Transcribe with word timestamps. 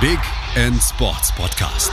Big 0.00 0.20
End 0.54 0.80
Sports 0.80 1.34
Podcast. 1.34 1.90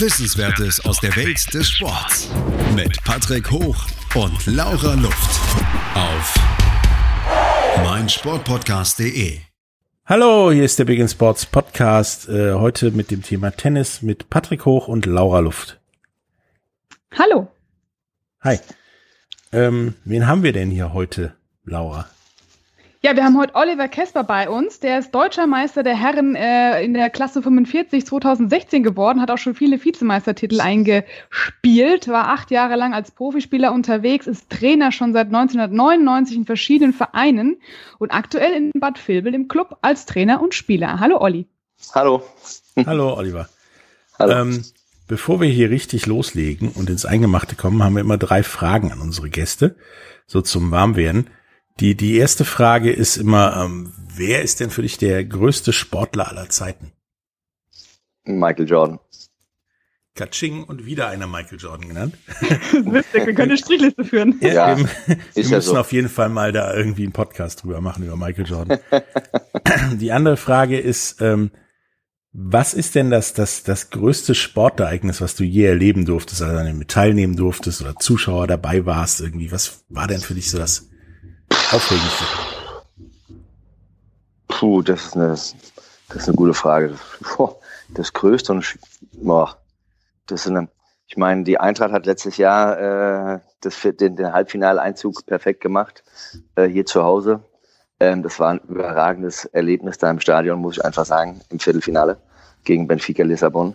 Wissenswertes 0.00 0.82
aus 0.86 0.98
der 0.98 1.14
Welt 1.14 1.52
des 1.52 1.68
Sports 1.68 2.30
mit 2.74 3.04
Patrick 3.04 3.50
Hoch 3.50 3.86
und 4.14 4.46
Laura 4.46 4.94
Luft 4.94 5.40
auf 5.94 6.34
meinsportpodcast.de. 7.84 9.40
Hallo, 10.06 10.52
hier 10.52 10.64
ist 10.64 10.78
der 10.78 10.86
Big 10.86 11.00
End 11.00 11.10
Sports 11.10 11.44
Podcast. 11.44 12.30
Äh, 12.30 12.54
heute 12.54 12.92
mit 12.92 13.10
dem 13.10 13.22
Thema 13.22 13.50
Tennis 13.50 14.00
mit 14.00 14.30
Patrick 14.30 14.64
Hoch 14.64 14.88
und 14.88 15.04
Laura 15.04 15.40
Luft. 15.40 15.80
Hallo. 17.18 17.48
Hi. 18.40 18.58
Ähm, 19.52 19.96
wen 20.06 20.26
haben 20.26 20.42
wir 20.42 20.54
denn 20.54 20.70
hier 20.70 20.94
heute, 20.94 21.34
Laura? 21.66 22.08
Ja, 23.04 23.16
wir 23.16 23.24
haben 23.24 23.36
heute 23.36 23.56
Oliver 23.56 23.88
Kesper 23.88 24.22
bei 24.22 24.48
uns. 24.48 24.78
Der 24.78 25.00
ist 25.00 25.12
deutscher 25.12 25.48
Meister 25.48 25.82
der 25.82 25.96
Herren 25.96 26.36
äh, 26.36 26.84
in 26.84 26.94
der 26.94 27.10
Klasse 27.10 27.42
45 27.42 28.06
2016 28.06 28.84
geworden, 28.84 29.20
hat 29.20 29.32
auch 29.32 29.38
schon 29.38 29.56
viele 29.56 29.84
Vizemeistertitel 29.84 30.60
eingespielt, 30.60 32.06
war 32.06 32.28
acht 32.28 32.52
Jahre 32.52 32.76
lang 32.76 32.94
als 32.94 33.10
Profispieler 33.10 33.72
unterwegs, 33.72 34.28
ist 34.28 34.50
Trainer 34.50 34.92
schon 34.92 35.12
seit 35.14 35.26
1999 35.26 36.36
in 36.36 36.46
verschiedenen 36.46 36.92
Vereinen 36.92 37.56
und 37.98 38.12
aktuell 38.12 38.52
in 38.52 38.70
Bad 38.72 39.00
Vilbel 39.08 39.34
im 39.34 39.48
Club 39.48 39.78
als 39.82 40.06
Trainer 40.06 40.40
und 40.40 40.54
Spieler. 40.54 41.00
Hallo 41.00 41.20
Olli. 41.20 41.48
Hallo. 41.96 42.22
Hallo 42.86 43.16
Oliver. 43.16 43.48
Hallo. 44.16 44.32
Ähm, 44.32 44.64
bevor 45.08 45.40
wir 45.40 45.48
hier 45.48 45.70
richtig 45.70 46.06
loslegen 46.06 46.68
und 46.68 46.88
ins 46.88 47.04
Eingemachte 47.04 47.56
kommen, 47.56 47.82
haben 47.82 47.94
wir 47.94 48.00
immer 48.00 48.16
drei 48.16 48.44
Fragen 48.44 48.92
an 48.92 49.00
unsere 49.00 49.28
Gäste, 49.28 49.74
so 50.28 50.40
zum 50.40 50.70
Warmwerden. 50.70 51.26
Die, 51.80 51.94
die 51.96 52.16
erste 52.16 52.44
Frage 52.44 52.92
ist 52.92 53.16
immer, 53.16 53.56
ähm, 53.64 53.92
wer 54.14 54.42
ist 54.42 54.60
denn 54.60 54.70
für 54.70 54.82
dich 54.82 54.98
der 54.98 55.24
größte 55.24 55.72
Sportler 55.72 56.28
aller 56.28 56.48
Zeiten? 56.48 56.92
Michael 58.24 58.68
Jordan. 58.68 58.98
Katsching 60.14 60.64
und 60.64 60.84
wieder 60.84 61.08
einer 61.08 61.26
Michael 61.26 61.58
Jordan 61.58 61.88
genannt. 61.88 62.18
Lustig, 62.72 63.26
wir 63.26 63.34
können 63.34 63.52
eine 63.52 63.56
Strichliste 63.56 64.04
führen. 64.04 64.38
Ja, 64.42 64.76
wir, 64.76 64.86
wir 65.06 65.16
ist 65.34 65.50
ja 65.50 65.56
müssen 65.56 65.74
so. 65.74 65.78
auf 65.78 65.92
jeden 65.92 66.10
Fall 66.10 66.28
mal 66.28 66.52
da 66.52 66.74
irgendwie 66.74 67.04
einen 67.04 67.12
Podcast 67.12 67.62
drüber 67.62 67.80
machen 67.80 68.04
über 68.04 68.16
Michael 68.16 68.46
Jordan. 68.46 68.78
Die 69.98 70.12
andere 70.12 70.36
Frage 70.36 70.78
ist, 70.78 71.22
ähm, 71.22 71.50
was 72.34 72.74
ist 72.74 72.94
denn 72.94 73.10
das, 73.10 73.32
das, 73.32 73.62
das 73.62 73.90
größte 73.90 74.34
Sportereignis, 74.34 75.20
was 75.20 75.34
du 75.34 75.44
je 75.44 75.64
erleben 75.64 76.04
durftest, 76.04 76.42
also 76.42 76.56
an 76.56 76.66
dem 76.66 76.80
du 76.80 76.86
teilnehmen 76.86 77.36
durftest 77.36 77.80
oder 77.80 77.96
Zuschauer 77.96 78.46
dabei 78.46 78.84
warst 78.84 79.20
irgendwie? 79.20 79.50
Was 79.50 79.84
war 79.88 80.08
denn 80.08 80.20
für 80.20 80.34
dich 80.34 80.50
so 80.50 80.58
das 80.58 80.90
Aufregendste? 81.72 82.24
Puh, 84.48 84.82
das 84.82 85.06
ist 85.06 85.16
eine, 85.16 85.28
das 85.28 85.56
ist 86.10 86.28
eine 86.28 86.36
gute 86.36 86.52
Frage. 86.52 86.98
Das 87.88 88.12
Größte 88.12 88.52
und 88.52 88.78
boah, 89.14 89.56
das 90.26 90.42
ist 90.42 90.48
eine, 90.48 90.68
ich 91.06 91.16
meine, 91.16 91.44
die 91.44 91.58
Eintracht 91.58 91.92
hat 91.92 92.04
letztes 92.04 92.36
Jahr 92.36 93.36
äh, 93.36 93.40
das, 93.60 93.80
den, 93.82 94.16
den 94.16 94.32
Halbfinaleinzug 94.32 95.24
perfekt 95.24 95.62
gemacht, 95.62 96.04
äh, 96.56 96.66
hier 96.66 96.84
zu 96.84 97.02
Hause. 97.04 97.40
Ähm, 98.00 98.22
das 98.22 98.38
war 98.38 98.50
ein 98.50 98.60
überragendes 98.68 99.46
Erlebnis 99.46 99.96
da 99.96 100.10
im 100.10 100.20
Stadion, 100.20 100.60
muss 100.60 100.76
ich 100.76 100.84
einfach 100.84 101.06
sagen, 101.06 101.40
im 101.48 101.58
Viertelfinale 101.58 102.18
gegen 102.64 102.86
Benfica 102.86 103.24
Lissabon. 103.24 103.74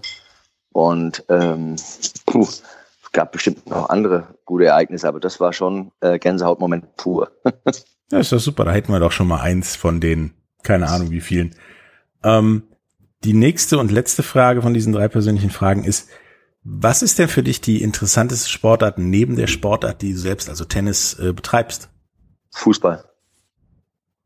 Und 0.71 1.23
ähm, 1.29 1.75
puh, 2.27 2.47
gab 3.17 3.31
bestimmt 3.31 3.67
noch 3.67 3.89
andere 3.89 4.35
gute 4.45 4.65
Ereignisse, 4.65 5.07
aber 5.07 5.19
das 5.19 5.39
war 5.39 5.51
schon 5.51 5.91
äh, 6.01 6.19
Gänsehautmoment 6.19 6.95
pur. 6.95 7.31
Ja, 8.09 8.19
ist 8.19 8.31
doch 8.31 8.39
super. 8.39 8.63
Da 8.63 8.71
hätten 8.71 8.93
wir 8.93 9.01
doch 9.01 9.11
schon 9.11 9.27
mal 9.27 9.41
eins 9.41 9.75
von 9.75 9.99
den, 9.99 10.31
keine 10.63 10.87
Ahnung 10.87 11.11
wie 11.11 11.19
vielen. 11.19 11.53
Ähm, 12.23 12.63
die 13.25 13.33
nächste 13.33 13.79
und 13.79 13.91
letzte 13.91 14.23
Frage 14.23 14.61
von 14.61 14.73
diesen 14.73 14.93
drei 14.93 15.09
persönlichen 15.09 15.49
Fragen 15.49 15.83
ist, 15.83 16.07
was 16.63 17.01
ist 17.01 17.19
denn 17.19 17.27
für 17.27 17.43
dich 17.43 17.59
die 17.59 17.81
interessanteste 17.81 18.47
Sportart 18.47 18.97
neben 18.97 19.35
der 19.35 19.47
Sportart, 19.47 20.02
die 20.02 20.13
du 20.13 20.19
selbst, 20.19 20.47
also 20.47 20.63
Tennis, 20.63 21.19
äh, 21.19 21.33
betreibst? 21.33 21.89
Fußball. 22.53 23.03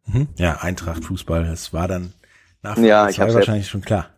Mhm. 0.06 0.28
Ja, 0.36 0.58
Eintracht, 0.58 1.04
Fußball, 1.04 1.46
das 1.46 1.74
war 1.74 1.88
dann 1.88 2.14
nach 2.62 2.78
Ja, 2.78 3.10
ich 3.10 3.20
hab's 3.20 3.34
wahrscheinlich 3.34 3.68
schon 3.68 3.82
klar. 3.82 4.11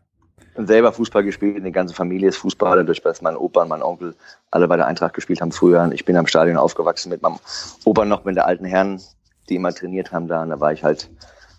Selber 0.58 0.92
Fußball 0.94 1.24
gespielt, 1.24 1.66
die 1.66 1.72
ganze 1.72 1.94
Familie 1.96 2.30
ist 2.30 2.38
Fußballer, 2.38 2.78
dadurch, 2.78 3.02
dass 3.02 3.22
mein 3.22 3.36
Opa 3.38 3.64
und 3.64 3.70
mein 3.70 3.82
Onkel 3.82 4.16
alle 4.52 4.68
bei 4.68 4.78
der 4.78 4.88
Eintracht 4.88 5.14
gespielt 5.14 5.42
haben 5.42 5.52
früher. 5.52 5.90
Ich 5.94 6.06
bin 6.06 6.16
am 6.18 6.28
Stadion 6.28 6.58
aufgewachsen 6.58 7.10
mit 7.10 7.22
meinem 7.22 7.40
Opa 7.86 8.06
noch 8.06 8.24
mit 8.26 8.36
der 8.36 8.46
alten 8.46 8.66
Herren, 8.66 9.02
die 9.50 9.56
immer 9.56 9.74
trainiert 9.74 10.12
haben 10.12 10.28
da. 10.28 10.42
Und 10.44 10.50
da 10.50 10.60
war 10.60 10.72
ich 10.74 10.84
halt 10.84 11.10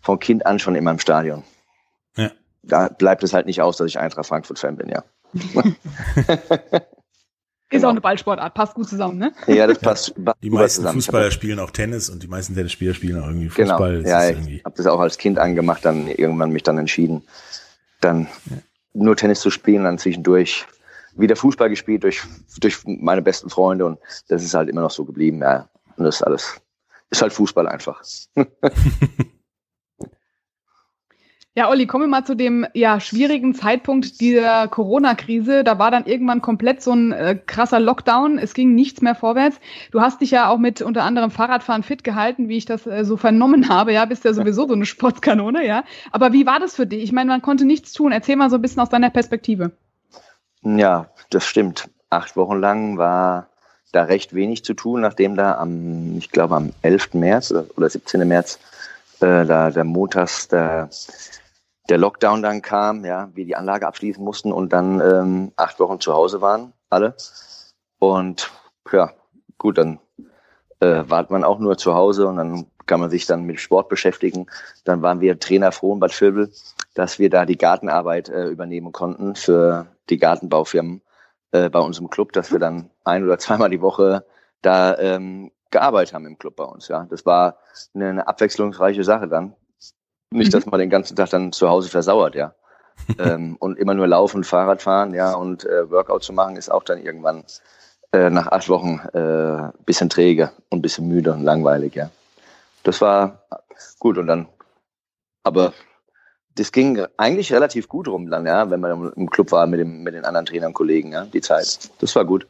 von 0.02 0.18
Kind 0.18 0.46
an 0.46 0.58
schon 0.58 0.74
immer 0.74 0.90
im 0.90 0.98
Stadion. 0.98 1.42
Ja. 2.16 2.30
Da 2.62 2.88
bleibt 2.88 3.22
es 3.24 3.32
halt 3.34 3.46
nicht 3.46 3.60
aus, 3.62 3.76
dass 3.76 3.86
ich 3.88 3.98
Eintracht 3.98 4.26
Frankfurt-Fan 4.26 4.76
bin, 4.76 4.88
ja. 4.88 5.02
Ist 7.70 7.78
Genau. 7.80 7.88
auch 7.88 7.92
eine 7.92 8.00
Ballsportart, 8.02 8.54
passt 8.54 8.74
gut 8.74 8.88
zusammen, 8.88 9.18
ne? 9.18 9.32
Ja, 9.48 9.66
das 9.66 9.78
passt 9.80 10.12
ba- 10.22 10.34
Die 10.42 10.50
meisten 10.50 10.82
zusammen. 10.82 10.94
Fußballer 11.00 11.30
spielen 11.32 11.58
auch 11.58 11.70
Tennis 11.72 12.08
und 12.08 12.22
die 12.22 12.28
meisten 12.28 12.54
Tennisspieler 12.54 12.94
spielen 12.94 13.20
auch 13.20 13.26
irgendwie 13.26 13.48
Genau, 13.48 13.70
Fußball. 13.78 14.02
Das 14.02 14.10
ja, 14.10 14.20
ist 14.28 14.46
ich 14.46 14.64
habe 14.64 14.76
das 14.76 14.86
auch 14.86 15.00
als 15.00 15.18
Kind 15.18 15.38
angemacht, 15.40 15.84
dann 15.84 16.06
irgendwann 16.06 16.50
mich 16.50 16.62
dann 16.62 16.78
entschieden, 16.78 17.22
dann 18.00 18.28
nur 18.94 19.16
Tennis 19.16 19.40
zu 19.40 19.50
spielen, 19.50 19.84
dann 19.84 19.98
zwischendurch 19.98 20.66
wieder 21.16 21.36
Fußball 21.36 21.68
gespielt 21.68 22.02
durch, 22.02 22.22
durch 22.60 22.78
meine 22.84 23.22
besten 23.22 23.50
Freunde 23.50 23.86
und 23.86 23.98
das 24.28 24.42
ist 24.42 24.54
halt 24.54 24.68
immer 24.68 24.80
noch 24.80 24.90
so 24.90 25.04
geblieben, 25.04 25.40
ja. 25.40 25.68
Und 25.96 26.04
das 26.04 26.16
ist 26.16 26.22
alles, 26.22 26.60
ist 27.10 27.22
halt 27.22 27.32
Fußball 27.32 27.68
einfach. 27.68 28.02
Ja, 31.56 31.70
Olli, 31.70 31.86
kommen 31.86 32.02
wir 32.02 32.08
mal 32.08 32.24
zu 32.24 32.34
dem 32.34 32.66
ja, 32.74 32.98
schwierigen 32.98 33.54
Zeitpunkt 33.54 34.20
dieser 34.20 34.66
Corona-Krise. 34.66 35.62
Da 35.62 35.78
war 35.78 35.92
dann 35.92 36.04
irgendwann 36.04 36.42
komplett 36.42 36.82
so 36.82 36.90
ein 36.90 37.12
äh, 37.12 37.38
krasser 37.46 37.78
Lockdown. 37.78 38.38
Es 38.38 38.54
ging 38.54 38.74
nichts 38.74 39.02
mehr 39.02 39.14
vorwärts. 39.14 39.60
Du 39.92 40.00
hast 40.00 40.20
dich 40.20 40.32
ja 40.32 40.48
auch 40.48 40.58
mit 40.58 40.82
unter 40.82 41.04
anderem 41.04 41.30
Fahrradfahren 41.30 41.84
fit 41.84 42.02
gehalten, 42.02 42.48
wie 42.48 42.56
ich 42.56 42.64
das 42.64 42.88
äh, 42.88 43.04
so 43.04 43.16
vernommen 43.16 43.68
habe. 43.68 43.92
Ja, 43.92 44.04
bist 44.04 44.24
ja 44.24 44.34
sowieso 44.34 44.66
so 44.66 44.74
eine 44.74 44.84
Sportskanone, 44.84 45.64
ja. 45.64 45.84
Aber 46.10 46.32
wie 46.32 46.44
war 46.44 46.58
das 46.58 46.74
für 46.74 46.88
dich? 46.88 47.04
Ich 47.04 47.12
meine, 47.12 47.30
man 47.30 47.40
konnte 47.40 47.64
nichts 47.64 47.92
tun. 47.92 48.10
Erzähl 48.10 48.34
mal 48.34 48.50
so 48.50 48.56
ein 48.56 48.62
bisschen 48.62 48.82
aus 48.82 48.90
deiner 48.90 49.10
Perspektive. 49.10 49.70
Ja, 50.62 51.06
das 51.30 51.46
stimmt. 51.46 51.88
Acht 52.10 52.36
Wochen 52.36 52.58
lang 52.58 52.98
war 52.98 53.46
da 53.92 54.02
recht 54.02 54.34
wenig 54.34 54.64
zu 54.64 54.74
tun, 54.74 55.02
nachdem 55.02 55.36
da 55.36 55.56
am, 55.58 56.18
ich 56.18 56.32
glaube 56.32 56.56
am 56.56 56.72
11. 56.82 57.14
März 57.14 57.52
oder, 57.52 57.66
oder 57.76 57.88
17. 57.88 58.26
März 58.26 58.58
äh, 59.20 59.46
da 59.46 59.70
der 59.70 59.84
montags 59.84 60.48
der, 60.48 60.88
der 61.88 61.98
Lockdown 61.98 62.42
dann 62.42 62.62
kam, 62.62 63.04
ja, 63.04 63.30
wir 63.34 63.44
die 63.44 63.56
Anlage 63.56 63.86
abschließen 63.86 64.22
mussten 64.22 64.52
und 64.52 64.72
dann 64.72 65.00
ähm, 65.00 65.52
acht 65.56 65.78
Wochen 65.80 66.00
zu 66.00 66.14
Hause 66.14 66.40
waren, 66.40 66.72
alle. 66.90 67.14
Und 67.98 68.50
ja, 68.92 69.12
gut, 69.58 69.78
dann 69.78 69.98
äh, 70.80 71.04
war 71.06 71.26
man 71.28 71.44
auch 71.44 71.58
nur 71.58 71.76
zu 71.76 71.94
Hause 71.94 72.26
und 72.26 72.36
dann 72.36 72.66
kann 72.86 73.00
man 73.00 73.10
sich 73.10 73.26
dann 73.26 73.44
mit 73.44 73.60
Sport 73.60 73.88
beschäftigen. 73.88 74.46
Dann 74.84 75.02
waren 75.02 75.20
wir 75.20 75.38
Trainer 75.38 75.72
froh 75.72 75.94
in 75.94 76.00
Bad 76.00 76.18
Vilbel, 76.18 76.52
dass 76.94 77.18
wir 77.18 77.30
da 77.30 77.46
die 77.46 77.56
Gartenarbeit 77.56 78.28
äh, 78.28 78.46
übernehmen 78.48 78.92
konnten 78.92 79.34
für 79.34 79.86
die 80.10 80.18
Gartenbaufirmen 80.18 81.02
äh, 81.52 81.70
bei 81.70 81.80
uns 81.80 81.98
im 81.98 82.10
Club, 82.10 82.32
dass 82.32 82.52
wir 82.52 82.58
dann 82.58 82.90
ein 83.04 83.24
oder 83.24 83.38
zweimal 83.38 83.70
die 83.70 83.80
Woche 83.80 84.26
da 84.62 84.96
ähm, 84.98 85.50
gearbeitet 85.70 86.14
haben 86.14 86.26
im 86.26 86.38
Club 86.38 86.56
bei 86.56 86.64
uns. 86.64 86.88
Ja, 86.88 87.06
das 87.10 87.26
war 87.26 87.58
eine, 87.94 88.08
eine 88.08 88.28
abwechslungsreiche 88.28 89.04
Sache 89.04 89.28
dann. 89.28 89.54
Nicht, 90.34 90.52
dass 90.52 90.66
man 90.66 90.80
den 90.80 90.90
ganzen 90.90 91.16
Tag 91.16 91.30
dann 91.30 91.52
zu 91.52 91.68
Hause 91.68 91.88
versauert, 91.88 92.34
ja. 92.34 92.54
ähm, 93.18 93.56
und 93.58 93.78
immer 93.78 93.94
nur 93.94 94.06
laufen, 94.06 94.44
Fahrrad 94.44 94.82
fahren, 94.82 95.14
ja, 95.14 95.34
und 95.34 95.64
äh, 95.64 95.90
Workout 95.90 96.22
zu 96.22 96.32
machen, 96.32 96.56
ist 96.56 96.70
auch 96.70 96.84
dann 96.84 96.98
irgendwann 97.02 97.44
äh, 98.12 98.30
nach 98.30 98.48
acht 98.48 98.68
Wochen 98.68 99.00
äh, 99.12 99.72
bisschen 99.84 100.08
träge 100.08 100.50
und 100.70 100.82
bisschen 100.82 101.08
müde 101.08 101.32
und 101.32 101.42
langweilig, 101.42 101.94
ja. 101.94 102.10
Das 102.82 103.00
war 103.00 103.44
gut 103.98 104.18
und 104.18 104.26
dann, 104.26 104.48
aber 105.42 105.72
das 106.56 106.72
ging 106.72 107.04
eigentlich 107.16 107.52
relativ 107.52 107.88
gut 107.88 108.08
rum 108.08 108.30
dann, 108.30 108.46
ja, 108.46 108.70
wenn 108.70 108.80
man 108.80 109.12
im 109.12 109.30
Club 109.30 109.52
war 109.52 109.66
mit, 109.66 109.80
dem, 109.80 110.02
mit 110.02 110.14
den 110.14 110.24
anderen 110.24 110.46
Trainern 110.46 110.68
und 110.68 110.74
Kollegen, 110.74 111.12
ja, 111.12 111.24
die 111.24 111.40
Zeit. 111.40 111.90
Das 112.00 112.14
war 112.14 112.24
gut. 112.24 112.46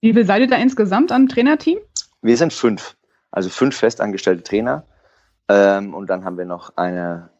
Wie 0.00 0.12
viel 0.12 0.26
seid 0.26 0.42
ihr 0.42 0.48
da 0.48 0.56
insgesamt 0.56 1.10
am 1.10 1.28
Trainerteam? 1.28 1.78
Wir 2.22 2.36
sind 2.36 2.52
fünf, 2.52 2.96
also 3.30 3.48
fünf 3.48 3.76
festangestellte 3.76 4.42
Trainer. 4.42 4.84
Ähm, 5.50 5.94
und 5.94 6.08
dann 6.08 6.24
haben 6.24 6.38
wir 6.38 6.44
noch 6.44 6.76
eine, 6.76 7.30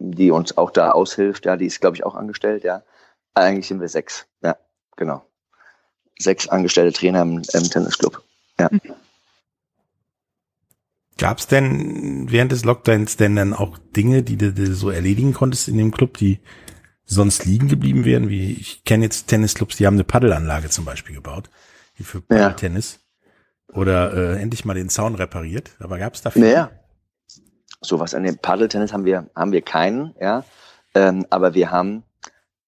die 0.00 0.32
uns 0.32 0.56
auch 0.58 0.72
da 0.72 0.90
aushilft, 0.90 1.46
ja, 1.46 1.56
die 1.56 1.66
ist, 1.66 1.80
glaube 1.80 1.96
ich, 1.96 2.04
auch 2.04 2.16
angestellt, 2.16 2.64
ja. 2.64 2.82
Eigentlich 3.34 3.68
sind 3.68 3.80
wir 3.80 3.88
sechs, 3.88 4.26
ja, 4.42 4.56
genau. 4.96 5.24
Sechs 6.18 6.48
angestellte 6.48 6.98
Trainer 6.98 7.22
im, 7.22 7.42
im 7.52 7.62
Tennisclub. 7.62 8.22
Ja. 8.58 8.68
Gab 11.16 11.38
es 11.38 11.46
denn 11.46 12.26
während 12.32 12.50
des 12.50 12.64
Lockdowns 12.64 13.16
denn 13.16 13.36
dann 13.36 13.54
auch 13.54 13.78
Dinge, 13.78 14.24
die 14.24 14.36
du, 14.36 14.74
so 14.74 14.90
erledigen 14.90 15.32
konntest 15.32 15.68
in 15.68 15.78
dem 15.78 15.92
Club, 15.92 16.16
die 16.16 16.40
sonst 17.04 17.44
liegen 17.44 17.68
geblieben 17.68 18.04
wären? 18.04 18.28
Wie 18.28 18.52
ich 18.52 18.84
kenne 18.84 19.04
jetzt 19.04 19.28
Tennisclubs, 19.28 19.76
die 19.76 19.86
haben 19.86 19.94
eine 19.94 20.04
Paddelanlage 20.04 20.70
zum 20.70 20.84
Beispiel 20.84 21.14
gebaut, 21.14 21.50
die 21.98 22.02
für 22.02 22.18
Ja. 22.30 22.48
Paddeltennis. 22.48 22.98
Oder 23.72 24.12
äh, 24.14 24.42
endlich 24.42 24.64
mal 24.64 24.74
den 24.74 24.88
Zaun 24.88 25.14
repariert. 25.14 25.76
Aber 25.78 25.98
gab 25.98 26.14
es 26.14 26.22
dafür? 26.22 26.42
Naja. 26.42 26.70
Sowas 27.80 28.14
an 28.14 28.24
dem 28.24 28.38
Paddeltennis 28.38 28.92
haben 28.92 29.04
wir, 29.04 29.28
haben 29.34 29.52
wir 29.52 29.62
keinen, 29.62 30.14
ja. 30.20 30.44
Ähm, 30.94 31.26
aber 31.30 31.54
wir 31.54 31.70
haben, 31.70 32.02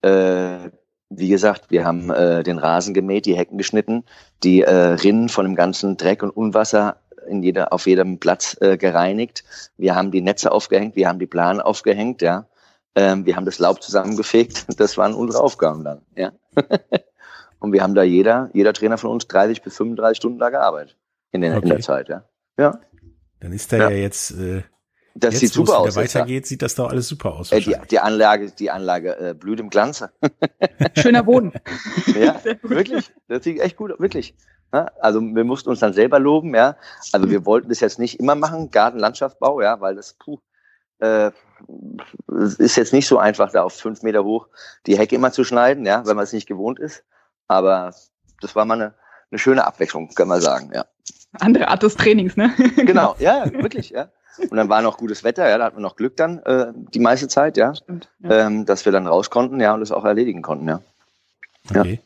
äh, 0.03 0.71
wie 1.11 1.29
gesagt, 1.29 1.71
wir 1.71 1.85
haben 1.85 2.11
äh, 2.11 2.43
den 2.43 2.59
Rasen 2.59 2.95
gemäht, 2.95 3.27
die 3.27 3.37
Hecken 3.37 3.59
geschnitten, 3.59 4.05
die 4.43 4.63
äh, 4.63 4.73
Rinnen 4.73 5.29
von 5.29 5.45
dem 5.45 5.55
ganzen 5.55 5.97
Dreck 5.97 6.23
und 6.23 6.31
Unwasser 6.31 6.97
in 7.27 7.43
jeder, 7.43 7.73
auf 7.73 7.87
jedem 7.87 8.19
Platz 8.19 8.57
äh, 8.61 8.77
gereinigt. 8.77 9.45
Wir 9.77 9.95
haben 9.95 10.11
die 10.11 10.23
Netze 10.23 10.51
aufgehängt, 10.51 10.97
wir 10.97 11.09
haben 11.09 11.19
die 11.19 11.27
Planen 11.27 11.61
aufgehängt, 11.61 12.23
ja. 12.23 12.47
Ähm, 12.95 13.25
wir 13.25 13.37
haben 13.37 13.47
das 13.47 13.59
Laub 13.59 13.83
zusammengefegt. 13.83 14.67
Das 14.77 14.97
waren 14.97 15.15
unsere 15.15 15.43
Aufgaben 15.43 15.85
dann, 15.85 16.03
ja. 16.17 16.33
und 17.59 17.73
wir 17.73 17.83
haben 17.83 17.95
da 17.95 18.03
jeder, 18.03 18.51
jeder 18.53 18.73
Trainer 18.73 18.99
von 18.99 19.11
uns 19.11 19.27
30 19.29 19.63
bis 19.63 19.77
35 19.77 20.17
Stunden 20.17 20.39
da 20.39 20.51
gearbeitet 20.51 20.97
in, 21.33 21.41
den, 21.41 21.53
okay. 21.53 21.63
in 21.63 21.69
der 21.69 21.81
Zeit, 21.81 22.09
ja. 22.09 22.25
Ja. 22.59 22.81
Dann 23.41 23.53
ist 23.53 23.73
da 23.73 23.77
ja, 23.77 23.91
ja 23.91 23.97
jetzt 23.97 24.31
äh, 24.33 24.63
das 25.15 25.35
Jetzt, 25.35 25.41
sieht 25.41 25.53
super 25.53 25.79
aus. 25.79 25.97
Wenn 25.97 26.05
weitergeht, 26.05 26.47
sieht 26.47 26.63
das 26.63 26.75
doch 26.75 26.91
alles 26.91 27.09
super 27.09 27.35
aus. 27.35 27.53
Äh, 27.53 27.61
die, 27.61 27.77
die 27.91 27.99
Anlage, 27.99 28.51
die 28.51 28.71
Anlage 28.71 29.19
äh, 29.19 29.35
blüht 29.35 29.61
im 29.61 29.69
Glanze. 29.69 30.11
Schöner 30.99 31.23
Boden. 31.23 31.53
ja, 32.19 32.41
wirklich. 32.63 33.13
Das 33.29 33.45
sieht 33.45 33.61
echt 33.61 33.77
gut, 33.77 33.99
wirklich. 33.99 34.35
Ja, 34.73 34.91
also 35.01 35.21
wir 35.21 35.45
mussten 35.45 35.69
uns 35.69 35.81
dann 35.81 35.93
selber 35.93 36.19
loben, 36.19 36.55
ja. 36.55 36.77
Also 37.13 37.29
wir 37.29 37.45
wollten 37.45 37.69
das 37.69 37.81
jetzt 37.81 37.99
nicht 37.99 38.19
immer 38.21 38.35
machen, 38.35 38.71
Gartenlandschaftsbau, 38.71 39.61
ja, 39.61 39.81
weil 39.81 39.95
das 39.95 40.15
puh, 40.15 40.39
äh, 41.01 41.31
ist 42.59 42.77
jetzt 42.77 42.95
nicht 42.95 43.07
so 43.07 43.19
einfach, 43.19 43.53
da 43.53 43.65
auf 43.65 43.75
fünf 43.75 44.03
Meter 44.03 44.25
hoch 44.25 44.49
die 44.87 44.99
Hecke 44.99 45.15
immer 45.15 45.31
zu 45.31 45.45
schneiden, 45.45 45.85
ja, 45.85 46.07
wenn 46.07 46.17
man 46.17 46.25
es 46.25 46.33
nicht 46.33 46.49
gewohnt 46.49 46.79
ist. 46.79 47.05
Aber 47.49 47.95
das 48.41 48.57
war 48.57 48.65
mal 48.65 48.75
eine, 48.75 48.95
eine 49.31 49.39
schöne 49.39 49.67
Abwechslung, 49.67 50.09
kann 50.15 50.29
man 50.29 50.41
sagen, 50.41 50.71
ja. 50.75 50.87
Andere 51.41 51.69
Art 51.69 51.83
des 51.83 51.97
Trainings, 51.97 52.37
ne? 52.37 52.55
genau, 52.77 53.15
ja, 53.19 53.51
wirklich, 53.53 53.91
ja. 53.91 54.09
Und 54.39 54.57
dann 54.57 54.69
war 54.69 54.83
noch 54.83 54.97
gutes 54.97 55.25
Wetter, 55.25 55.49
ja, 55.49 55.59
da 55.59 55.65
hatten 55.65 55.77
wir 55.77 55.83
noch 55.83 55.97
Glück 55.97 56.17
dann 56.17 56.39
äh, 56.41 56.73
die 56.95 57.01
meiste 57.01 57.29
Zeit, 57.29 57.57
ja, 57.57 57.75
Stimmt, 57.75 58.09
ja. 58.21 58.47
Ähm, 58.47 58.67
dass 58.67 58.85
wir 58.85 58.93
dann 58.93 59.07
raus 59.07 59.31
konnten, 59.31 59.61
ja, 59.61 59.75
und 59.75 59.81
das 59.81 59.93
auch 59.93 60.05
erledigen 60.05 60.43
konnten, 60.43 60.69
ja. 60.69 60.81
Okay. 61.71 62.01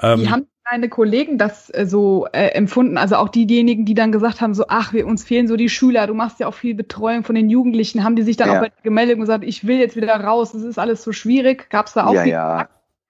Ja. 0.00 0.16
Wie 0.16 0.22
ähm, 0.22 0.30
haben 0.30 0.46
deine 0.68 0.88
Kollegen 0.88 1.38
das 1.38 1.70
äh, 1.74 1.86
so 1.86 2.26
äh, 2.32 2.48
empfunden? 2.48 2.96
Also 2.96 3.16
auch 3.16 3.28
diejenigen, 3.28 3.84
die 3.84 3.94
dann 3.94 4.12
gesagt 4.12 4.40
haben, 4.40 4.54
so, 4.54 4.64
ach, 4.68 4.92
wir 4.92 5.06
uns 5.06 5.24
fehlen 5.24 5.48
so 5.48 5.56
die 5.56 5.68
Schüler, 5.68 6.06
du 6.06 6.14
machst 6.14 6.40
ja 6.40 6.46
auch 6.46 6.54
viel 6.54 6.74
Betreuung 6.74 7.24
von 7.24 7.34
den 7.34 7.50
Jugendlichen, 7.50 8.04
haben 8.04 8.16
die 8.16 8.22
sich 8.22 8.36
dann 8.36 8.48
ja. 8.48 8.62
auch 8.62 8.66
gemeldet 8.82 9.16
und 9.16 9.20
gesagt, 9.20 9.44
ich 9.44 9.66
will 9.66 9.78
jetzt 9.78 9.96
wieder 9.96 10.14
raus, 10.14 10.52
das 10.52 10.62
ist 10.62 10.78
alles 10.78 11.02
so 11.02 11.12
schwierig? 11.12 11.68
Gab 11.70 11.86
es 11.86 11.92
da 11.92 12.06
auch 12.06 12.14
ja, 12.14 12.24
ja. 12.24 12.68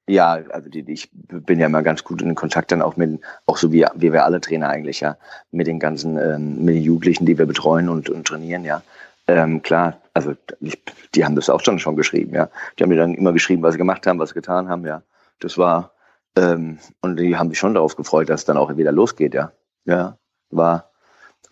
Ja, 0.08 0.32
also 0.50 0.68
die, 0.68 0.84
ich 0.90 1.10
bin 1.12 1.60
ja 1.60 1.66
immer 1.66 1.82
ganz 1.82 2.02
gut 2.02 2.22
in 2.22 2.34
Kontakt 2.34 2.72
dann 2.72 2.82
auch 2.82 2.96
mit, 2.96 3.20
auch 3.46 3.56
so 3.56 3.72
wie, 3.72 3.86
wie 3.94 4.12
wir 4.12 4.24
alle 4.24 4.40
Trainer 4.40 4.68
eigentlich, 4.68 5.00
ja, 5.00 5.16
mit 5.52 5.68
den 5.68 5.78
ganzen, 5.78 6.18
ähm, 6.18 6.64
mit 6.64 6.74
den 6.74 6.82
Jugendlichen, 6.82 7.24
die 7.24 7.38
wir 7.38 7.46
betreuen 7.46 7.88
und, 7.88 8.10
und 8.10 8.26
trainieren, 8.26 8.64
ja. 8.64 8.82
Ähm, 9.28 9.62
klar, 9.62 10.00
also 10.12 10.34
ich, 10.60 10.82
die 11.14 11.24
haben 11.24 11.36
das 11.36 11.48
auch 11.48 11.60
schon, 11.60 11.78
schon 11.78 11.94
geschrieben, 11.96 12.34
ja. 12.34 12.50
Die 12.76 12.82
haben 12.82 12.90
mir 12.90 12.96
dann 12.96 13.14
immer 13.14 13.32
geschrieben, 13.32 13.62
was 13.62 13.74
sie 13.74 13.78
gemacht 13.78 14.06
haben, 14.06 14.18
was 14.18 14.30
sie 14.30 14.34
getan 14.34 14.68
haben, 14.68 14.84
ja. 14.84 15.02
Das 15.38 15.56
war, 15.56 15.92
ähm, 16.36 16.78
und 17.00 17.16
die 17.20 17.36
haben 17.36 17.50
sich 17.50 17.58
schon 17.58 17.74
darauf 17.74 17.94
gefreut, 17.94 18.28
dass 18.28 18.40
es 18.40 18.44
dann 18.44 18.56
auch 18.56 18.76
wieder 18.76 18.92
losgeht, 18.92 19.34
ja. 19.34 19.52
Ja, 19.84 20.18
war, 20.50 20.90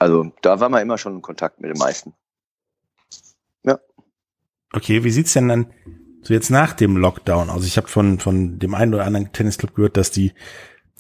also 0.00 0.32
da 0.43 0.58
war 0.58 0.69
man 0.69 0.82
immer 0.82 0.99
schon 0.99 1.17
in 1.17 1.23
Kontakt 1.23 1.61
mit 1.61 1.70
den 1.70 1.79
meisten. 1.79 2.14
Ja. 3.62 3.79
Okay, 4.73 5.05
wie 5.05 5.11
sieht's 5.11 5.35
denn 5.35 5.49
dann 5.49 5.73
so 6.23 6.35
jetzt 6.35 6.51
nach 6.51 6.73
dem 6.73 6.97
Lockdown, 6.97 7.51
also 7.51 7.67
ich 7.67 7.77
habe 7.77 7.89
von, 7.89 8.19
von 8.19 8.59
dem 8.59 8.75
einen 8.75 8.95
oder 8.95 9.05
anderen 9.05 9.33
Tennisclub 9.33 9.75
gehört, 9.75 9.97
dass 9.97 10.11
die 10.11 10.33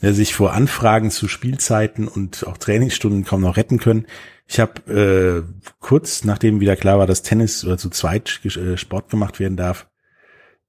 ja, 0.00 0.12
sich 0.12 0.34
vor 0.34 0.52
Anfragen 0.52 1.10
zu 1.10 1.28
Spielzeiten 1.28 2.08
und 2.08 2.46
auch 2.46 2.56
Trainingsstunden 2.56 3.24
kaum 3.24 3.42
noch 3.42 3.56
retten 3.56 3.78
können. 3.78 4.06
Ich 4.46 4.58
habe 4.58 5.46
äh, 5.46 5.70
kurz 5.78 6.24
nachdem 6.24 6.60
wieder 6.60 6.76
klar 6.76 6.98
war, 6.98 7.06
dass 7.06 7.22
Tennis 7.22 7.64
oder 7.64 7.78
zu 7.78 7.90
zweit 7.90 8.40
äh, 8.44 8.76
Sport 8.76 9.10
gemacht 9.10 9.38
werden 9.38 9.56
darf, 9.56 9.88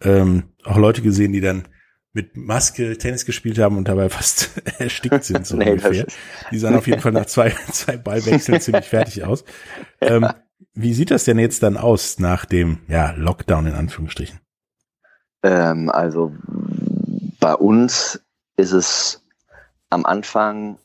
ähm, 0.01 0.43
auch 0.63 0.77
Leute 0.77 1.01
gesehen, 1.01 1.33
die 1.33 1.41
dann 1.41 1.67
mit 2.13 2.35
Maske 2.35 2.97
Tennis 2.97 3.25
gespielt 3.25 3.57
haben 3.57 3.77
und 3.77 3.87
dabei 3.87 4.09
fast 4.09 4.51
erstickt 4.79 5.23
sind, 5.23 5.47
so 5.47 5.55
nee, 5.57 5.71
ungefähr. 5.71 6.05
Die 6.51 6.59
sahen 6.59 6.75
auf 6.75 6.87
jeden 6.87 7.01
Fall 7.01 7.13
nach 7.13 7.25
zwei, 7.25 7.49
zwei 7.71 7.97
Ballwechseln 7.97 8.59
ziemlich 8.59 8.85
fertig 8.85 9.23
aus. 9.23 9.45
Ähm, 10.01 10.27
wie 10.73 10.93
sieht 10.93 11.11
das 11.11 11.25
denn 11.25 11.39
jetzt 11.39 11.63
dann 11.63 11.77
aus 11.77 12.19
nach 12.19 12.45
dem 12.45 12.79
ja, 12.87 13.11
Lockdown 13.11 13.67
in 13.67 13.73
Anführungsstrichen? 13.73 14.39
Ähm, 15.43 15.89
also 15.89 16.31
bei 17.39 17.55
uns 17.55 18.21
ist 18.57 18.71
es 18.71 19.23
am 19.89 20.05
Anfang 20.05 20.77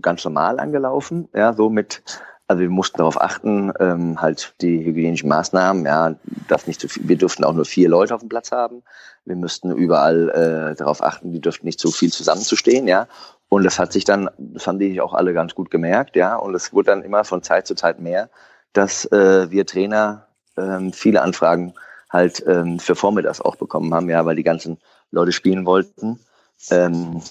ganz 0.00 0.24
normal 0.24 0.60
angelaufen, 0.60 1.28
ja, 1.34 1.52
so 1.52 1.70
mit, 1.70 2.02
also 2.46 2.60
wir 2.60 2.70
mussten 2.70 2.98
darauf 2.98 3.20
achten, 3.20 3.72
ähm, 3.80 4.20
halt 4.20 4.54
die 4.60 4.84
hygienischen 4.84 5.28
Maßnahmen, 5.28 5.84
ja, 5.86 6.16
darf 6.48 6.66
nicht 6.66 6.80
zu 6.80 6.88
viel, 6.88 7.08
wir 7.08 7.16
durften 7.16 7.44
auch 7.44 7.54
nur 7.54 7.64
vier 7.64 7.88
Leute 7.88 8.14
auf 8.14 8.20
dem 8.20 8.28
Platz 8.28 8.52
haben. 8.52 8.82
Wir 9.24 9.36
müssten 9.36 9.70
überall 9.70 10.30
äh, 10.30 10.76
darauf 10.76 11.02
achten, 11.02 11.32
die 11.32 11.40
dürften 11.40 11.66
nicht 11.66 11.80
so 11.80 11.90
viel 11.90 12.12
zusammenzustehen, 12.12 12.88
ja. 12.88 13.06
Und 13.48 13.64
das 13.64 13.78
hat 13.78 13.92
sich 13.92 14.04
dann, 14.04 14.30
das 14.38 14.66
haben 14.66 14.78
die 14.78 15.00
auch 15.00 15.12
alle 15.12 15.32
ganz 15.34 15.54
gut 15.54 15.70
gemerkt, 15.70 16.16
ja. 16.16 16.36
Und 16.36 16.54
es 16.54 16.72
wurde 16.72 16.90
dann 16.90 17.02
immer 17.02 17.24
von 17.24 17.42
Zeit 17.42 17.66
zu 17.66 17.74
Zeit 17.74 18.00
mehr 18.00 18.30
dass 18.72 19.04
äh, 19.06 19.50
wir 19.50 19.66
Trainer 19.66 20.26
ähm, 20.56 20.92
viele 20.92 21.22
Anfragen 21.22 21.74
halt 22.10 22.44
ähm, 22.46 22.78
für 22.78 22.94
Vormittags 22.94 23.40
auch 23.40 23.56
bekommen 23.56 23.94
haben, 23.94 24.08
ja, 24.08 24.24
weil 24.26 24.36
die 24.36 24.42
ganzen 24.42 24.78
Leute 25.10 25.32
spielen 25.32 25.66
wollten 25.66 26.20
ähm, 26.70 27.22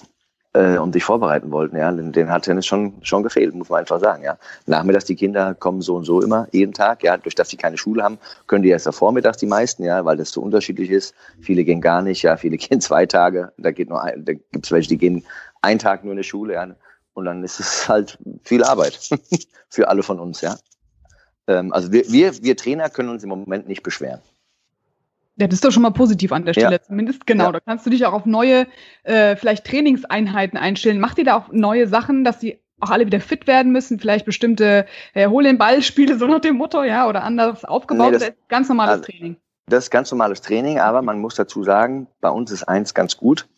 äh, 0.52 0.78
und 0.78 0.92
sich 0.92 1.04
vorbereiten 1.04 1.50
wollten, 1.52 1.76
ja. 1.76 1.92
Den, 1.92 2.12
den 2.12 2.30
hat 2.30 2.44
Tennis 2.44 2.66
schon 2.66 2.94
schon 3.02 3.22
gefehlt, 3.22 3.54
muss 3.54 3.68
man 3.68 3.80
einfach 3.80 4.00
sagen, 4.00 4.24
ja. 4.24 4.38
Nachmittags 4.66 5.04
die 5.04 5.14
Kinder 5.14 5.54
kommen 5.54 5.80
so 5.80 5.96
und 5.96 6.04
so 6.04 6.20
immer 6.20 6.48
jeden 6.52 6.72
Tag, 6.72 7.02
ja. 7.02 7.16
Durch 7.16 7.34
dass 7.34 7.50
sie 7.50 7.56
keine 7.56 7.78
Schule 7.78 8.02
haben, 8.02 8.18
können 8.46 8.62
die 8.62 8.70
erst 8.70 8.86
am 8.86 8.92
Vormittags 8.92 9.38
die 9.38 9.46
meisten, 9.46 9.84
ja, 9.84 10.04
weil 10.04 10.16
das 10.16 10.30
so 10.30 10.40
unterschiedlich 10.40 10.90
ist. 10.90 11.14
Viele 11.40 11.64
gehen 11.64 11.80
gar 11.80 12.02
nicht, 12.02 12.22
ja. 12.22 12.36
Viele 12.36 12.56
gehen 12.58 12.80
zwei 12.80 13.06
Tage. 13.06 13.52
Da 13.58 13.70
geht 13.70 13.88
nur 13.88 14.02
ein, 14.02 14.24
da 14.24 14.32
gibt's 14.32 14.72
welche, 14.72 14.88
die 14.88 14.98
gehen 14.98 15.24
einen 15.62 15.78
Tag 15.78 16.04
nur 16.04 16.12
in 16.12 16.18
die 16.18 16.24
Schule, 16.24 16.54
ja. 16.54 16.66
Und 17.12 17.24
dann 17.26 17.44
ist 17.44 17.60
es 17.60 17.88
halt 17.88 18.18
viel 18.42 18.64
Arbeit 18.64 18.98
für 19.68 19.88
alle 19.88 20.02
von 20.02 20.18
uns, 20.18 20.40
ja. 20.40 20.56
Ähm, 21.46 21.72
also 21.72 21.92
wir, 21.92 22.10
wir, 22.10 22.42
wir 22.42 22.56
Trainer 22.56 22.90
können 22.90 23.08
uns 23.08 23.22
im 23.22 23.30
Moment 23.30 23.68
nicht 23.68 23.82
beschweren. 23.82 24.20
Ja, 25.36 25.46
das 25.46 25.54
ist 25.54 25.64
doch 25.64 25.72
schon 25.72 25.82
mal 25.82 25.90
positiv 25.90 26.32
an 26.32 26.44
der 26.44 26.52
Stelle, 26.52 26.72
ja. 26.72 26.82
zumindest 26.82 27.26
genau. 27.26 27.46
Ja. 27.46 27.52
Da 27.52 27.60
kannst 27.60 27.86
du 27.86 27.90
dich 27.90 28.04
auch 28.04 28.12
auf 28.12 28.26
neue, 28.26 28.66
äh, 29.04 29.36
vielleicht 29.36 29.66
Trainingseinheiten 29.66 30.58
einstellen. 30.58 31.00
Macht 31.00 31.16
ihr 31.18 31.24
da 31.24 31.36
auch 31.36 31.50
neue 31.50 31.86
Sachen, 31.86 32.24
dass 32.24 32.40
die 32.40 32.58
auch 32.78 32.90
alle 32.90 33.06
wieder 33.06 33.20
fit 33.20 33.46
werden 33.46 33.72
müssen? 33.72 33.98
Vielleicht 33.98 34.26
bestimmte 34.26 34.86
äh, 35.14 35.28
Hol 35.28 35.44
den 35.44 35.56
Ball-Spiele, 35.56 36.18
so 36.18 36.26
nach 36.26 36.40
dem 36.40 36.56
Motto, 36.56 36.82
ja, 36.82 37.08
oder 37.08 37.22
anders 37.24 37.64
aufgebaut? 37.64 38.12
Nee, 38.12 38.18
das, 38.18 38.28
das 38.28 38.34
ganz 38.48 38.68
normales 38.68 38.98
also, 38.98 39.04
Training. 39.04 39.36
Das 39.66 39.84
ist 39.84 39.90
ganz 39.90 40.10
normales 40.10 40.42
Training, 40.42 40.78
aber 40.78 41.00
man 41.00 41.20
muss 41.20 41.36
dazu 41.36 41.64
sagen, 41.64 42.06
bei 42.20 42.28
uns 42.28 42.50
ist 42.50 42.64
eins 42.64 42.92
ganz 42.92 43.16
gut. 43.16 43.48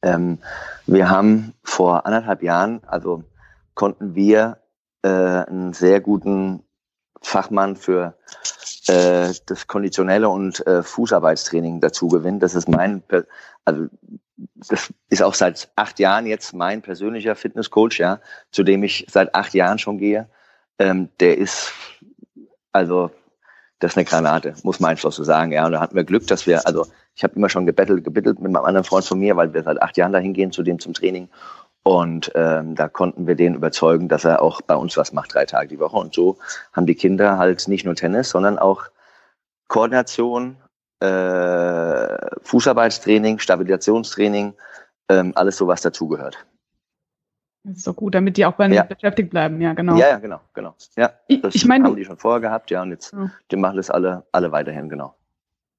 Ähm, 0.00 0.38
wir 0.86 1.10
haben 1.10 1.52
vor 1.62 2.06
anderthalb 2.06 2.42
Jahren, 2.42 2.80
also 2.86 3.24
konnten 3.74 4.14
wir 4.14 4.58
äh, 5.02 5.08
einen 5.08 5.72
sehr 5.72 6.00
guten 6.00 6.62
Fachmann 7.22 7.76
für 7.76 8.14
äh, 8.88 9.32
das 9.46 9.66
konditionelle 9.66 10.28
und 10.28 10.66
äh, 10.66 10.82
Fußarbeitstraining 10.82 11.80
dazu 11.80 12.08
gewinnen. 12.08 12.40
Das 12.40 12.54
ist 12.54 12.68
mein, 12.68 13.02
also 13.64 13.86
das 14.54 14.92
ist 15.08 15.22
auch 15.22 15.34
seit 15.34 15.70
acht 15.76 15.98
Jahren 15.98 16.26
jetzt 16.26 16.52
mein 16.52 16.82
persönlicher 16.82 17.36
Fitnesscoach, 17.36 17.98
ja, 17.98 18.20
zu 18.50 18.62
dem 18.62 18.82
ich 18.82 19.06
seit 19.10 19.34
acht 19.34 19.54
Jahren 19.54 19.78
schon 19.78 19.98
gehe. 19.98 20.28
Ähm, 20.78 21.08
der 21.20 21.38
ist, 21.38 21.72
also 22.72 23.10
das 23.78 23.92
ist 23.92 23.96
eine 23.96 24.04
Granate, 24.04 24.54
muss 24.62 24.80
man 24.80 24.92
einfach 24.92 25.12
so 25.12 25.24
sagen, 25.24 25.52
ja. 25.52 25.66
Und 25.66 25.72
da 25.72 25.80
hatten 25.80 25.96
wir 25.96 26.04
Glück, 26.04 26.26
dass 26.26 26.46
wir, 26.46 26.66
also 26.66 26.86
ich 27.14 27.24
habe 27.24 27.34
immer 27.34 27.48
schon 27.48 27.66
gebettelt, 27.66 28.04
gebettelt 28.04 28.40
mit 28.40 28.52
meinem 28.52 28.64
anderen 28.64 28.84
Freund 28.84 29.04
von 29.04 29.18
mir, 29.18 29.36
weil 29.36 29.52
wir 29.52 29.62
seit 29.62 29.82
acht 29.82 29.96
Jahren 29.96 30.12
dahin 30.12 30.32
gehen 30.32 30.52
zu 30.52 30.62
dem 30.62 30.78
zum 30.78 30.94
Training. 30.94 31.28
Und 31.84 32.30
ähm, 32.34 32.76
da 32.76 32.88
konnten 32.88 33.26
wir 33.26 33.34
den 33.34 33.54
überzeugen, 33.54 34.08
dass 34.08 34.24
er 34.24 34.40
auch 34.40 34.60
bei 34.60 34.76
uns 34.76 34.96
was 34.96 35.12
macht, 35.12 35.34
drei 35.34 35.46
Tage 35.46 35.68
die 35.68 35.80
Woche. 35.80 35.96
Und 35.96 36.14
so 36.14 36.38
haben 36.72 36.86
die 36.86 36.94
Kinder 36.94 37.38
halt 37.38 37.66
nicht 37.66 37.84
nur 37.84 37.96
Tennis, 37.96 38.30
sondern 38.30 38.58
auch 38.58 38.84
Koordination, 39.66 40.56
äh, 41.00 42.16
Fußarbeitstraining, 42.42 43.40
Stabilisationstraining, 43.40 44.54
ähm, 45.08 45.32
alles 45.34 45.56
so, 45.56 45.66
was 45.66 45.80
dazugehört. 45.80 46.46
Das 47.64 47.78
ist 47.78 47.86
doch 47.86 47.96
gut, 47.96 48.14
damit 48.14 48.36
die 48.36 48.44
auch 48.44 48.54
bei 48.54 48.68
ja. 48.68 48.82
beschäftigt 48.82 49.30
bleiben, 49.30 49.60
ja, 49.60 49.72
genau. 49.72 49.96
Ja, 49.96 50.10
ja, 50.10 50.18
genau, 50.18 50.40
genau. 50.52 50.74
Ja, 50.96 51.12
das 51.42 51.54
ich 51.54 51.64
mein, 51.64 51.84
haben 51.84 51.96
die 51.96 52.04
schon 52.04 52.18
vorher 52.18 52.40
gehabt, 52.40 52.70
ja, 52.70 52.82
und 52.82 52.90
jetzt, 52.90 53.12
ja. 53.12 53.30
die 53.50 53.56
machen 53.56 53.76
das 53.76 53.90
alle, 53.90 54.24
alle 54.32 54.50
weiterhin, 54.50 54.88
genau. 54.88 55.14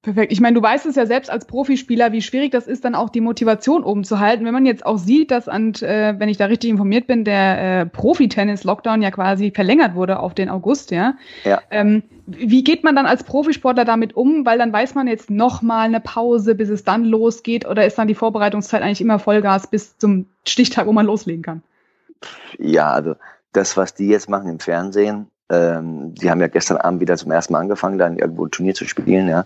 Perfekt. 0.03 0.33
Ich 0.33 0.41
meine, 0.41 0.53
du 0.53 0.61
weißt 0.61 0.85
es 0.85 0.97
ja 0.97 1.05
selbst 1.05 1.31
als 1.31 1.45
Profispieler, 1.45 2.11
wie 2.11 2.21
schwierig 2.21 2.51
das 2.51 2.67
ist, 2.67 2.83
dann 2.83 2.93
auch 2.93 3.09
die 3.09 3.21
Motivation 3.21 3.85
oben 3.85 4.03
zu 4.03 4.19
halten. 4.19 4.43
Wenn 4.43 4.53
man 4.53 4.65
jetzt 4.65 4.85
auch 4.85 4.97
sieht, 4.97 5.31
dass, 5.31 5.47
und, 5.47 5.81
äh, 5.81 6.15
wenn 6.17 6.27
ich 6.27 6.35
da 6.35 6.47
richtig 6.47 6.69
informiert 6.69 7.07
bin, 7.07 7.23
der 7.23 7.81
äh, 7.81 7.85
Profi-Tennis-Lockdown 7.85 9.01
ja 9.01 9.11
quasi 9.11 9.51
verlängert 9.51 9.95
wurde 9.95 10.19
auf 10.19 10.33
den 10.33 10.49
August, 10.49 10.91
ja. 10.91 11.13
ja. 11.45 11.61
Ähm, 11.71 12.03
wie 12.25 12.65
geht 12.65 12.83
man 12.83 12.97
dann 12.97 13.05
als 13.05 13.23
Profisportler 13.23 13.85
damit 13.85 14.13
um? 14.13 14.45
Weil 14.45 14.57
dann 14.57 14.73
weiß 14.73 14.93
man 14.93 15.07
jetzt 15.07 15.29
noch 15.29 15.61
mal 15.61 15.85
eine 15.85 16.01
Pause, 16.01 16.53
bis 16.53 16.67
es 16.67 16.83
dann 16.83 17.05
losgeht, 17.05 17.65
oder 17.65 17.85
ist 17.85 17.97
dann 17.97 18.09
die 18.09 18.15
Vorbereitungszeit 18.15 18.81
eigentlich 18.81 18.99
immer 18.99 19.19
Vollgas 19.19 19.67
bis 19.67 19.97
zum 19.97 20.25
Stichtag, 20.45 20.85
wo 20.85 20.91
man 20.91 21.05
loslegen 21.05 21.43
kann? 21.43 21.63
Ja, 22.59 22.91
also 22.91 23.15
das, 23.53 23.77
was 23.77 23.95
die 23.95 24.07
jetzt 24.07 24.27
machen 24.29 24.49
im 24.49 24.59
Fernsehen, 24.59 25.27
Ähm, 25.49 26.15
die 26.15 26.29
haben 26.29 26.41
ja 26.41 26.47
gestern 26.47 26.77
Abend 26.77 26.99
wieder 27.01 27.15
zum 27.15 27.31
ersten 27.31 27.53
Mal 27.53 27.59
angefangen, 27.59 27.97
dann 27.97 28.17
irgendwo 28.17 28.45
ein 28.45 28.51
Turnier 28.51 28.73
zu 28.73 28.85
spielen, 28.85 29.27
ja. 29.27 29.45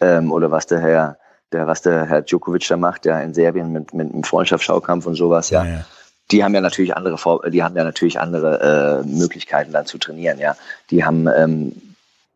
Ähm, 0.00 0.32
oder 0.32 0.50
was 0.50 0.66
der 0.66 0.80
Herr, 0.80 1.18
der, 1.52 1.66
was 1.66 1.82
der 1.82 2.06
Herr 2.06 2.22
Djokovic 2.22 2.66
da 2.68 2.76
macht, 2.76 3.06
ja, 3.06 3.20
in 3.20 3.34
Serbien 3.34 3.72
mit, 3.72 3.94
mit 3.94 4.12
einem 4.12 4.24
Freundschaftsschaukampf 4.24 5.06
und 5.06 5.14
sowas, 5.14 5.50
ja. 5.50 5.64
ja. 5.64 5.84
Die 6.30 6.44
haben 6.44 6.54
ja 6.54 6.60
natürlich 6.60 6.94
andere, 6.94 7.50
die 7.50 7.62
haben 7.62 7.74
ja 7.74 7.84
natürlich 7.84 8.20
andere 8.20 9.02
äh, 9.02 9.06
Möglichkeiten 9.06 9.72
dann 9.72 9.86
zu 9.86 9.98
trainieren, 9.98 10.38
ja. 10.38 10.56
Die 10.90 11.04
haben 11.04 11.26
ähm, 11.26 11.72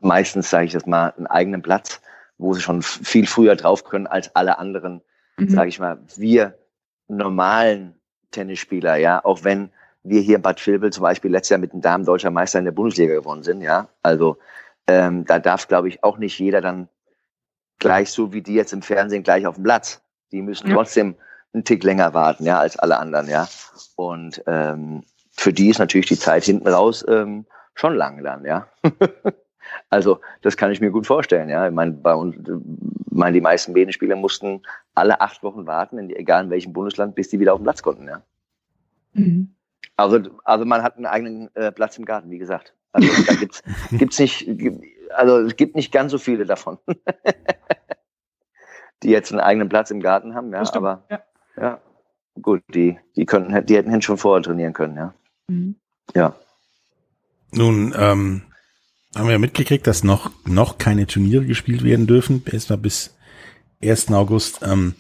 meistens, 0.01 0.51
sage 0.51 0.67
ich 0.67 0.73
das 0.73 0.87
mal, 0.87 1.13
einen 1.17 1.27
eigenen 1.27 1.63
Platz, 1.63 2.01
wo 2.39 2.55
sie 2.55 2.61
schon 2.61 2.83
viel 2.83 3.27
früher 3.27 3.55
drauf 3.55 3.85
können 3.85 4.07
als 4.07 4.35
alle 4.35 4.59
anderen, 4.59 5.03
mhm. 5.37 5.51
sage 5.51 5.69
ich 5.69 5.79
mal, 5.79 5.99
wir 6.17 6.55
normalen 7.09 7.95
Tennisspieler, 8.31 8.97
ja, 8.97 9.25
auch 9.25 9.45
wenn 9.45 9.71
wir 10.03 10.21
hier 10.21 10.37
in 10.37 10.43
Bad 10.43 10.67
Vilbel 10.67 10.91
zum 10.91 11.03
Beispiel 11.03 11.31
letztes 11.31 11.51
Jahr 11.51 11.61
mit 11.61 11.73
dem 11.73 11.81
Damen 11.81 12.05
deutscher 12.05 12.31
Meister 12.31 12.59
in 12.59 12.65
der 12.65 12.73
Bundesliga 12.73 13.15
gewonnen 13.15 13.43
sind, 13.43 13.61
ja. 13.61 13.89
Also 14.03 14.39
ähm, 14.87 15.25
da 15.25 15.39
darf, 15.39 15.69
glaube 15.69 15.89
ich, 15.89 16.03
auch 16.03 16.19
nicht 16.19 16.39
jeder 16.39 16.61
dann 16.61 16.89
gleich 17.83 18.11
so 18.11 18.33
wie 18.33 18.43
die 18.43 18.55
jetzt 18.55 18.73
im 18.73 18.81
Fernsehen 18.81 19.25
gleich 19.25 19.47
auf 19.47 19.57
dem 19.57 19.65
Platz. 19.65 20.01
Die 20.31 20.41
müssen 20.41 20.69
ja. 20.69 20.75
trotzdem 20.75 21.17
einen 21.53 21.65
Tick 21.65 21.83
länger 21.85 22.15
warten, 22.15 22.45
ja, 22.45 22.59
als 22.59 22.79
alle 22.79 22.97
anderen, 22.99 23.29
ja. 23.29 23.49
Und 23.97 24.43
ähm, 24.47 25.03
für 25.33 25.53
die 25.53 25.69
ist 25.69 25.79
natürlich 25.79 26.07
die 26.07 26.19
Zeit 26.19 26.45
hinten 26.45 26.69
raus 26.69 27.05
ähm, 27.09 27.45
schon 27.75 27.97
lang 27.97 28.23
dann, 28.23 28.45
ja. 28.45 28.69
also 29.91 30.21
das 30.43 30.57
kann 30.57 30.71
ich 30.71 30.81
mir 30.81 30.91
gut 30.91 31.07
vorstellen, 31.07 31.49
ja. 31.51 31.67
Ich 31.67 31.75
meine, 31.75 31.93
bei 31.93 32.15
uns, 32.15 32.37
meine, 33.11 33.35
die 33.35 33.41
meisten 33.41 33.75
Bedenspieler 33.75 34.17
mussten 34.17 34.63
alle 34.95 35.21
acht 35.21 35.43
Wochen 35.43 35.67
warten, 35.67 35.99
in, 35.99 36.09
egal 36.11 36.45
in 36.45 36.51
welchem 36.51 36.73
Bundesland, 36.73 37.17
bis 37.17 37.29
die 37.29 37.41
wieder 37.41 37.53
auf 37.53 37.61
den 37.61 37.65
Platz 37.65 37.83
konnten, 37.83 38.07
ja. 38.07 38.23
Mhm. 39.13 39.55
Also, 39.97 40.21
also 40.45 40.65
man 40.65 40.83
hat 40.83 40.97
einen 40.97 41.07
eigenen 41.07 41.55
äh, 41.55 41.73
Platz 41.73 41.99
im 41.99 42.05
Garten, 42.05 42.31
wie 42.31 42.39
gesagt. 42.39 42.75
Also 42.93 43.09
da 43.27 43.35
gibt's, 43.35 43.63
gibt's 43.91 44.19
nicht, 44.19 44.47
also 45.15 45.39
es 45.39 45.57
gibt 45.57 45.77
nicht 45.77 45.93
ganz 45.93 46.13
so 46.13 46.19
viele 46.19 46.45
davon, 46.45 46.79
die 49.03 49.11
jetzt 49.11 49.33
einen 49.33 49.41
eigenen 49.41 49.69
Platz 49.69 49.91
im 49.91 50.01
Garten 50.01 50.35
haben, 50.35 50.53
ja. 50.53 50.63
Aber 50.75 51.05
ja. 51.11 51.23
ja, 51.57 51.81
gut, 52.41 52.63
die, 52.75 52.99
die 53.17 53.27
könnten, 53.27 53.67
die 53.67 53.77
hätten 53.77 54.03
schon 54.03 54.19
vorher 54.19 54.43
trainieren 54.43 54.73
können, 54.73 54.97
ja. 54.97 55.15
Mhm. 55.49 55.77
Ja. 56.15 56.35
Nun 57.53 57.95
ähm, 57.97 58.43
haben 59.15 59.29
wir 59.29 59.39
mitgekriegt, 59.39 59.87
dass 59.87 60.05
noch 60.05 60.31
noch 60.45 60.79
keine 60.79 61.07
Turniere 61.07 61.45
gespielt 61.45 61.85
werden 61.85 62.07
dürfen, 62.07 62.43
erst 62.51 62.71
mal 62.71 62.77
bis 62.77 63.15
1. 63.83 64.11
August. 64.13 64.61
Ähm, 64.63 64.95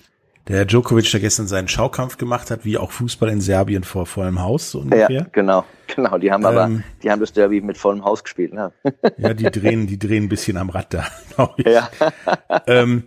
der 0.48 0.64
Djokovic, 0.64 1.10
der 1.10 1.20
gestern 1.20 1.46
seinen 1.46 1.68
Schaukampf 1.68 2.16
gemacht 2.16 2.50
hat, 2.50 2.64
wie 2.64 2.76
auch 2.76 2.90
Fußball 2.90 3.28
in 3.28 3.40
Serbien 3.40 3.84
vor 3.84 4.06
vollem 4.06 4.40
Haus, 4.40 4.72
so 4.72 4.80
ungefähr. 4.80 5.10
Ja, 5.10 5.26
genau, 5.30 5.64
genau. 5.94 6.18
Die 6.18 6.32
haben 6.32 6.44
aber, 6.44 6.64
ähm, 6.64 6.82
die 7.02 7.10
haben 7.10 7.20
das 7.20 7.32
Derby 7.32 7.60
mit 7.60 7.78
vollem 7.78 8.04
Haus 8.04 8.24
gespielt, 8.24 8.52
ne? 8.52 8.72
ja, 9.18 9.34
die 9.34 9.44
drehen, 9.44 9.86
die 9.86 9.98
drehen 9.98 10.24
ein 10.24 10.28
bisschen 10.28 10.56
am 10.56 10.70
Rad 10.70 10.92
da, 10.94 11.06
glaube 11.34 11.54
ich. 11.58 11.66
Ja. 11.66 11.88
ähm, 12.66 13.04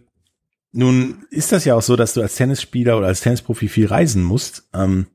nun 0.71 1.25
ist 1.29 1.51
das 1.51 1.65
ja 1.65 1.75
auch 1.75 1.81
so, 1.81 1.95
dass 1.95 2.13
du 2.13 2.21
als 2.21 2.35
Tennisspieler 2.35 2.97
oder 2.97 3.07
als 3.07 3.21
Tennisprofi 3.21 3.67
viel 3.67 3.87
reisen 3.87 4.23
musst. 4.23 4.69
Ähm, 4.73 5.07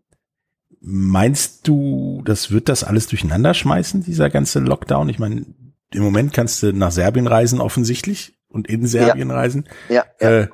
meinst 0.81 1.69
du, 1.69 2.23
das 2.25 2.51
wird 2.51 2.69
das 2.69 2.85
alles 2.85 3.07
durcheinander 3.07 3.53
schmeißen, 3.53 4.03
dieser 4.03 4.31
ganze 4.31 4.61
Lockdown? 4.61 5.09
Ich 5.11 5.19
meine, 5.19 5.45
im 5.93 6.03
Moment 6.03 6.33
kannst 6.33 6.63
du 6.63 6.73
nach 6.73 6.93
Serbien 6.93 7.27
reisen, 7.27 7.61
offensichtlich, 7.61 8.39
und 8.49 8.69
in 8.69 8.87
Serbien 8.87 9.29
ja. 9.29 9.35
reisen. 9.35 9.69
Ja. 9.89 10.05
ja. 10.21 10.31
Äh, 10.31 10.49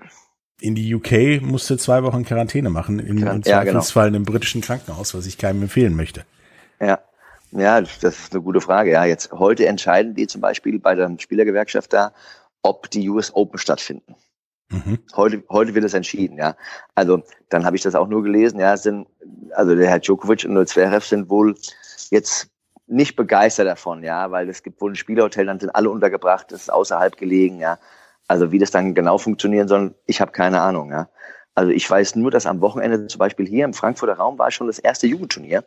in 0.60 0.74
die 0.74 0.94
UK 0.94 1.42
musste 1.42 1.76
zwei 1.76 2.02
Wochen 2.02 2.24
Quarantäne 2.24 2.70
machen, 2.70 2.98
in, 2.98 3.18
Zweifelsfall 3.18 3.44
ja, 3.46 3.64
genau. 3.64 4.06
in 4.06 4.14
einem 4.14 4.24
britischen 4.24 4.60
Krankenhaus, 4.60 5.14
was 5.14 5.26
ich 5.26 5.38
keinem 5.38 5.62
empfehlen 5.62 5.94
möchte. 5.94 6.24
Ja. 6.80 7.00
Ja, 7.52 7.80
das 7.80 8.02
ist 8.02 8.32
eine 8.32 8.42
gute 8.42 8.60
Frage. 8.60 8.90
Ja, 8.90 9.04
jetzt 9.04 9.30
heute 9.32 9.66
entscheiden 9.66 10.14
die 10.14 10.26
zum 10.26 10.40
Beispiel 10.40 10.78
bei 10.78 10.94
der 10.94 11.10
Spielergewerkschaft 11.18 11.92
da, 11.92 12.12
ob 12.62 12.90
die 12.90 13.08
US 13.08 13.34
Open 13.34 13.58
stattfinden. 13.58 14.16
Mhm. 14.68 14.98
Heute, 15.14 15.44
heute 15.48 15.74
wird 15.74 15.84
es 15.84 15.94
entschieden, 15.94 16.36
ja. 16.38 16.56
Also, 16.94 17.22
dann 17.48 17.64
habe 17.64 17.76
ich 17.76 17.82
das 17.82 17.94
auch 17.94 18.08
nur 18.08 18.24
gelesen, 18.24 18.58
ja, 18.58 18.76
sind, 18.76 19.06
also 19.52 19.76
der 19.76 19.88
Herr 19.88 20.00
Djokovic 20.00 20.44
und 20.44 20.56
der 20.56 20.66
Zverev 20.66 21.06
sind 21.06 21.30
wohl 21.30 21.54
jetzt 22.10 22.50
nicht 22.88 23.14
begeistert 23.16 23.68
davon, 23.68 24.02
ja, 24.02 24.30
weil 24.30 24.48
es 24.48 24.62
gibt 24.62 24.80
wohl 24.80 24.92
ein 24.92 24.96
Spielerhotel, 24.96 25.46
dann 25.46 25.60
sind 25.60 25.70
alle 25.70 25.90
untergebracht, 25.90 26.50
das 26.50 26.62
ist 26.62 26.72
außerhalb 26.72 27.16
gelegen, 27.16 27.60
ja. 27.60 27.78
Also 28.28 28.52
wie 28.52 28.58
das 28.58 28.70
dann 28.70 28.94
genau 28.94 29.18
funktionieren 29.18 29.68
soll, 29.68 29.94
ich 30.06 30.20
habe 30.20 30.32
keine 30.32 30.60
Ahnung. 30.60 30.90
Ja. 30.90 31.08
Also 31.54 31.70
ich 31.70 31.88
weiß 31.88 32.16
nur, 32.16 32.30
dass 32.30 32.46
am 32.46 32.60
Wochenende 32.60 33.06
zum 33.06 33.18
Beispiel 33.18 33.46
hier 33.46 33.64
im 33.64 33.74
Frankfurter 33.74 34.14
Raum 34.14 34.38
war 34.38 34.50
schon 34.50 34.66
das 34.66 34.78
erste 34.78 35.06
Jugendturnier, 35.06 35.64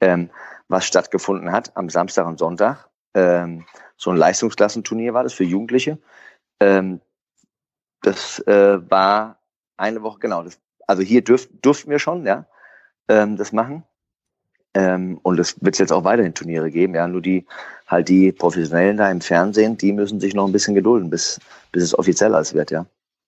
ähm, 0.00 0.30
was 0.68 0.86
stattgefunden 0.86 1.52
hat 1.52 1.76
am 1.76 1.88
Samstag 1.88 2.26
und 2.26 2.38
Sonntag. 2.38 2.88
Ähm, 3.14 3.64
so 3.96 4.10
ein 4.10 4.16
Leistungsklassenturnier 4.16 5.14
war 5.14 5.22
das 5.22 5.32
für 5.32 5.44
Jugendliche. 5.44 5.98
Ähm, 6.60 7.00
das 8.02 8.38
äh, 8.46 8.90
war 8.90 9.38
eine 9.76 10.02
Woche, 10.02 10.18
genau. 10.20 10.42
Das, 10.42 10.60
also 10.86 11.02
hier 11.02 11.22
dürf, 11.22 11.48
durften 11.62 11.90
wir 11.90 11.98
schon, 11.98 12.26
ja, 12.26 12.46
ähm, 13.08 13.36
das 13.36 13.52
machen. 13.52 13.84
Ähm, 14.74 15.18
und 15.22 15.40
es 15.40 15.56
wird 15.62 15.78
jetzt 15.78 15.92
auch 15.92 16.04
weiterhin 16.04 16.34
Turniere 16.34 16.70
geben, 16.70 16.94
ja. 16.94 17.08
Nur 17.08 17.20
die, 17.20 17.46
halt 17.86 18.08
die 18.08 18.32
Professionellen 18.32 18.96
da 18.96 19.10
im 19.10 19.20
Fernsehen, 19.20 19.76
die 19.76 19.92
müssen 19.92 20.20
sich 20.20 20.34
noch 20.34 20.46
ein 20.46 20.52
bisschen 20.52 20.74
gedulden, 20.74 21.10
bis, 21.10 21.40
bis 21.72 21.82
es 21.82 21.98
offiziell 21.98 22.34
alles 22.34 22.54
wird, 22.54 22.70
ja. 22.70 22.86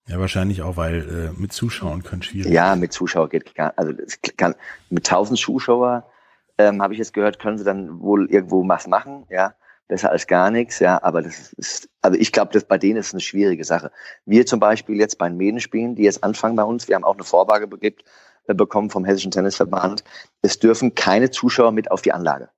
Ja, 0.08 0.18
wahrscheinlich 0.18 0.62
auch, 0.62 0.76
weil 0.76 1.32
äh, 1.36 1.40
mit 1.40 1.52
Zuschauern 1.52 2.02
könnte 2.02 2.28
schwierig. 2.28 2.52
Ja, 2.52 2.74
mit 2.74 2.92
Zuschauern 2.92 3.28
geht 3.28 3.54
gar, 3.54 3.72
also 3.76 3.92
es 4.04 4.18
kann 4.36 4.54
mit 4.90 5.06
tausend 5.06 5.38
Zuschauer 5.38 6.04
ähm, 6.58 6.82
habe 6.82 6.92
ich 6.92 6.98
jetzt 6.98 7.14
gehört, 7.14 7.38
können 7.38 7.58
sie 7.58 7.64
dann 7.64 8.00
wohl 8.00 8.30
irgendwo 8.30 8.66
was 8.66 8.86
machen, 8.86 9.24
ja, 9.30 9.54
besser 9.88 10.10
als 10.10 10.26
gar 10.26 10.50
nichts, 10.50 10.78
ja. 10.78 11.02
Aber 11.02 11.22
das 11.22 11.52
ist, 11.54 11.88
also 12.00 12.18
ich 12.18 12.32
glaube, 12.32 12.52
das 12.52 12.64
bei 12.64 12.78
denen 12.78 12.98
ist 12.98 13.12
eine 13.12 13.20
schwierige 13.20 13.64
Sache. 13.64 13.90
Wir 14.24 14.46
zum 14.46 14.60
Beispiel 14.60 14.96
jetzt 14.96 15.18
bei 15.18 15.28
den 15.28 15.38
Medenspielen, 15.38 15.94
die 15.94 16.02
jetzt 16.02 16.24
anfangen 16.24 16.56
bei 16.56 16.64
uns, 16.64 16.88
wir 16.88 16.94
haben 16.94 17.04
auch 17.04 17.14
eine 17.14 17.24
Vorlage 17.24 17.66
begibt, 17.66 18.04
bekommen 18.46 18.90
vom 18.90 19.04
Hessischen 19.04 19.30
Tennisverband. 19.30 20.04
Es 20.42 20.58
dürfen 20.58 20.94
keine 20.94 21.30
Zuschauer 21.30 21.72
mit 21.72 21.90
auf 21.90 22.02
die 22.02 22.12
Anlage. 22.12 22.48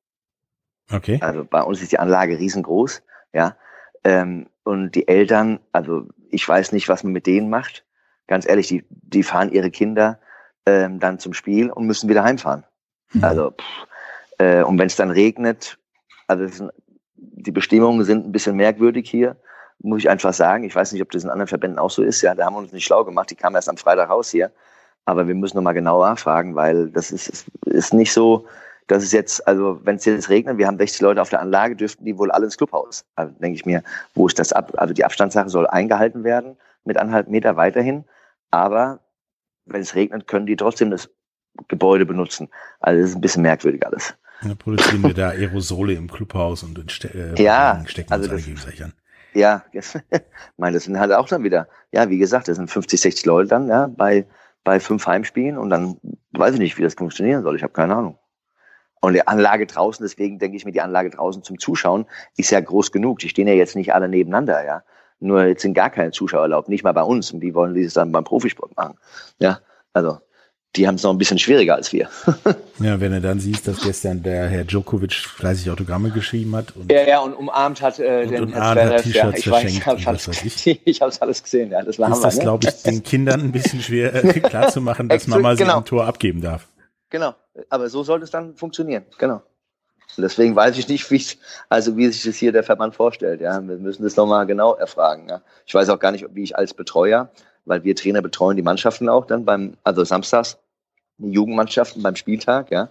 Okay. 0.93 1.19
Also 1.21 1.45
bei 1.45 1.63
uns 1.63 1.83
ist 1.83 1.93
die 1.93 1.99
Anlage 1.99 2.39
riesengroß, 2.39 3.03
ja. 3.33 3.57
Ähm, 4.05 4.49
und 4.65 4.93
die 4.93 5.09
Eltern, 5.09 5.61
also 5.73 6.07
ich 6.31 6.47
weiß 6.47 6.73
nicht, 6.73 6.89
was 6.89 7.05
man 7.05 7.13
mit 7.13 7.27
denen 7.27 7.49
macht. 7.49 7.85
Ganz 8.27 8.47
ehrlich, 8.49 8.69
die, 8.69 8.85
die 8.89 9.23
fahren 9.23 9.51
ihre 9.51 9.71
Kinder 9.71 10.19
ähm, 10.67 11.01
dann 11.01 11.19
zum 11.19 11.35
Spiel 11.35 11.71
und 11.71 11.87
müssen 11.87 12.09
wieder 12.09 12.25
heimfahren. 12.25 12.65
Mhm. 13.13 13.25
Also, 13.25 13.51
pff, 13.51 13.87
äh, 14.39 14.63
und 14.63 14.79
wenn 14.79 14.87
es 14.87 14.97
dann 14.97 15.11
regnet, 15.11 15.79
also 16.27 16.47
sind, 16.47 16.73
die 17.17 17.53
Bestimmungen 17.53 18.05
sind 18.05 18.27
ein 18.27 18.33
bisschen 18.33 18.57
merkwürdig 18.57 19.09
hier, 19.09 19.37
muss 19.79 19.99
ich 19.99 20.11
einfach 20.11 20.33
sagen. 20.33 20.65
Ich 20.65 20.75
weiß 20.75 20.93
nicht, 20.93 21.03
ob 21.03 21.11
das 21.11 21.25
in 21.25 21.31
anderen 21.31 21.49
Verbänden 21.49 21.79
auch 21.79 21.91
so 21.91 22.03
ist. 22.03 22.23
Ja, 22.23 22.35
da 22.35 22.47
haben 22.47 22.55
wir 22.55 22.59
uns 22.59 22.73
nicht 22.73 22.85
schlau 22.85 23.05
gemacht. 23.05 23.31
Die 23.31 23.35
kamen 23.35 23.57
erst 23.57 23.69
am 23.69 23.77
Freitag 23.77 24.09
raus 24.09 24.31
hier. 24.31 24.51
Aber 25.07 25.27
wir 25.27 25.35
müssen 25.35 25.57
nochmal 25.57 25.75
genauer 25.75 26.09
nachfragen, 26.09 26.55
weil 26.55 26.89
das 26.91 27.11
ist, 27.11 27.47
ist 27.67 27.93
nicht 27.93 28.13
so, 28.13 28.47
dass 28.87 29.03
es 29.03 29.13
jetzt, 29.13 29.47
also 29.47 29.81
wenn 29.85 29.97
es 29.97 30.05
jetzt 30.05 30.29
regnet, 30.29 30.59
wir 30.59 30.67
haben 30.67 30.79
60 30.79 31.01
Leute 31.01 31.23
auf 31.23 31.31
der 31.31 31.41
Anlage, 31.41 31.77
dürften 31.77 32.05
die 32.05 32.19
wohl 32.19 32.31
alle 32.31 32.47
ins 32.47 32.57
Clubhaus. 32.57 33.05
Also 33.17 33.33
denke 33.39 33.57
ich 33.57 33.67
mir, 33.67 33.83
wo 34.15 34.27
ist 34.27 34.39
das 34.39 34.53
ab? 34.53 34.73
Also 34.77 34.95
die 34.95 35.05
Abstandssache 35.05 35.49
soll 35.49 35.67
eingehalten 35.67 36.25
werden 36.25 36.57
mit 36.85 36.97
anderthalb 36.97 37.29
Meter 37.29 37.57
weiterhin. 37.57 38.05
Aber 38.51 39.01
wenn 39.67 39.81
es 39.81 39.95
regnet, 39.95 40.27
können 40.27 40.47
die 40.47 40.57
trotzdem 40.57 40.91
das 40.91 41.11
Gebäude 41.69 42.05
benutzen. 42.05 42.49
Also 42.81 43.01
das 43.01 43.11
ist 43.11 43.17
ein 43.17 43.21
bisschen 43.21 43.43
merkwürdig 43.43 43.87
alles. 43.87 44.15
Dann 44.43 44.57
produzieren 44.57 45.03
wir 45.03 45.15
da 45.15 45.31
Aerosole 45.31 45.95
im 45.95 46.11
Clubhaus 46.11 46.63
und 46.63 47.05
äh, 47.05 47.43
ja, 47.43 47.83
stecken 47.87 48.13
also 48.13 48.29
das, 48.29 48.47
an. 48.81 48.93
Ja, 49.33 49.65
ich 49.73 49.85
meine, 50.59 50.75
das 50.75 50.85
sind 50.85 50.99
halt 50.99 51.13
auch 51.13 51.29
dann 51.29 51.43
wieder, 51.43 51.69
ja, 51.93 52.09
wie 52.11 52.19
gesagt, 52.19 52.49
das 52.49 52.57
sind 52.57 52.71
50, 52.71 53.01
60 53.01 53.27
Leute 53.27 53.49
dann, 53.49 53.69
ja, 53.69 53.87
bei 53.87 54.27
bei 54.65 54.81
fünf 54.81 55.07
Heimspielen 55.07 55.59
und 55.59 55.71
dann 55.71 55.99
weiß 56.33 56.55
ich 56.55 56.61
nicht, 56.61 56.79
wie 56.79 56.83
das 56.83 56.95
funktionieren 56.95 57.43
soll. 57.43 57.57
Ich 57.57 57.63
habe 57.63 57.73
keine 57.73 57.95
Ahnung. 57.95 58.19
Und 59.01 59.13
die 59.13 59.27
Anlage 59.27 59.67
draußen, 59.67 60.03
deswegen 60.03 60.39
denke 60.39 60.57
ich 60.57 60.65
mir, 60.65 60.73
die 60.73 60.81
Anlage 60.81 61.11
draußen 61.11 61.43
zum 61.43 61.59
Zuschauen 61.59 62.07
ist 62.39 62.51
ja 62.51 62.61
groß 62.61 62.91
genug. 62.91 63.19
Die 63.19 63.29
stehen 63.29 63.47
ja 63.47 63.53
jetzt 63.53 63.77
nicht 63.77 63.93
alle 63.93 64.09
nebeneinander, 64.09 64.65
ja. 64.65 64.83
Nur 65.21 65.45
jetzt 65.45 65.63
sind 65.63 65.75
gar 65.75 65.91
keine 65.91 66.11
Zuschauer 66.11 66.43
erlaubt, 66.43 66.71
nicht 66.71 66.85
mal 66.85 66.93
bei 66.93 67.03
uns. 67.03 67.31
Und 67.31 67.43
wie 67.43 67.55
wollen 67.55 67.75
die 67.75 67.85
es 67.85 67.95
dann 67.95 68.13
beim 68.13 68.25
Profisport 68.25 68.75
machen? 68.77 68.99
Ja, 69.39 69.61
also 69.93 70.19
die 70.77 70.89
haben 70.89 70.97
es 70.97 71.03
noch 71.03 71.11
ein 71.11 71.19
bisschen 71.19 71.39
schwieriger 71.39 71.77
als 71.77 71.93
wir. 71.93 72.09
ja, 72.81 73.01
wenn 73.01 73.13
du 73.13 73.21
dann 73.21 73.39
siehst, 73.39 73.69
dass 73.69 73.83
gestern 73.83 74.23
der 74.23 74.49
Herr 74.49 74.65
Djokovic 74.65 75.13
fleißig 75.13 75.71
Autogramme 75.71 76.11
geschrieben 76.11 76.57
hat. 76.57 76.75
Und, 76.75 76.91
ja, 76.91 77.07
ja, 77.07 77.21
und 77.21 77.35
umarmt 77.35 77.81
hat 77.81 77.99
äh, 77.99 78.27
den 78.27 78.53
Herrn 78.53 78.75
Zverev. 78.75 79.09
Ja, 79.11 79.31
ich 79.31 79.51
weiß, 79.51 79.71
ich 79.71 79.87
habe 79.87 80.01
es 80.01 80.07
alles, 81.01 81.23
alles 81.23 81.43
gesehen. 81.43 81.71
Ja, 81.71 81.83
das 81.83 81.99
war 81.99 82.11
Ist 82.11 82.23
das, 82.23 82.37
ne? 82.37 82.43
glaube 82.43 82.67
ich, 82.69 82.83
den 82.83 83.03
Kindern 83.03 83.41
ein 83.41 83.53
bisschen 83.53 83.81
schwer 83.81 84.15
äh, 84.15 84.41
klarzumachen, 84.41 85.09
dass 85.09 85.27
Mama 85.27 85.55
genau. 85.55 85.73
sie 85.73 85.79
ein 85.79 85.85
Tor 85.85 86.07
abgeben 86.07 86.41
darf. 86.41 86.69
Genau, 87.11 87.35
aber 87.69 87.89
so 87.89 88.03
sollte 88.03 88.25
es 88.25 88.31
dann 88.31 88.57
funktionieren, 88.57 89.05
genau. 89.19 89.43
Und 90.17 90.23
deswegen 90.23 90.55
weiß 90.55 90.79
ich 90.79 90.89
nicht, 90.89 91.11
wie 91.11 91.25
also 91.69 91.97
wie 91.97 92.09
sich 92.09 92.23
das 92.25 92.37
hier 92.37 92.53
der 92.53 92.63
Verband 92.63 92.95
vorstellt. 92.95 93.41
Ja, 93.41 93.61
wir 93.67 93.77
müssen 93.79 94.05
das 94.05 94.17
nochmal 94.17 94.47
genau 94.47 94.75
erfragen. 94.75 95.29
Ja. 95.29 95.43
Ich 95.67 95.75
weiß 95.75 95.89
auch 95.89 95.99
gar 95.99 96.13
nicht, 96.13 96.25
wie 96.33 96.43
ich 96.43 96.57
als 96.57 96.75
Betreuer, 96.75 97.31
weil 97.65 97.83
wir 97.85 97.97
Trainer 97.97 98.23
betreuen 98.23 98.57
die 98.57 98.63
Mannschaften 98.63 99.09
auch 99.09 99.27
dann 99.27 99.45
beim, 99.45 99.75
also 99.83 100.05
samstags 100.05 100.59
Jugendmannschaften 101.19 102.03
beim 102.03 102.17
Spieltag, 102.17 102.71
ja. 102.71 102.91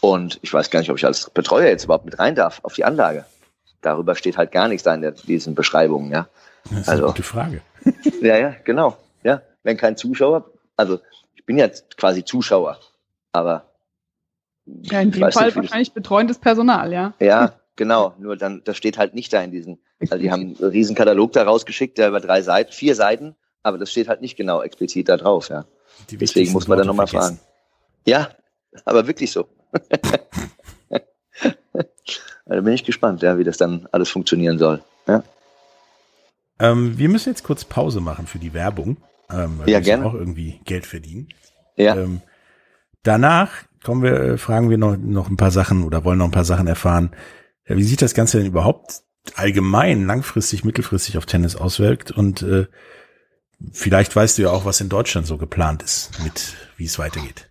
Und 0.00 0.38
ich 0.42 0.52
weiß 0.52 0.70
gar 0.70 0.80
nicht, 0.80 0.90
ob 0.90 0.98
ich 0.98 1.04
als 1.04 1.30
Betreuer 1.30 1.68
jetzt 1.68 1.84
überhaupt 1.84 2.04
mit 2.04 2.18
rein 2.18 2.34
darf 2.34 2.60
auf 2.62 2.74
die 2.74 2.84
Anlage. 2.84 3.24
darüber 3.80 4.14
steht 4.14 4.38
halt 4.38 4.50
gar 4.50 4.68
nichts 4.68 4.82
da 4.82 4.94
in 4.94 5.02
der, 5.02 5.12
diesen 5.12 5.54
Beschreibungen, 5.54 6.10
ja. 6.10 6.28
Das 6.70 6.80
ist 6.80 6.88
also, 6.88 7.04
eine 7.04 7.12
gute 7.12 7.22
Frage. 7.22 7.60
ja, 8.22 8.36
ja, 8.36 8.54
genau. 8.64 8.96
Ja, 9.22 9.42
wenn 9.62 9.76
kein 9.76 9.96
Zuschauer, 9.96 10.50
also 10.76 11.00
ich 11.34 11.44
bin 11.44 11.58
jetzt 11.58 11.96
quasi 11.96 12.24
Zuschauer, 12.24 12.78
aber 13.32 13.66
ja, 14.66 15.00
in 15.00 15.10
dem 15.10 15.30
Fall 15.30 15.46
nicht, 15.46 15.56
wahrscheinlich 15.56 15.92
betreuendes 15.92 16.38
Personal, 16.38 16.92
ja. 16.92 17.12
Ja, 17.20 17.52
genau. 17.76 18.14
Nur 18.18 18.36
dann, 18.36 18.62
das 18.64 18.76
steht 18.76 18.96
halt 18.96 19.14
nicht 19.14 19.32
da 19.32 19.42
in 19.42 19.50
diesen. 19.50 19.78
Also 20.00 20.18
die 20.18 20.30
haben 20.30 20.56
einen 20.58 20.70
riesen 20.70 20.96
Katalog 20.96 21.32
da 21.32 21.44
rausgeschickt, 21.44 21.98
der 21.98 22.08
über 22.08 22.20
drei 22.20 22.42
Seiten, 22.42 22.72
vier 22.72 22.94
Seiten, 22.94 23.36
aber 23.62 23.78
das 23.78 23.90
steht 23.90 24.08
halt 24.08 24.20
nicht 24.20 24.36
genau 24.36 24.62
explizit 24.62 25.08
da 25.08 25.16
drauf, 25.16 25.48
ja. 25.48 25.64
Deswegen 26.10 26.52
muss 26.52 26.66
man 26.66 26.78
dann 26.78 26.86
nochmal 26.86 27.06
fragen. 27.06 27.38
Ja, 28.06 28.30
aber 28.84 29.06
wirklich 29.06 29.32
so. 29.32 29.48
da 32.46 32.60
bin 32.60 32.72
ich 32.72 32.84
gespannt, 32.84 33.22
ja, 33.22 33.38
wie 33.38 33.44
das 33.44 33.56
dann 33.56 33.88
alles 33.92 34.10
funktionieren 34.10 34.58
soll. 34.58 34.82
Ja. 35.06 35.22
Ähm, 36.58 36.98
wir 36.98 37.08
müssen 37.08 37.30
jetzt 37.30 37.44
kurz 37.44 37.64
Pause 37.64 38.00
machen 38.00 38.26
für 38.26 38.38
die 38.38 38.54
Werbung, 38.54 38.98
ähm, 39.30 39.58
weil 39.58 39.70
ja, 39.70 39.78
wir 39.78 39.84
gerne. 39.84 40.06
auch 40.06 40.14
irgendwie 40.14 40.60
Geld 40.64 40.86
verdienen. 40.86 41.28
Ja. 41.76 41.96
Ähm, 41.96 42.20
danach 43.02 43.50
kommen 43.82 44.02
wir, 44.02 44.12
äh, 44.12 44.38
fragen 44.38 44.70
wir 44.70 44.78
noch, 44.78 44.96
noch 44.96 45.28
ein 45.28 45.36
paar 45.36 45.50
Sachen 45.50 45.84
oder 45.84 46.04
wollen 46.04 46.18
noch 46.18 46.26
ein 46.26 46.32
paar 46.32 46.44
Sachen 46.44 46.66
erfahren. 46.66 47.10
Ja, 47.66 47.76
wie 47.76 47.82
sieht 47.82 48.02
das 48.02 48.14
Ganze 48.14 48.38
denn 48.38 48.46
überhaupt 48.46 49.02
allgemein, 49.34 50.06
langfristig, 50.06 50.64
mittelfristig 50.64 51.18
auf 51.18 51.26
Tennis 51.26 51.56
auswirkt? 51.56 52.10
Und 52.10 52.42
äh, 52.42 52.66
vielleicht 53.72 54.14
weißt 54.14 54.38
du 54.38 54.42
ja 54.42 54.50
auch, 54.50 54.64
was 54.64 54.80
in 54.80 54.88
Deutschland 54.88 55.26
so 55.26 55.38
geplant 55.38 55.82
ist, 55.82 56.10
mit 56.22 56.54
wie 56.76 56.84
es 56.84 56.98
weitergeht. 56.98 57.50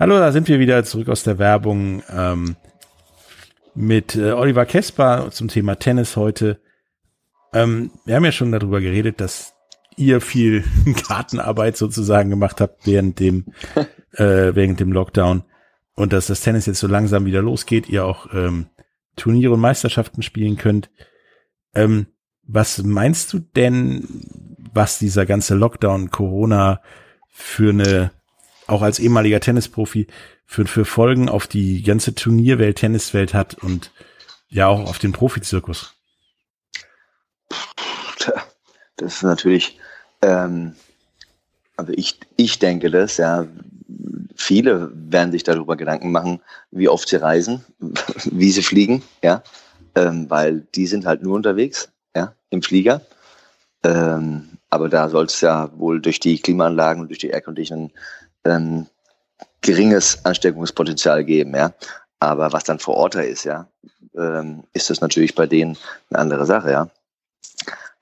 Hallo, 0.00 0.16
da 0.20 0.30
sind 0.30 0.46
wir 0.46 0.60
wieder 0.60 0.84
zurück 0.84 1.08
aus 1.08 1.24
der 1.24 1.40
Werbung 1.40 2.04
ähm, 2.08 2.54
mit 3.74 4.14
äh, 4.14 4.30
Oliver 4.30 4.64
Kesper 4.64 5.32
zum 5.32 5.48
Thema 5.48 5.74
Tennis 5.74 6.16
heute. 6.16 6.60
Ähm, 7.52 7.90
wir 8.04 8.14
haben 8.14 8.24
ja 8.24 8.30
schon 8.30 8.52
darüber 8.52 8.80
geredet, 8.80 9.20
dass 9.20 9.54
ihr 9.96 10.20
viel 10.20 10.62
Gartenarbeit 11.08 11.76
sozusagen 11.76 12.30
gemacht 12.30 12.60
habt 12.60 12.86
während 12.86 13.18
dem 13.18 13.46
äh, 14.12 14.54
während 14.54 14.78
dem 14.78 14.92
Lockdown 14.92 15.42
und 15.96 16.12
dass 16.12 16.28
das 16.28 16.42
Tennis 16.42 16.66
jetzt 16.66 16.78
so 16.78 16.86
langsam 16.86 17.24
wieder 17.24 17.42
losgeht, 17.42 17.88
ihr 17.88 18.04
auch 18.04 18.32
ähm, 18.32 18.66
Turniere 19.16 19.54
und 19.54 19.60
Meisterschaften 19.60 20.22
spielen 20.22 20.56
könnt. 20.56 20.90
Ähm, 21.74 22.06
was 22.44 22.80
meinst 22.84 23.32
du 23.32 23.40
denn, 23.40 24.06
was 24.72 25.00
dieser 25.00 25.26
ganze 25.26 25.56
Lockdown, 25.56 26.12
Corona 26.12 26.82
für 27.30 27.70
eine 27.70 28.12
auch 28.68 28.82
als 28.82 28.98
ehemaliger 28.98 29.40
Tennisprofi 29.40 30.06
für, 30.46 30.66
für 30.66 30.84
Folgen 30.84 31.28
auf 31.28 31.46
die 31.46 31.82
ganze 31.82 32.14
Turnierwelt, 32.14 32.78
Tenniswelt 32.78 33.34
hat 33.34 33.54
und 33.54 33.92
ja 34.48 34.66
auch 34.68 34.88
auf 34.88 34.98
den 34.98 35.12
Profizirkus? 35.12 35.94
Das 38.96 39.14
ist 39.14 39.22
natürlich, 39.22 39.78
ähm, 40.22 40.74
also 41.76 41.92
ich, 41.94 42.18
ich 42.36 42.58
denke 42.58 42.90
das, 42.90 43.16
ja, 43.16 43.46
viele 44.34 44.90
werden 44.92 45.32
sich 45.32 45.44
darüber 45.44 45.76
Gedanken 45.76 46.10
machen, 46.10 46.40
wie 46.70 46.88
oft 46.88 47.08
sie 47.08 47.16
reisen, 47.16 47.64
wie 48.24 48.50
sie 48.50 48.62
fliegen, 48.62 49.02
ja, 49.22 49.42
ähm, 49.94 50.28
weil 50.28 50.66
die 50.74 50.86
sind 50.86 51.06
halt 51.06 51.22
nur 51.22 51.36
unterwegs, 51.36 51.90
ja, 52.14 52.34
im 52.50 52.62
Flieger. 52.62 53.02
Ähm, 53.84 54.58
aber 54.68 54.88
da 54.88 55.08
soll 55.08 55.26
es 55.26 55.40
ja 55.40 55.70
wohl 55.78 56.00
durch 56.00 56.20
die 56.20 56.38
Klimaanlagen 56.40 57.00
und 57.00 57.08
durch 57.08 57.20
die 57.20 57.30
Airconditioning 57.30 57.92
ähm, 58.44 58.86
geringes 59.60 60.24
Ansteckungspotenzial 60.24 61.24
geben, 61.24 61.54
ja. 61.54 61.72
Aber 62.20 62.52
was 62.52 62.64
dann 62.64 62.78
vor 62.78 62.96
Ort 62.96 63.14
da 63.14 63.20
ist, 63.20 63.44
ja, 63.44 63.68
ähm, 64.16 64.64
ist 64.72 64.90
das 64.90 65.00
natürlich 65.00 65.34
bei 65.34 65.46
denen 65.46 65.76
eine 66.10 66.18
andere 66.18 66.46
Sache, 66.46 66.70
ja. 66.70 66.90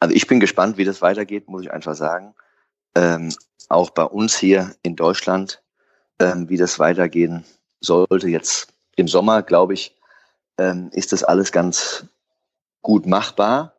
Also 0.01 0.15
ich 0.15 0.27
bin 0.27 0.41
gespannt, 0.41 0.77
wie 0.77 0.85
das 0.85 1.03
weitergeht, 1.03 1.49
muss 1.49 1.63
ich 1.63 1.73
einfach 1.73 1.95
sagen. 1.95 2.35
Ähm, 2.95 3.35
auch 3.69 3.91
bei 3.91 4.05
uns 4.05 4.37
hier 4.37 4.75
in 4.83 4.97
Deutschland, 4.97 5.63
ähm, 6.19 6.49
wie 6.49 6.57
das 6.57 6.79
weitergehen 6.79 7.45
sollte. 7.81 8.29
Jetzt 8.29 8.69
im 8.97 9.09
Sommer, 9.09 9.43
glaube 9.43 9.75
ich, 9.75 9.97
ähm, 10.59 10.91
ist 10.93 11.13
das 11.13 11.25
alles 11.25 11.53
ganz 11.53 12.07
gut 12.83 13.07
machbar. 13.07 13.75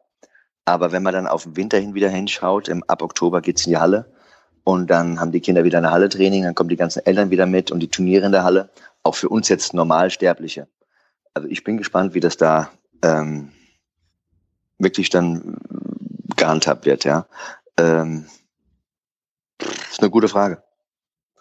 Aber 0.65 0.91
wenn 0.91 1.04
man 1.04 1.13
dann 1.13 1.28
auf 1.28 1.43
den 1.43 1.56
Winter 1.56 1.78
hin 1.78 1.93
wieder 1.93 2.10
hinschaut, 2.10 2.67
im, 2.67 2.84
ab 2.88 3.02
Oktober 3.02 3.41
geht's 3.41 3.65
in 3.65 3.72
die 3.72 3.78
Halle 3.78 4.12
und 4.67 4.88
dann 4.88 5.21
haben 5.21 5.32
die 5.32 5.39
Kinder 5.39 5.63
wieder 5.63 5.77
eine 5.77 5.91
Halle-Training, 5.91 6.43
dann 6.43 6.53
kommen 6.53 6.67
die 6.67 6.75
ganzen 6.75 7.06
Eltern 7.06 7.30
wieder 7.30 7.45
mit 7.45 7.71
und 7.71 7.80
die 7.80 7.88
Turniere 7.88 8.25
in 8.25 8.34
der 8.34 8.43
Halle. 8.43 8.69
Auch 9.01 9.15
für 9.15 9.30
uns 9.30 9.47
jetzt 9.47 9.73
Normalsterbliche. 9.73 10.67
Also 11.34 11.47
ich 11.47 11.63
bin 11.63 11.77
gespannt, 11.77 12.13
wie 12.13 12.19
das 12.19 12.36
da 12.36 12.69
ähm, 13.01 13.53
wirklich 14.77 15.10
dann 15.10 15.56
gehandhabt 16.36 16.86
wird, 16.86 17.06
ja. 17.06 17.27
Ähm, 17.80 18.25
ist 19.89 20.01
eine 20.01 20.10
gute 20.10 20.27
Frage. 20.27 20.62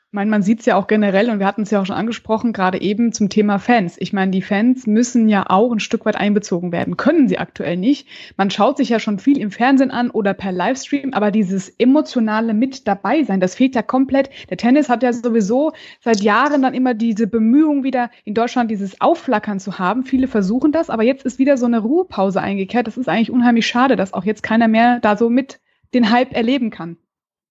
Ich 0.09 0.13
meine, 0.13 0.31
man 0.31 0.41
sieht 0.41 0.61
es 0.61 0.65
ja 0.65 0.77
auch 0.77 0.87
generell 0.87 1.29
und 1.29 1.39
wir 1.39 1.45
hatten 1.45 1.63
es 1.63 1.69
ja 1.69 1.81
auch 1.81 1.85
schon 1.85 1.97
angesprochen, 1.97 2.53
gerade 2.53 2.79
eben 2.79 3.11
zum 3.11 3.27
Thema 3.27 3.59
Fans. 3.59 3.97
Ich 3.99 4.13
meine, 4.13 4.31
die 4.31 4.41
Fans 4.41 4.87
müssen 4.87 5.27
ja 5.27 5.49
auch 5.49 5.69
ein 5.69 5.81
Stück 5.81 6.05
weit 6.05 6.15
einbezogen 6.15 6.71
werden. 6.71 6.95
Können 6.95 7.27
sie 7.27 7.37
aktuell 7.37 7.75
nicht. 7.75 8.07
Man 8.37 8.49
schaut 8.49 8.77
sich 8.77 8.87
ja 8.87 9.01
schon 9.01 9.19
viel 9.19 9.37
im 9.37 9.51
Fernsehen 9.51 9.91
an 9.91 10.09
oder 10.09 10.33
per 10.33 10.53
Livestream, 10.53 11.13
aber 11.13 11.29
dieses 11.29 11.67
emotionale 11.67 12.53
mit 12.53 12.87
dabei 12.87 13.23
sein, 13.23 13.41
das 13.41 13.55
fehlt 13.55 13.75
ja 13.75 13.81
komplett. 13.81 14.29
Der 14.49 14.55
Tennis 14.55 14.87
hat 14.87 15.03
ja 15.03 15.11
sowieso 15.11 15.73
seit 15.99 16.21
Jahren 16.21 16.61
dann 16.61 16.73
immer 16.73 16.93
diese 16.93 17.27
Bemühung 17.27 17.83
wieder 17.83 18.09
in 18.23 18.33
Deutschland 18.33 18.71
dieses 18.71 19.01
Aufflackern 19.01 19.59
zu 19.59 19.77
haben. 19.77 20.05
Viele 20.05 20.29
versuchen 20.29 20.71
das, 20.71 20.89
aber 20.89 21.03
jetzt 21.03 21.25
ist 21.25 21.37
wieder 21.37 21.57
so 21.57 21.65
eine 21.65 21.79
Ruhepause 21.79 22.39
eingekehrt. 22.39 22.87
Das 22.87 22.95
ist 22.95 23.09
eigentlich 23.09 23.31
unheimlich 23.31 23.67
schade, 23.67 23.97
dass 23.97 24.13
auch 24.13 24.23
jetzt 24.23 24.41
keiner 24.41 24.69
mehr 24.69 25.01
da 25.01 25.17
so 25.17 25.29
mit 25.29 25.59
den 25.93 26.11
Hype 26.11 26.33
erleben 26.33 26.69
kann. 26.69 26.95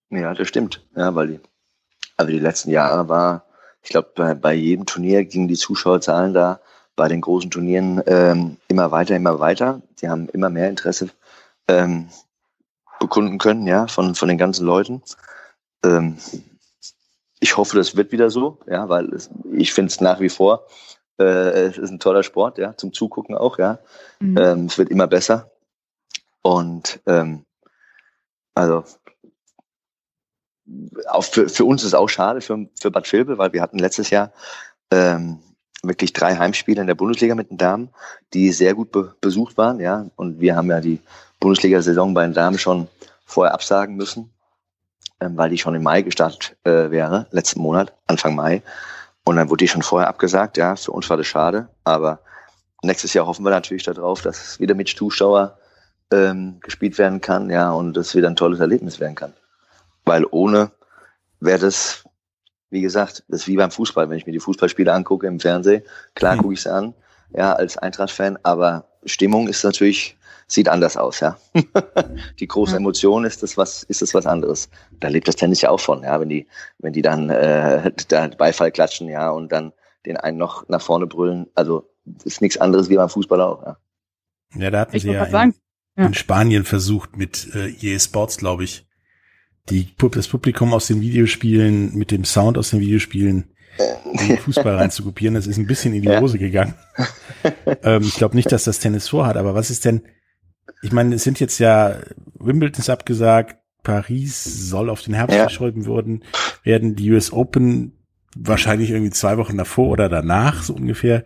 Ja, 0.09 0.33
das 0.33 0.49
stimmt. 0.49 0.87
Ja, 0.97 1.14
weil 1.14 1.29
die 1.29 1.40
also 2.16 2.33
die 2.33 2.38
letzten 2.38 2.70
Jahre 2.70 3.09
war, 3.09 3.44
ich 3.83 3.90
glaube, 3.90 4.11
bei, 4.14 4.35
bei 4.35 4.55
jedem 4.55 4.87
Turnier 4.87 5.24
gingen 5.24 5.48
die 5.48 5.57
Zuschauerzahlen 5.57 6.35
da 6.35 6.61
bei 6.96 7.09
den 7.09 7.20
großen 7.20 7.50
Turnieren 7.50 8.02
ähm, 8.07 8.57
immer 8.68 8.90
weiter, 8.90 9.14
immer 9.14 9.38
weiter. 9.38 9.83
Die 10.00 10.09
haben 10.09 10.29
immer 10.31 10.50
mehr 10.50 10.68
Interesse 10.68 11.11
ähm, 11.68 12.09
bekunden 12.98 13.38
können, 13.38 13.66
ja, 13.66 13.87
von, 13.87 14.14
von 14.14 14.29
den 14.29 14.38
ganzen 14.38 14.66
Leuten. 14.66 15.02
Ähm, 15.85 16.16
ich 17.38 17.57
hoffe, 17.57 17.76
das 17.76 17.96
wird 17.96 18.12
wieder 18.12 18.31
so, 18.31 18.59
ja, 18.66 18.88
weil 18.88 19.12
es, 19.12 19.31
ich 19.52 19.72
finde 19.72 19.90
es 19.90 20.00
nach 20.00 20.20
wie 20.20 20.31
vor, 20.31 20.66
äh, 21.18 21.24
es 21.66 21.79
ist 21.79 21.90
ein 21.90 22.00
toller 22.00 22.22
Sport, 22.22 22.59
ja, 22.59 22.76
zum 22.76 22.92
Zugucken 22.92 23.37
auch, 23.37 23.59
ja. 23.59 23.79
Mhm. 24.20 24.38
Ähm, 24.38 24.64
es 24.66 24.79
wird 24.79 24.90
immer 24.90 25.07
besser. 25.07 25.50
Und 26.42 27.00
ähm, 27.07 27.44
also 28.55 28.85
auch 31.09 31.24
für, 31.24 31.48
für 31.48 31.64
uns 31.64 31.85
ist 31.85 31.94
auch 31.94 32.09
schade, 32.09 32.40
für, 32.40 32.66
für 32.81 32.90
Bad 32.90 33.11
Vilbel, 33.12 33.38
weil 33.38 33.52
wir 33.52 33.62
hatten 33.62 33.79
letztes 33.79 34.11
Jahr 34.11 34.33
ähm, 34.90 35.38
wirklich 35.83 36.12
drei 36.12 36.37
Heimspiele 36.37 36.81
in 36.81 36.87
der 36.87 36.94
Bundesliga 36.94 37.35
mit 37.35 37.50
den 37.50 37.59
Damen, 37.59 37.90
die 38.33 38.52
sehr 38.52 38.74
gut 38.74 38.92
be 38.92 39.14
besucht 39.20 39.57
waren, 39.57 39.81
ja. 39.81 40.07
Und 40.16 40.40
wir 40.40 40.57
haben 40.57 40.70
ja 40.70 40.81
die 40.81 41.00
Bundesliga-Saison 41.40 42.14
bei 42.14 42.24
den 42.24 42.35
Damen 42.35 42.59
schon 42.59 42.88
vorher 43.24 43.55
absagen 43.55 43.96
müssen, 43.96 44.31
ähm, 45.20 45.37
weil 45.37 45.50
die 45.50 45.59
schon 45.59 45.74
im 45.74 45.83
Mai 45.83 46.02
gestartet 46.02 46.57
äh, 46.64 46.90
wäre, 46.90 47.26
letzten 47.31 47.61
Monat, 47.61 47.92
Anfang 48.07 48.35
Mai. 48.35 48.62
Und 49.24 49.37
dann 49.37 49.48
wurde 49.50 49.64
die 49.64 49.68
schon 49.68 49.83
vorher 49.83 50.09
abgesagt, 50.09 50.57
ja. 50.57 50.76
Für 50.76 50.92
uns 50.92 51.09
war 51.09 51.16
das 51.16 51.26
schade, 51.26 51.68
aber 51.85 52.20
nächstes 52.83 53.14
Jahr 53.14 53.26
hoffen 53.26 53.44
wir 53.44 53.50
natürlich 53.50 53.85
darauf, 53.85 54.22
dass 54.22 54.42
es 54.42 54.61
wieder 54.61 54.74
mit 54.74 54.88
Zuschauer 54.88 55.59
ähm, 56.12 56.59
gespielt 56.61 56.98
werden 56.98 57.20
kann, 57.20 57.50
ja, 57.50 57.70
und 57.70 57.96
es 57.96 58.14
wieder 58.14 58.29
ein 58.29 58.37
tolles 58.37 58.61
Erlebnis 58.61 58.98
werden 58.98 59.14
kann 59.14 59.33
weil 60.07 60.25
ohne 60.31 60.71
wäre 61.40 61.59
das, 61.59 62.05
wie 62.71 62.81
gesagt, 62.81 63.25
das 63.29 63.42
ist 63.42 63.49
wie 63.49 63.57
beim 63.57 63.71
Fußball. 63.71 64.09
Wenn 64.09 64.16
ich 64.16 64.27
mir 64.27 64.33
die 64.33 64.40
Fußballspiele 64.40 64.92
angucke 64.92 65.27
im 65.27 65.40
Fernsehen, 65.40 65.83
klar 66.14 66.35
hm. 66.35 66.42
gucke 66.42 66.55
ich 66.55 66.62
sie 66.62 66.73
an, 66.73 66.95
ja, 67.37 67.53
als 67.53 67.77
Eintracht-Fan, 67.77 68.38
aber 68.42 68.87
Stimmung 69.05 69.49
ist 69.49 69.64
natürlich, 69.64 70.16
sieht 70.47 70.69
anders 70.69 70.97
aus, 70.97 71.21
ja. 71.21 71.37
die 72.40 72.47
große 72.47 72.73
ja. 72.73 72.79
Emotion 72.79 73.25
ist 73.25 73.42
das 73.42 73.57
was, 73.57 73.83
ist 73.83 74.01
das 74.01 74.14
was 74.14 74.27
anderes. 74.27 74.71
Da 75.01 75.09
lebt 75.09 75.29
das 75.29 75.37
Tennis 75.37 75.61
ja 75.61 75.71
auch 75.71 75.81
von, 75.81 76.03
ja, 76.03 76.19
wenn 76.21 76.29
die, 76.29 76.47
wenn 76.79 76.92
die 76.92 77.03
dann 77.03 77.29
äh, 77.31 77.90
da 78.09 78.29
Beifall 78.29 78.71
klatschen, 78.71 79.09
ja, 79.09 79.31
und 79.31 79.51
dann 79.53 79.73
den 80.07 80.16
einen 80.16 80.38
noch 80.38 80.69
nach 80.69 80.81
vorne 80.81 81.07
brüllen. 81.07 81.49
Also 81.55 81.90
ist 82.25 82.40
nichts 82.40 82.59
anderes 82.59 82.88
wie 82.88 82.97
beim 82.97 83.09
Fußball 83.09 83.40
auch, 83.40 83.62
ja. 83.62 83.77
Ja, 84.55 84.71
da 84.71 84.81
hatten 84.81 84.97
ich 84.97 85.03
sie 85.03 85.11
ja 85.11 85.25
in, 85.25 85.55
ja 85.97 86.07
in, 86.07 86.14
Spanien 86.14 86.64
versucht 86.64 87.16
mit 87.16 87.53
äh, 87.55 87.69
EA 87.81 87.99
Sports, 87.99 88.37
glaube 88.37 88.62
ich, 88.62 88.87
die, 89.70 89.88
das 90.12 90.29
Publikum 90.29 90.72
aus 90.72 90.87
den 90.87 91.00
Videospielen 91.00 91.94
mit 91.94 92.11
dem 92.11 92.24
Sound 92.24 92.59
aus 92.59 92.70
den 92.70 92.81
Videospielen 92.81 93.44
in 94.12 94.29
den 94.29 94.38
Fußball 94.38 94.76
reinzukopieren. 94.76 95.35
Das 95.35 95.46
ist 95.46 95.59
ein 95.59 95.66
bisschen 95.66 95.94
in 95.94 96.02
die 96.02 96.09
ja. 96.09 96.20
Hose 96.20 96.38
gegangen. 96.38 96.74
ähm, 97.83 98.02
ich 98.02 98.14
glaube 98.14 98.37
nicht, 98.37 98.50
dass 98.52 98.64
das 98.64 98.79
Tennis 98.79 99.09
vorhat, 99.09 99.37
aber 99.37 99.55
was 99.55 99.70
ist 99.70 99.85
denn, 99.85 100.02
ich 100.83 100.92
meine, 100.92 101.14
es 101.14 101.24
sind 101.24 101.40
jetzt 101.40 101.59
ja, 101.59 101.96
Wimbledon 102.38 102.81
ist 102.81 102.90
abgesagt, 102.90 103.57
Paris 103.83 104.42
soll 104.44 104.90
auf 104.90 105.02
den 105.02 105.14
Herbst 105.14 105.37
ja. 105.37 105.42
verschoben 105.42 105.87
worden, 105.87 106.24
werden 106.64 106.96
die 106.96 107.11
US 107.12 107.33
Open 107.33 107.92
wahrscheinlich 108.37 108.90
irgendwie 108.90 109.12
zwei 109.12 109.38
Wochen 109.38 109.57
davor 109.57 109.88
oder 109.90 110.09
danach, 110.09 110.62
so 110.62 110.74
ungefähr. 110.74 111.24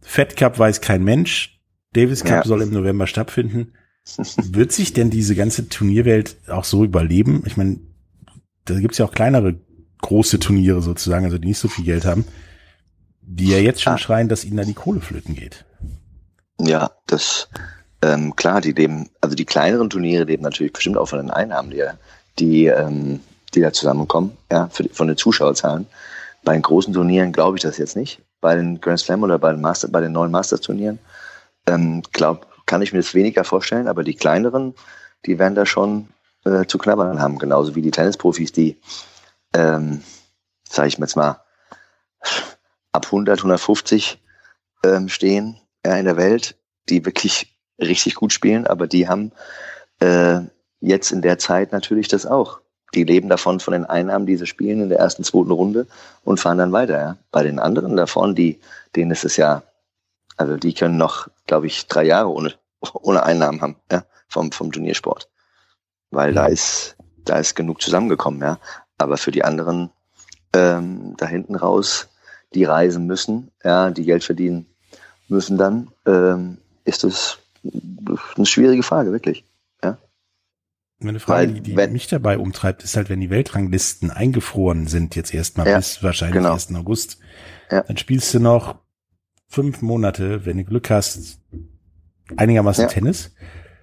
Fed 0.00 0.36
Cup 0.36 0.58
weiß 0.58 0.80
kein 0.80 1.02
Mensch. 1.04 1.60
Davis 1.92 2.24
Cup 2.24 2.30
ja. 2.30 2.44
soll 2.44 2.62
im 2.62 2.70
November 2.70 3.06
stattfinden. 3.06 3.72
Wird 4.16 4.72
sich 4.72 4.92
denn 4.92 5.10
diese 5.10 5.34
ganze 5.34 5.68
Turnierwelt 5.68 6.36
auch 6.48 6.64
so 6.64 6.84
überleben? 6.84 7.42
Ich 7.46 7.56
meine, 7.56 7.78
da 8.64 8.78
gibt's 8.78 8.98
ja 8.98 9.06
auch 9.06 9.12
kleinere 9.12 9.54
große 10.00 10.38
Turniere 10.40 10.82
sozusagen, 10.82 11.24
also 11.24 11.38
die 11.38 11.48
nicht 11.48 11.58
so 11.58 11.68
viel 11.68 11.84
Geld 11.84 12.04
haben, 12.04 12.24
die 13.20 13.50
ja 13.50 13.58
jetzt 13.58 13.82
schon 13.82 13.94
ah. 13.94 13.98
schreien, 13.98 14.28
dass 14.28 14.44
ihnen 14.44 14.56
da 14.56 14.64
die 14.64 14.74
Kohle 14.74 15.00
flöten 15.00 15.34
geht. 15.34 15.64
Ja, 16.60 16.90
das 17.06 17.48
ähm, 18.02 18.34
klar, 18.34 18.60
die 18.60 18.72
leben, 18.72 19.08
also 19.20 19.36
die 19.36 19.44
kleineren 19.44 19.88
Turniere 19.88 20.24
leben 20.24 20.42
natürlich 20.42 20.72
bestimmt 20.72 20.96
auch 20.96 21.06
von 21.06 21.20
den 21.20 21.30
Einnahmen, 21.30 21.70
die, 21.70 21.84
die, 22.38 22.66
ähm, 22.66 23.20
die 23.54 23.60
da 23.60 23.72
zusammenkommen, 23.72 24.36
ja, 24.50 24.68
für, 24.68 24.88
von 24.92 25.06
den 25.06 25.16
Zuschauerzahlen. 25.16 25.86
Bei 26.44 26.54
den 26.54 26.62
großen 26.62 26.92
Turnieren 26.92 27.32
glaube 27.32 27.56
ich 27.56 27.62
das 27.62 27.78
jetzt 27.78 27.96
nicht. 27.96 28.20
Bei 28.40 28.56
den 28.56 28.80
Grand 28.80 28.98
Slam 28.98 29.22
oder 29.22 29.38
bei 29.38 29.52
den, 29.52 29.60
Master, 29.60 29.86
bei 29.86 30.00
den 30.00 30.10
neuen 30.10 30.32
Masters-Turnieren 30.32 30.98
ähm, 31.66 32.02
glaub, 32.12 32.46
kann 32.66 32.82
ich 32.82 32.92
mir 32.92 33.00
das 33.00 33.14
weniger 33.14 33.44
vorstellen, 33.44 33.88
aber 33.88 34.04
die 34.04 34.14
kleineren, 34.14 34.74
die 35.26 35.38
werden 35.38 35.54
da 35.54 35.66
schon 35.66 36.08
äh, 36.44 36.66
zu 36.66 36.78
knabbern 36.78 37.20
haben, 37.20 37.38
genauso 37.38 37.74
wie 37.74 37.82
die 37.82 37.90
Tennisprofis, 37.90 38.52
die 38.52 38.78
ähm, 39.54 40.02
sage 40.68 40.88
ich 40.88 40.98
jetzt 40.98 41.16
mal, 41.16 41.40
ab 42.92 43.06
100, 43.06 43.40
150 43.40 44.22
ähm, 44.84 45.08
stehen 45.08 45.60
ja, 45.84 45.96
in 45.96 46.04
der 46.04 46.16
Welt, 46.16 46.56
die 46.88 47.04
wirklich 47.04 47.54
richtig 47.80 48.14
gut 48.14 48.32
spielen, 48.32 48.66
aber 48.66 48.86
die 48.86 49.08
haben 49.08 49.32
äh, 50.00 50.40
jetzt 50.80 51.12
in 51.12 51.22
der 51.22 51.38
Zeit 51.38 51.72
natürlich 51.72 52.08
das 52.08 52.26
auch. 52.26 52.60
Die 52.94 53.04
leben 53.04 53.28
davon, 53.28 53.60
von 53.60 53.72
den 53.72 53.86
Einnahmen, 53.86 54.26
die 54.26 54.36
sie 54.36 54.46
spielen 54.46 54.82
in 54.82 54.88
der 54.90 54.98
ersten, 54.98 55.24
zweiten 55.24 55.50
Runde 55.50 55.86
und 56.24 56.40
fahren 56.40 56.58
dann 56.58 56.72
weiter. 56.72 56.98
Ja. 56.98 57.16
Bei 57.30 57.42
den 57.42 57.58
anderen 57.58 57.96
davon, 57.96 58.34
die, 58.34 58.60
denen 58.94 59.10
ist 59.10 59.24
es 59.24 59.36
ja, 59.38 59.62
also 60.42 60.56
die 60.56 60.74
können 60.74 60.96
noch, 60.96 61.28
glaube 61.46 61.68
ich, 61.68 61.86
drei 61.86 62.04
Jahre 62.04 62.28
ohne, 62.28 62.54
ohne 62.94 63.22
Einnahmen 63.22 63.60
haben, 63.60 63.76
ja, 63.90 64.04
vom, 64.28 64.50
vom 64.50 64.72
Turniersport. 64.72 65.28
Weil 66.10 66.34
da 66.34 66.46
ist, 66.46 66.96
da 67.24 67.38
ist 67.38 67.54
genug 67.54 67.80
zusammengekommen, 67.80 68.42
ja. 68.42 68.58
Aber 68.98 69.16
für 69.16 69.30
die 69.30 69.44
anderen 69.44 69.90
ähm, 70.52 71.14
da 71.16 71.26
hinten 71.26 71.54
raus, 71.54 72.08
die 72.54 72.64
reisen 72.64 73.06
müssen, 73.06 73.50
ja, 73.64 73.90
die 73.90 74.04
Geld 74.04 74.24
verdienen 74.24 74.66
müssen 75.28 75.56
dann, 75.56 75.90
ähm, 76.06 76.58
ist 76.84 77.04
das 77.04 77.38
eine 78.36 78.44
schwierige 78.44 78.82
Frage, 78.82 79.12
wirklich. 79.12 79.44
Ja. 79.82 79.96
Eine 81.00 81.20
Frage, 81.20 81.48
Weil, 81.48 81.54
die, 81.54 81.60
die 81.60 81.76
wenn, 81.76 81.92
mich 81.92 82.08
dabei 82.08 82.36
umtreibt, 82.36 82.82
ist 82.82 82.96
halt, 82.96 83.08
wenn 83.08 83.20
die 83.20 83.30
Weltranglisten 83.30 84.10
eingefroren 84.10 84.88
sind, 84.88 85.14
jetzt 85.14 85.32
erstmal 85.32 85.68
ja, 85.68 85.76
bis 85.76 86.02
wahrscheinlich 86.02 86.42
genau. 86.42 86.52
1. 86.52 86.74
August, 86.74 87.18
ja. 87.70 87.82
dann 87.82 87.96
spielst 87.96 88.34
du 88.34 88.40
noch 88.40 88.81
fünf 89.52 89.82
Monate, 89.82 90.44
wenn 90.46 90.56
du 90.56 90.64
Glück 90.64 90.90
hast, 90.90 91.40
einigermaßen 92.36 92.82
ja. 92.82 92.88
Tennis. 92.88 93.34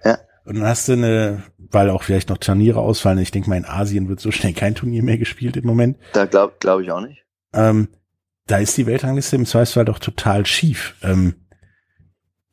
Ja. 0.04 0.18
Und 0.44 0.56
dann 0.56 0.66
hast 0.66 0.88
du 0.88 0.92
eine 0.92 1.42
weil 1.70 1.90
auch 1.90 2.02
vielleicht 2.02 2.28
noch 2.28 2.38
Turniere 2.38 2.80
ausfallen. 2.80 3.18
Ich 3.18 3.30
denke 3.30 3.48
mal, 3.48 3.56
in 3.56 3.64
Asien 3.64 4.08
wird 4.08 4.20
so 4.20 4.30
schnell 4.30 4.52
kein 4.52 4.74
Turnier 4.74 5.02
mehr 5.02 5.18
gespielt 5.18 5.56
im 5.56 5.66
Moment. 5.66 5.96
Da 6.12 6.26
glaube 6.26 6.54
glaub 6.58 6.80
ich 6.80 6.90
auch 6.90 7.00
nicht. 7.00 7.24
Ähm, 7.52 7.88
da 8.46 8.58
ist 8.58 8.76
die 8.76 8.86
Weltrangliste 8.86 9.36
im 9.36 9.46
Zweifelsfall 9.46 9.84
doch 9.84 9.98
total 9.98 10.46
schief. 10.46 10.96
Ähm, 11.02 11.34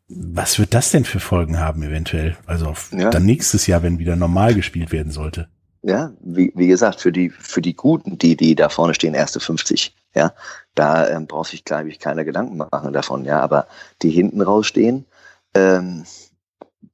was 0.08 0.60
wird 0.60 0.74
das 0.74 0.92
denn 0.92 1.04
für 1.04 1.20
Folgen 1.20 1.60
haben 1.60 1.84
eventuell? 1.84 2.38
Also 2.46 2.74
ja. 2.92 3.10
dann 3.10 3.26
nächstes 3.26 3.68
Jahr, 3.68 3.84
wenn 3.84 4.00
wieder 4.00 4.16
normal 4.16 4.54
gespielt 4.54 4.92
werden 4.92 5.12
sollte. 5.12 5.50
Ja, 5.84 6.14
wie, 6.22 6.52
wie 6.56 6.68
gesagt, 6.68 7.02
für 7.02 7.12
die, 7.12 7.30
für 7.30 7.62
die 7.62 7.76
Guten, 7.76 8.18
die, 8.18 8.36
die 8.36 8.56
da 8.56 8.70
vorne 8.70 8.94
stehen, 8.94 9.14
erste 9.14 9.40
50, 9.40 9.96
ja, 10.18 10.34
da 10.76 11.08
ähm, 11.08 11.28
braucht 11.28 11.52
sich, 11.52 11.64
glaube 11.64 11.90
ich, 11.90 12.00
keiner 12.00 12.26
Gedanken 12.26 12.58
machen 12.58 12.94
davon, 12.94 13.26
ja, 13.26 13.40
aber 13.40 13.68
die 14.02 14.10
hinten 14.10 14.42
rausstehen, 14.42 15.06
ähm, 15.54 16.06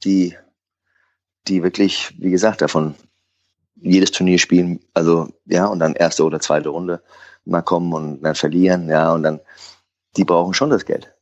die, 0.04 0.36
die 1.48 1.64
wirklich, 1.64 2.14
wie 2.20 2.32
gesagt, 2.32 2.62
davon 2.62 2.96
jedes 3.76 4.12
Turnier 4.12 4.40
spielen, 4.40 4.80
also 4.94 5.30
ja, 5.46 5.66
und 5.66 5.80
dann 5.80 5.94
erste 5.94 6.24
oder 6.24 6.40
zweite 6.40 6.70
Runde 6.70 7.02
mal 7.46 7.62
kommen 7.62 7.94
und 7.94 8.22
dann 8.22 8.36
verlieren, 8.36 8.90
ja, 8.90 9.12
und 9.12 9.24
dann, 9.24 9.40
die 10.16 10.24
brauchen 10.24 10.54
schon 10.54 10.70
das 10.70 10.86
Geld. 10.86 11.14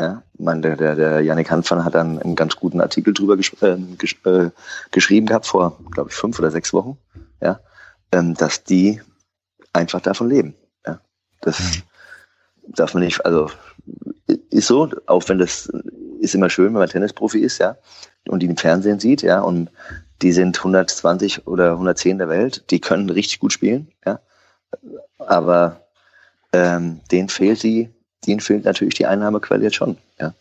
Ja, 0.00 0.22
meine, 0.38 0.62
der, 0.62 0.76
der, 0.76 0.96
der 0.96 1.20
Yannick 1.20 1.50
Hanfmann 1.50 1.84
hat 1.84 1.94
dann 1.94 2.18
einen 2.18 2.34
ganz 2.34 2.56
guten 2.56 2.80
Artikel 2.80 3.12
drüber 3.12 3.36
gesch 3.36 3.54
äh, 3.60 3.76
gesch 3.98 4.18
äh, 4.24 4.50
geschrieben 4.90 5.26
gehabt, 5.26 5.46
vor, 5.46 5.78
glaube 5.90 6.08
ich, 6.08 6.16
fünf 6.16 6.38
oder 6.38 6.50
sechs 6.50 6.72
Wochen, 6.72 6.96
ja, 7.42 7.60
ähm, 8.10 8.34
dass 8.34 8.64
die 8.64 9.02
einfach 9.74 10.00
davon 10.00 10.28
leben. 10.28 10.54
Das 11.40 11.60
mhm. 11.60 11.82
darf 12.74 12.94
man 12.94 13.02
nicht, 13.02 13.24
also 13.24 13.50
ist 14.50 14.66
so, 14.66 14.90
auch 15.06 15.28
wenn 15.28 15.38
das 15.38 15.70
ist 16.20 16.34
immer 16.34 16.50
schön, 16.50 16.66
wenn 16.66 16.80
man 16.80 16.88
Tennisprofi 16.88 17.40
ist, 17.40 17.58
ja, 17.58 17.76
und 18.28 18.40
die 18.40 18.46
im 18.46 18.56
Fernsehen 18.56 19.00
sieht, 19.00 19.22
ja, 19.22 19.40
und 19.40 19.70
die 20.22 20.32
sind 20.32 20.58
120 20.58 21.46
oder 21.46 21.72
110 21.72 22.18
der 22.18 22.28
Welt, 22.28 22.64
die 22.70 22.80
können 22.80 23.08
richtig 23.08 23.40
gut 23.40 23.52
spielen, 23.52 23.88
ja, 24.04 24.20
aber 25.18 25.80
ähm, 26.52 27.00
denen 27.10 27.28
fehlt 27.28 27.62
die, 27.62 27.90
denen 28.26 28.40
fehlt 28.40 28.64
natürlich 28.64 28.94
die 28.94 29.06
Einnahmequelle 29.06 29.64
jetzt 29.64 29.76
schon, 29.76 29.96
ja. 30.18 30.34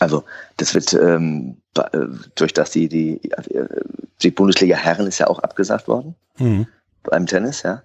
Also 0.00 0.24
das 0.58 0.74
wird 0.74 0.92
ähm, 0.92 1.56
äh, 1.76 2.06
durch 2.36 2.52
das 2.52 2.70
die 2.70 2.88
die 2.88 3.20
die 4.22 4.30
Bundesliga 4.30 4.76
Herren 4.76 5.08
ist 5.08 5.18
ja 5.18 5.26
auch 5.26 5.40
abgesagt 5.40 5.88
worden 5.88 6.14
mhm. 6.38 6.68
beim 7.02 7.26
Tennis, 7.26 7.62
ja. 7.62 7.82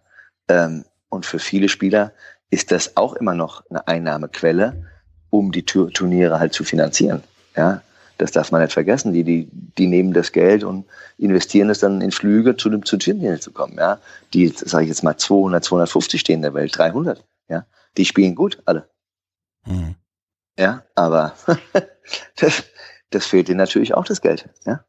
Ähm, 0.47 0.85
und 1.13 1.25
für 1.25 1.39
viele 1.39 1.69
Spieler 1.69 2.11
ist 2.49 2.71
das 2.71 2.97
auch 2.97 3.13
immer 3.13 3.33
noch 3.33 3.63
eine 3.69 3.87
Einnahmequelle, 3.87 4.87
um 5.29 5.51
die 5.51 5.63
Turniere 5.63 6.39
halt 6.39 6.53
zu 6.53 6.63
finanzieren. 6.63 7.23
Ja, 7.55 7.81
das 8.17 8.31
darf 8.31 8.51
man 8.51 8.61
nicht 8.61 8.73
vergessen. 8.73 9.13
Die, 9.13 9.23
die, 9.23 9.47
die 9.51 9.87
nehmen 9.87 10.13
das 10.13 10.31
Geld 10.31 10.63
und 10.63 10.85
investieren 11.17 11.69
es 11.69 11.79
dann 11.79 12.01
in 12.01 12.11
Flüge 12.11 12.57
zu 12.57 12.69
dem 12.69 12.83
zu 12.85 12.97
Turnieren 12.97 13.39
zu 13.39 13.51
kommen. 13.51 13.77
Ja, 13.77 13.99
die, 14.33 14.49
sage 14.49 14.83
ich 14.83 14.89
jetzt 14.89 15.03
mal 15.03 15.17
200, 15.17 15.63
250 15.63 16.19
stehen 16.19 16.37
in 16.37 16.41
der 16.41 16.53
Welt, 16.53 16.77
300. 16.77 17.23
Ja, 17.47 17.65
die 17.97 18.05
spielen 18.05 18.35
gut 18.35 18.61
alle. 18.65 18.89
Mhm. 19.65 19.95
Ja, 20.57 20.83
aber 20.95 21.33
das, 22.37 22.63
das 23.11 23.25
fehlt 23.25 23.49
ihnen 23.49 23.57
natürlich 23.57 23.93
auch 23.93 24.05
das 24.05 24.21
Geld. 24.21 24.49
Ja. 24.65 24.83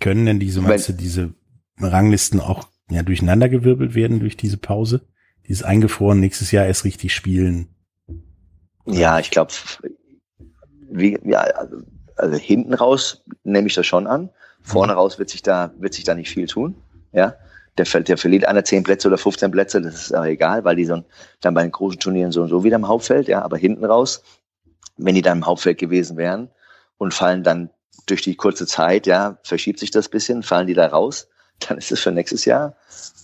Können 0.00 0.26
denn 0.26 0.38
diese, 0.40 0.60
meinst 0.60 0.88
du, 0.88 0.92
diese 0.92 1.34
Ranglisten 1.80 2.40
auch 2.40 2.68
ja, 2.90 3.02
durcheinandergewirbelt 3.02 3.94
werden 3.94 4.20
durch 4.20 4.36
diese 4.36 4.56
Pause? 4.56 5.02
Dieses 5.46 5.62
eingefroren 5.62 6.20
nächstes 6.20 6.50
Jahr 6.50 6.66
erst 6.66 6.84
richtig 6.84 7.14
spielen? 7.14 7.68
Ja, 8.86 9.18
ich 9.18 9.30
glaube, 9.30 9.52
wie, 10.90 11.18
ja, 11.24 11.40
also, 11.40 11.76
also 12.16 12.36
hinten 12.36 12.74
raus 12.74 13.24
nehme 13.44 13.66
ich 13.66 13.74
das 13.74 13.86
schon 13.86 14.06
an. 14.06 14.30
Vorne 14.62 14.92
mhm. 14.92 14.98
raus 14.98 15.18
wird 15.18 15.30
sich 15.30 15.42
da, 15.42 15.72
wird 15.78 15.94
sich 15.94 16.04
da 16.04 16.14
nicht 16.14 16.30
viel 16.30 16.46
tun. 16.46 16.76
Ja, 17.12 17.34
der, 17.78 18.00
der 18.02 18.18
verliert 18.18 18.44
einer 18.44 18.64
10 18.64 18.82
Plätze 18.82 19.08
oder 19.08 19.18
15 19.18 19.50
Plätze, 19.50 19.80
das 19.80 19.94
ist 19.94 20.14
aber 20.14 20.28
egal, 20.28 20.64
weil 20.64 20.76
die 20.76 20.84
so, 20.84 21.04
dann 21.40 21.54
bei 21.54 21.62
den 21.62 21.72
großen 21.72 22.00
Turnieren 22.00 22.32
so 22.32 22.42
und 22.42 22.48
so 22.48 22.64
wieder 22.64 22.76
im 22.76 22.88
Hauptfeld, 22.88 23.28
ja, 23.28 23.42
aber 23.42 23.56
hinten 23.56 23.84
raus, 23.84 24.22
wenn 24.96 25.14
die 25.14 25.22
dann 25.22 25.38
im 25.38 25.46
Hauptfeld 25.46 25.78
gewesen 25.78 26.16
wären 26.16 26.50
und 26.98 27.14
fallen 27.14 27.44
dann 27.44 27.70
durch 28.06 28.22
die 28.22 28.34
kurze 28.34 28.66
Zeit, 28.66 29.06
ja, 29.06 29.38
verschiebt 29.42 29.78
sich 29.78 29.90
das 29.90 30.08
bisschen, 30.08 30.42
fallen 30.42 30.66
die 30.66 30.74
da 30.74 30.86
raus, 30.86 31.28
dann 31.66 31.78
ist 31.78 31.90
es 31.92 32.00
für 32.00 32.12
nächstes 32.12 32.44
Jahr, 32.44 32.76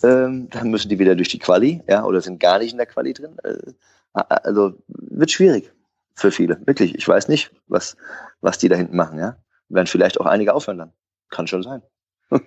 ähm, 0.02 0.48
dann 0.50 0.70
müssen 0.70 0.88
die 0.88 0.98
wieder 0.98 1.14
durch 1.14 1.28
die 1.28 1.38
Quali, 1.38 1.82
ja, 1.88 2.04
oder 2.04 2.20
sind 2.20 2.40
gar 2.40 2.58
nicht 2.58 2.72
in 2.72 2.78
der 2.78 2.86
Quali 2.86 3.12
drin. 3.12 3.36
Äh, 3.44 3.72
also 4.14 4.74
wird 4.88 5.30
schwierig 5.30 5.72
für 6.14 6.30
viele. 6.30 6.60
Wirklich. 6.66 6.94
Ich 6.94 7.06
weiß 7.06 7.28
nicht, 7.28 7.50
was, 7.66 7.96
was 8.40 8.58
die 8.58 8.68
da 8.68 8.76
hinten 8.76 8.96
machen, 8.96 9.18
ja. 9.18 9.36
Werden 9.68 9.86
vielleicht 9.86 10.20
auch 10.20 10.26
einige 10.26 10.54
aufhören 10.54 10.78
dann. 10.78 10.92
Kann 11.30 11.46
schon 11.46 11.62
sein. 11.62 11.82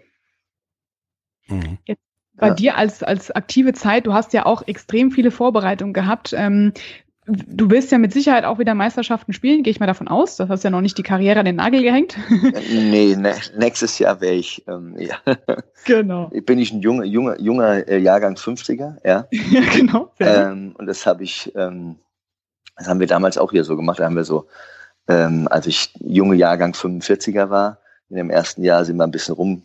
mhm. 1.48 1.78
Jetzt 1.86 2.02
Bei 2.36 2.48
Ja. 2.48 2.54
dir 2.54 2.78
als, 2.78 3.04
als 3.04 3.32
aktive 3.32 3.74
Zeit, 3.74 4.06
du 4.08 4.14
hast 4.14 4.32
ja 4.34 4.46
auch 4.46 4.66
extrem 4.68 5.12
viele 5.12 5.32
Vorbereitungen 5.32 5.94
gehabt. 5.94 6.34
Ähm, 6.34 6.74
du 7.28 7.70
willst 7.70 7.92
ja 7.92 7.98
mit 7.98 8.14
Sicherheit 8.14 8.46
auch 8.46 8.58
wieder 8.58 8.74
Meisterschaften 8.74 9.34
spielen, 9.34 9.64
gehe 9.64 9.72
ich 9.72 9.80
mal 9.80 9.86
davon 9.86 10.08
aus. 10.08 10.38
Das 10.38 10.50
hast 10.50 10.64
ja 10.64 10.70
noch 10.70 10.82
nicht 10.82 10.98
die 10.98 11.04
Karriere 11.04 11.40
an 11.40 11.46
den 11.46 11.58
Nagel 11.58 11.82
gehängt. 11.82 12.18
Nee, 12.70 13.16
ne, 13.16 13.34
nächstes 13.58 14.00
Jahr 14.00 14.22
wäre 14.22 14.34
ich, 14.34 14.64
ähm, 14.68 14.96
ja, 14.98 15.18
genau. 15.86 16.30
bin 16.46 16.60
ich 16.60 16.72
ein 16.72 16.82
junger, 16.82 17.04
junger, 17.04 17.40
junger 17.40 17.88
äh, 17.88 17.98
Jahrgang 17.98 18.36
50er, 18.36 18.98
ja. 19.06 19.28
Ja, 19.32 19.62
genau. 19.74 20.12
Ähm, 20.20 20.74
und 20.78 20.86
das 20.86 21.06
habe 21.06 21.24
ich, 21.24 21.52
ähm, 21.56 21.98
das 22.78 22.88
haben 22.88 23.00
wir 23.00 23.08
damals 23.08 23.38
auch 23.38 23.52
hier 23.52 23.64
so 23.64 23.76
gemacht. 23.76 24.00
Da 24.00 24.06
haben 24.06 24.16
wir 24.16 24.24
so, 24.24 24.48
ähm, 25.08 25.48
als 25.50 25.68
ich 25.68 25.92
junge 26.00 26.36
Jahrgang 26.36 26.74
45er 26.74 27.50
war, 27.50 27.80
in 28.10 28.18
dem 28.18 28.30
ersten 28.30 28.64
Jahr 28.64 28.86
sind 28.86 28.98
wir 28.98 29.04
ein 29.04 29.12
bisschen 29.12 29.36
rum 29.36 29.64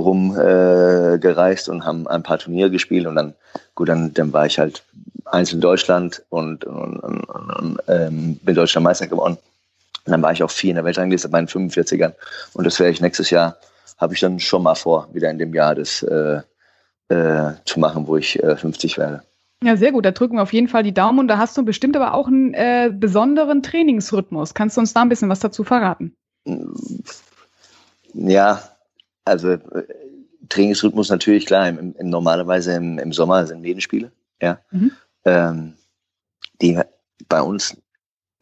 rum 0.00 0.36
äh, 0.36 1.18
gereist 1.18 1.68
und 1.68 1.84
haben 1.84 2.06
ein 2.06 2.22
paar 2.22 2.38
Turniere 2.38 2.70
gespielt 2.70 3.06
und 3.06 3.14
dann 3.14 3.34
gut 3.74 3.88
dann 3.88 4.12
dann 4.14 4.32
war 4.32 4.46
ich 4.46 4.58
halt 4.58 4.82
einzeln 5.24 5.56
in 5.56 5.60
Deutschland 5.60 6.22
und, 6.28 6.64
und, 6.64 6.98
und, 6.98 7.24
und, 7.24 7.78
ähm, 7.88 8.36
bin 8.42 8.54
deutscher 8.54 8.80
Meister 8.80 9.06
geworden 9.06 9.38
und 10.06 10.10
dann 10.10 10.22
war 10.22 10.32
ich 10.32 10.42
auch 10.42 10.50
vier 10.50 10.70
in 10.70 10.76
der 10.76 10.84
Weltrangliste 10.84 11.28
bei 11.28 11.40
den 11.40 11.48
45ern 11.48 12.12
und 12.54 12.64
das 12.64 12.78
werde 12.80 12.92
ich 12.92 13.00
nächstes 13.00 13.30
Jahr 13.30 13.56
habe 13.98 14.14
ich 14.14 14.20
dann 14.20 14.40
schon 14.40 14.62
mal 14.62 14.74
vor 14.74 15.08
wieder 15.12 15.30
in 15.30 15.38
dem 15.38 15.54
Jahr 15.54 15.74
das 15.74 16.02
äh, 16.02 16.40
äh, 17.08 17.52
zu 17.64 17.80
machen 17.80 18.06
wo 18.06 18.16
ich 18.16 18.42
äh, 18.42 18.56
50 18.56 18.98
werde 18.98 19.22
Ja, 19.62 19.76
sehr 19.76 19.92
gut. 19.92 20.04
Da 20.04 20.12
drücken 20.12 20.36
wir 20.36 20.42
auf 20.42 20.52
jeden 20.52 20.68
Fall 20.68 20.82
die 20.82 20.94
Daumen 20.94 21.18
und 21.18 21.28
da 21.28 21.38
hast 21.38 21.56
du 21.56 21.64
bestimmt 21.64 21.96
aber 21.96 22.14
auch 22.14 22.28
einen 22.28 22.54
äh, 22.54 22.90
besonderen 22.92 23.62
Trainingsrhythmus. 23.62 24.54
Kannst 24.54 24.76
du 24.76 24.80
uns 24.80 24.94
da 24.94 25.02
ein 25.02 25.08
bisschen 25.10 25.28
was 25.28 25.40
dazu 25.40 25.64
verraten? 25.64 26.14
Ja, 28.14 28.62
also 29.24 29.50
äh, 29.50 29.60
Trainingsrhythmus 30.48 31.10
natürlich 31.10 31.46
klar. 31.46 31.68
Im, 31.68 31.94
im, 31.96 32.10
normalerweise 32.10 32.74
im, 32.74 32.98
im 32.98 33.12
Sommer 33.12 33.46
sind 33.46 33.62
Medenspiele, 33.62 34.10
ja. 34.40 34.58
Mhm. 34.70 34.92
Ähm, 35.24 35.74
die 36.60 36.78
bei 37.28 37.42
uns 37.42 37.76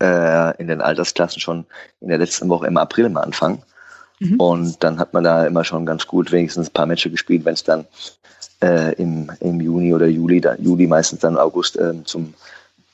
äh, 0.00 0.56
in 0.58 0.68
den 0.68 0.80
Altersklassen 0.80 1.40
schon 1.40 1.66
in 2.00 2.08
der 2.08 2.18
letzten 2.18 2.48
Woche 2.48 2.66
im 2.66 2.76
April 2.76 3.08
mal 3.08 3.22
anfangen. 3.22 3.62
Mhm. 4.20 4.40
Und 4.40 4.84
dann 4.84 4.98
hat 4.98 5.12
man 5.12 5.24
da 5.24 5.46
immer 5.46 5.64
schon 5.64 5.86
ganz 5.86 6.06
gut 6.06 6.32
wenigstens 6.32 6.68
ein 6.68 6.72
paar 6.72 6.86
Matches 6.86 7.12
gespielt, 7.12 7.44
wenn 7.44 7.54
es 7.54 7.64
dann 7.64 7.86
äh, 8.62 8.94
im, 8.94 9.30
im 9.40 9.60
Juni 9.60 9.94
oder 9.94 10.06
Juli, 10.06 10.40
da, 10.40 10.54
Juli 10.56 10.86
meistens 10.86 11.20
dann 11.20 11.36
August 11.36 11.76
äh, 11.76 12.02
zum 12.04 12.34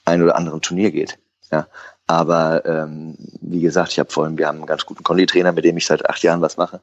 ein 0.05 0.23
oder 0.23 0.37
anderen 0.37 0.61
Turnier 0.61 0.91
geht. 0.91 1.19
Ja. 1.51 1.67
Aber 2.07 2.65
ähm, 2.67 3.17
wie 3.41 3.61
gesagt, 3.61 3.93
ich 3.93 3.99
habe 3.99 4.11
vorhin, 4.11 4.37
wir 4.37 4.47
haben 4.47 4.59
einen 4.59 4.67
ganz 4.67 4.85
guten 4.85 5.03
Konditrainer, 5.03 5.53
mit 5.53 5.65
dem 5.65 5.77
ich 5.77 5.87
seit 5.87 6.09
acht 6.09 6.23
Jahren 6.23 6.43
was 6.43 6.59
mache. 6.59 6.81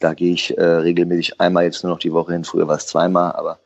Da 0.00 0.14
gehe 0.14 0.34
ich 0.34 0.56
äh, 0.58 0.62
regelmäßig 0.64 1.40
einmal 1.40 1.64
jetzt 1.64 1.84
nur 1.84 1.92
noch 1.92 2.00
die 2.00 2.12
Woche 2.12 2.32
hin. 2.32 2.44
Früher 2.44 2.66
war 2.66 2.76
es 2.76 2.86
zweimal, 2.86 3.32
aber 3.32 3.60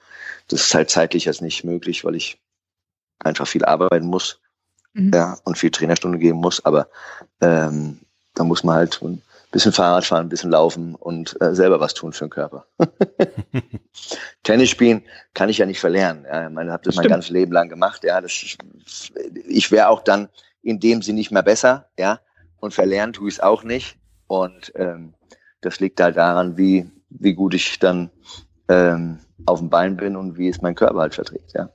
das 0.48 0.60
ist 0.60 0.74
halt 0.74 0.90
zeitlich 0.90 1.24
jetzt 1.24 1.42
nicht 1.42 1.64
möglich, 1.64 2.04
weil 2.04 2.14
ich 2.14 2.38
einfach 3.20 3.46
viel 3.46 3.64
arbeiten 3.64 4.06
muss 4.06 4.40
Mhm. 4.94 5.10
ja, 5.12 5.36
und 5.44 5.58
viel 5.58 5.70
Trainerstunde 5.70 6.18
geben 6.18 6.38
muss. 6.38 6.64
Aber 6.64 6.88
ähm, 7.40 8.00
da 8.34 8.44
muss 8.44 8.64
man 8.64 8.76
halt 8.76 9.00
ein 9.02 9.20
bisschen 9.50 9.72
Fahrrad 9.72 10.04
fahren, 10.04 10.26
ein 10.26 10.28
bisschen 10.28 10.50
laufen 10.50 10.94
und 10.94 11.36
äh, 11.40 11.54
selber 11.54 11.80
was 11.80 11.94
tun 11.94 12.12
für 12.12 12.26
den 12.26 12.30
Körper. 12.30 12.64
Tennis 14.42 14.70
spielen 14.70 15.02
kann 15.34 15.48
ich 15.48 15.58
ja 15.58 15.66
nicht 15.66 15.80
verlernen. 15.80 16.24
Ja. 16.24 16.46
Ich 16.48 16.54
meine, 16.54 16.72
habe 16.72 16.84
das 16.84 16.94
mein 16.94 17.04
Stimmt. 17.04 17.12
ganzes 17.12 17.30
Leben 17.30 17.52
lang 17.52 17.68
gemacht. 17.68 18.04
Ja, 18.04 18.20
das, 18.20 18.32
ich 19.46 19.70
wäre 19.70 19.88
auch 19.88 20.02
dann 20.02 20.28
in 20.62 20.80
dem 20.80 21.02
Sinne 21.02 21.18
nicht 21.18 21.30
mehr 21.30 21.42
besser. 21.42 21.88
Ja, 21.98 22.20
und 22.58 22.72
verlernen 22.72 23.12
tue 23.12 23.28
ich 23.28 23.34
es 23.34 23.40
auch 23.40 23.64
nicht. 23.64 23.96
Und 24.26 24.72
ähm, 24.76 25.14
das 25.64 25.80
liegt 25.80 26.00
halt 26.00 26.16
daran, 26.16 26.56
wie 26.56 26.90
wie 27.10 27.34
gut 27.34 27.54
ich 27.54 27.78
dann 27.78 28.10
ähm, 28.68 29.18
auf 29.46 29.60
dem 29.60 29.70
Bein 29.70 29.96
bin 29.96 30.16
und 30.16 30.36
wie 30.36 30.48
es 30.48 30.62
mein 30.62 30.74
Körper 30.74 31.00
halt 31.00 31.14
verträgt. 31.14 31.52
Ja, 31.54 31.70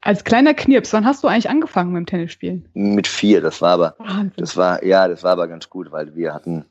Als 0.00 0.24
kleiner 0.24 0.54
Knirps, 0.54 0.92
wann 0.92 1.06
hast 1.06 1.24
du 1.24 1.28
eigentlich 1.28 1.48
angefangen 1.48 1.92
mit 1.92 2.00
dem 2.00 2.06
Tennisspielen? 2.06 2.68
mit 2.74 3.06
vier. 3.06 3.40
Das 3.40 3.62
war 3.62 3.72
aber 3.72 3.94
Wahnsinn. 3.98 4.32
Das 4.36 4.56
war, 4.56 4.84
ja, 4.84 5.08
das 5.08 5.22
war 5.22 5.32
aber 5.32 5.48
ganz 5.48 5.70
gut, 5.70 5.92
weil 5.92 6.14
wir 6.14 6.34
hatten, 6.34 6.66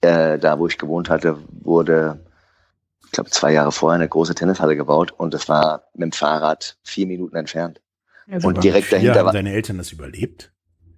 äh, 0.00 0.38
da 0.38 0.58
wo 0.58 0.66
ich 0.66 0.78
gewohnt 0.78 1.08
hatte, 1.08 1.38
wurde, 1.50 2.20
ich 3.04 3.12
glaube, 3.12 3.30
zwei 3.30 3.52
Jahre 3.52 3.72
vorher 3.72 3.98
eine 3.98 4.08
große 4.08 4.34
Tennishalle 4.34 4.76
gebaut 4.76 5.12
und 5.12 5.32
das 5.32 5.48
war 5.48 5.84
mit 5.94 6.02
dem 6.02 6.12
Fahrrad 6.12 6.76
vier 6.82 7.06
Minuten 7.06 7.36
entfernt. 7.36 7.80
Ja. 8.26 8.38
Und 8.42 8.62
direkt 8.64 8.88
Vier 8.88 8.98
dahinter 8.98 9.20
haben 9.20 9.26
war, 9.26 9.32
deine 9.32 9.52
Eltern 9.52 9.78
das 9.78 9.92
überlebt? 9.92 10.52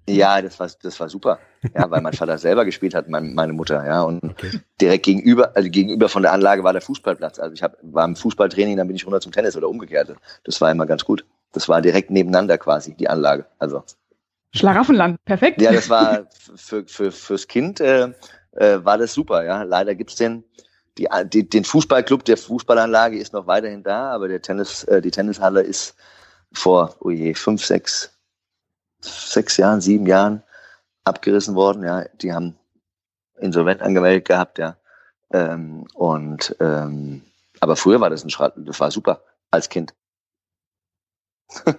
Ja, 0.09 0.43
das 0.43 0.59
war, 0.61 0.69
das 0.83 0.99
war 1.01 1.09
super. 1.09 1.39
Ja, 1.75 1.91
weil 1.91 2.01
mein 2.01 2.13
Vater 2.13 2.39
selber 2.39 2.65
gespielt 2.65 2.95
hat, 2.95 3.09
mein, 3.09 3.35
meine 3.35 3.53
Mutter, 3.53 3.85
ja, 3.87 4.03
und 4.03 4.23
Okay. 4.23 4.61
direkt 4.81 5.05
gegenüber, 5.05 5.57
also 5.57 5.69
gegenüber 5.71 6.09
von 6.09 6.23
der 6.23 6.33
Anlage 6.33 6.63
war 6.63 6.73
der 6.73 6.83
Fußballplatz. 6.83 7.39
Also 7.39 7.55
ich 7.55 7.63
hab, 7.63 7.77
war 7.83 8.05
im 8.05 8.17
Fußballtraining, 8.17 8.77
dann 8.77 8.87
bin 8.87 8.97
ich 8.97 9.05
runter 9.07 9.21
zum 9.21 9.33
Tennis 9.33 9.57
oder 9.57 9.69
umgekehrt. 9.69 10.15
Das 10.45 10.61
war 10.61 10.71
immer 10.71 10.87
ganz 10.87 11.05
gut. 11.05 11.25
Das 11.53 11.69
war 11.69 11.81
direkt 11.81 12.11
nebeneinander 12.11 12.59
quasi, 12.59 12.95
die 12.95 13.09
Anlage. 13.09 13.47
Also 13.59 13.83
Schlaraffenland, 14.55 15.23
perfekt. 15.25 15.61
Ja, 15.61 15.73
das 15.73 15.89
war 15.91 16.27
für, 16.57 16.87
für, 16.87 17.13
fürs 17.13 17.49
Kind 17.49 17.81
äh, 17.81 18.13
äh, 18.53 18.85
war 18.85 18.99
das 18.99 19.15
super, 19.15 19.45
ja. 19.45 19.63
Leider 19.63 19.95
gibt's 19.95 20.17
den, 20.17 20.45
die, 20.97 21.09
die, 21.33 21.49
den 21.49 21.65
Fußballclub, 21.65 22.25
der 22.25 22.37
Fußballanlage 22.37 23.19
ist 23.19 23.33
noch 23.33 23.47
weiterhin 23.47 23.83
da, 23.83 24.11
aber 24.11 24.29
der 24.29 24.43
Tennis, 24.43 24.85
äh, 24.85 25.01
die 25.01 25.11
Tennishalle 25.11 25.61
ist 25.61 25.95
vor, 26.53 26.97
oh 27.01 27.11
je, 27.11 27.35
fünf, 27.35 27.65
sechs, 27.65 28.18
sechs 29.01 29.57
Jahren, 29.57 29.81
sieben 29.81 30.07
Jahren 30.07 30.43
abgerissen 31.05 31.55
worden, 31.55 31.83
ja. 31.85 32.05
Die 32.21 32.33
haben 32.33 32.57
insolvent 33.41 33.83
angemeldet 33.83 34.27
gehabt, 34.27 34.59
ja. 34.59 34.77
Ähm, 35.33 35.87
und 35.95 36.57
ähm, 36.61 37.23
aber 37.61 37.77
früher 37.77 38.01
war 38.01 38.11
das 38.11 38.25
ein 38.25 38.31
Schrat, 38.31 38.55
das 38.57 38.81
war 38.81 38.91
super 38.91 39.23
als 39.51 39.69
Kind. 39.69 39.95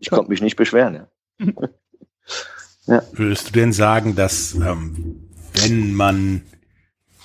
Ich 0.00 0.10
konnte 0.10 0.28
mich 0.28 0.42
nicht 0.42 0.56
beschweren, 0.56 1.06
ja. 2.86 3.02
Würdest 3.12 3.48
du 3.48 3.52
denn 3.52 3.72
sagen, 3.72 4.16
dass 4.16 4.52
ähm, 4.54 5.30
wenn 5.54 5.94
man 5.94 6.42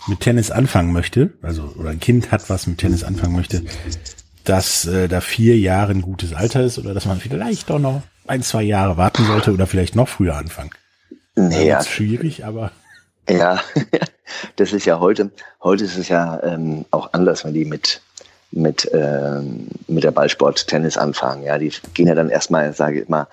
mit 0.07 0.19
Tennis 0.19 0.51
anfangen 0.51 0.93
möchte, 0.93 1.33
also 1.41 1.73
oder 1.75 1.89
ein 1.89 1.99
Kind 1.99 2.31
hat, 2.31 2.47
was 2.51 2.67
mit 2.67 2.77
Tennis 2.77 3.03
anfangen 3.03 3.35
möchte, 3.35 3.65
dass 4.43 4.85
äh, 4.85 5.07
da 5.07 5.21
vier 5.21 5.57
Jahre 5.57 5.91
ein 5.93 6.03
gutes 6.03 6.33
Alter 6.33 6.63
ist 6.63 6.77
oder 6.77 6.93
dass 6.93 7.05
man 7.05 7.19
vielleicht 7.19 7.71
doch 7.71 7.79
noch 7.79 8.03
ein, 8.27 8.43
zwei 8.43 8.63
Jahre 8.63 8.97
warten 8.97 9.25
sollte 9.25 9.53
oder 9.53 9.67
vielleicht 9.67 9.95
noch 9.95 10.07
früher 10.07 10.35
anfangen? 10.35 10.71
Nee, 11.35 11.67
ja. 11.67 11.83
schwierig, 11.83 12.45
aber 12.45 12.71
Ja, 13.29 13.59
das 14.55 14.73
ist 14.73 14.85
ja 14.85 14.99
heute, 14.99 15.31
heute 15.63 15.83
ist 15.83 15.97
es 15.97 16.09
ja 16.09 16.41
ähm, 16.43 16.85
auch 16.91 17.13
anders, 17.13 17.43
wenn 17.43 17.53
die 17.53 17.65
mit, 17.65 18.01
mit, 18.51 18.89
ähm, 18.93 19.67
mit 19.87 20.03
der 20.03 20.11
Ballsport 20.11 20.67
Tennis 20.67 20.97
anfangen. 20.97 21.43
Ja, 21.43 21.57
die 21.57 21.71
gehen 21.93 22.07
ja 22.07 22.15
dann 22.15 22.29
erstmal, 22.29 22.71
sage 22.73 23.01
ich 23.01 23.09
mal, 23.09 23.27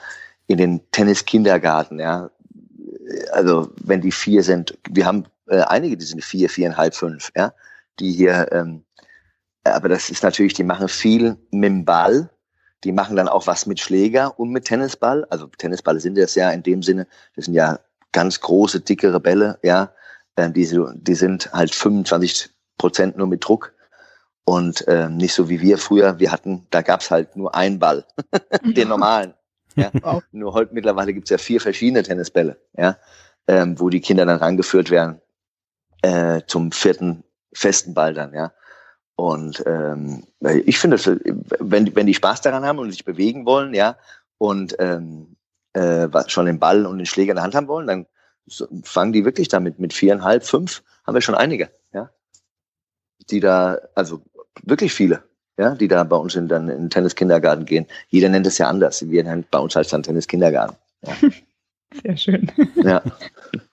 in 0.47 0.59
den 0.59 0.81
Tennis-Kindergarten, 0.93 2.01
ja. 2.01 2.31
Also 3.33 3.71
wenn 3.83 4.01
die 4.01 4.13
vier 4.13 4.43
sind, 4.43 4.79
wir 4.89 5.07
haben 5.07 5.27
äh, 5.49 5.61
einige, 5.61 5.97
die 5.97 6.05
sind 6.05 6.25
vier, 6.25 6.49
viereinhalb, 6.49 6.95
fünf, 6.95 7.31
ja, 7.37 7.53
die 8.01 8.13
hier, 8.13 8.49
ähm, 8.53 8.85
aber 9.65 9.89
das 9.89 10.11
ist 10.11 10.23
natürlich, 10.23 10.55
die 10.55 10.65
machen 10.65 10.89
viel 10.89 11.37
mit 11.51 11.69
dem 11.69 11.85
Ball, 11.85 12.31
die 12.85 12.93
machen 12.93 13.17
dann 13.17 13.29
auch 13.29 13.47
was 13.47 13.67
mit 13.67 13.81
Schläger 13.81 14.39
und 14.39 14.51
mit 14.51 14.65
Tennisball. 14.65 15.25
Also 15.31 15.47
Tennisball 15.47 16.01
sind 16.01 16.19
das 16.19 16.35
ja 16.35 16.51
in 16.51 16.63
dem 16.63 16.83
Sinne, 16.83 17.07
das 17.37 17.47
sind 17.47 17.55
ja 17.55 17.79
ganz 18.13 18.41
große, 18.41 18.81
dickere 18.81 19.21
Bälle, 19.21 19.59
ja, 19.63 19.93
äh, 20.37 20.51
die, 20.51 20.69
die 20.95 21.15
sind 21.15 21.53
halt 21.53 21.75
25 21.75 22.51
Prozent 22.79 23.17
nur 23.17 23.27
mit 23.27 23.45
Druck 23.45 23.73
und 24.45 24.85
ähm, 24.89 25.17
nicht 25.17 25.35
so 25.35 25.49
wie 25.49 25.61
wir 25.61 25.79
früher. 25.79 26.19
Wir 26.19 26.33
hatten, 26.33 26.67
da 26.71 26.83
gab's 26.83 27.11
halt 27.11 27.37
nur 27.37 27.55
einen 27.55 27.79
Ball, 27.79 28.05
den 28.65 28.89
normalen. 28.89 29.35
Ja. 29.77 29.91
Nur 30.33 30.53
heute 30.53 30.75
mittlerweile 30.75 31.15
gibt's 31.15 31.31
ja 31.31 31.39
vier 31.39 31.61
verschiedene 31.61 32.03
Tennisbälle, 32.03 32.59
ja, 32.77 32.99
ähm, 33.47 33.79
wo 33.81 33.89
die 33.89 34.01
Kinder 34.01 34.27
dann 34.27 34.39
rangeführt 34.39 34.91
werden 34.91 35.21
äh, 36.03 36.43
zum 36.47 36.73
vierten 36.73 37.25
festen 37.55 37.95
Ball 37.95 38.13
dann, 38.15 38.35
ja. 38.35 38.53
Und 39.23 39.63
ähm, 39.67 40.25
ich 40.65 40.81
finde, 40.81 40.97
wenn, 41.61 41.95
wenn 41.95 42.07
die 42.09 42.15
Spaß 42.15 42.41
daran 42.41 42.65
haben 42.65 42.81
und 42.81 42.91
sich 42.91 43.05
bewegen 43.05 43.47
wollen, 43.47 43.73
ja, 43.73 43.97
und 44.39 44.75
ähm, 44.81 45.37
äh, 45.75 46.09
schon 46.27 46.47
den 46.47 46.59
Ball 46.59 46.87
und 46.87 46.99
den 46.99 47.07
Schläger 47.07 47.31
in 47.31 47.37
der 47.37 47.45
Hand 47.45 47.55
haben 47.55 47.69
wollen, 47.69 47.87
dann 47.87 48.07
fangen 48.83 49.13
die 49.13 49.25
wirklich 49.25 49.47
damit 49.47 49.79
mit 49.79 49.93
viereinhalb, 49.93 50.45
fünf, 50.45 50.83
haben 51.07 51.15
wir 51.15 51.21
schon 51.21 51.37
einige, 51.37 51.71
ja. 51.93 52.11
Die 53.31 53.39
da, 53.39 53.79
also 53.95 54.23
wirklich 54.65 54.93
viele, 54.93 55.23
ja, 55.57 55.77
die 55.77 55.87
da 55.87 56.03
bei 56.03 56.17
uns 56.17 56.35
in, 56.35 56.49
dann 56.49 56.69
in 56.69 56.79
den 56.79 56.91
Tenniskindergarten 56.91 57.65
gehen. 57.65 57.87
Jeder 58.09 58.29
nennt 58.29 58.49
es 58.49 58.59
ja 58.59 58.67
anders. 58.67 59.09
Wir 59.09 59.23
nennen 59.23 59.45
bei 59.53 59.61
uns 59.61 59.77
halt 59.77 59.93
dann 59.93 60.03
Tenniskindergarten. 60.03 60.77
Sehr 62.03 62.17
schön. 62.17 62.51
Ja. 62.75 63.01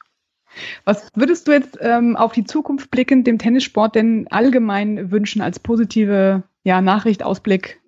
Was 0.85 1.09
würdest 1.15 1.47
du 1.47 1.51
jetzt 1.51 1.77
ähm, 1.79 2.15
auf 2.15 2.33
die 2.33 2.43
Zukunft 2.43 2.91
blickend 2.91 3.27
dem 3.27 3.37
Tennissport 3.37 3.95
denn 3.95 4.27
allgemein 4.29 5.11
wünschen 5.11 5.41
als 5.41 5.59
positive 5.59 6.43
ja, 6.63 6.81
Nachricht, 6.81 7.23
Ausblick 7.23 7.81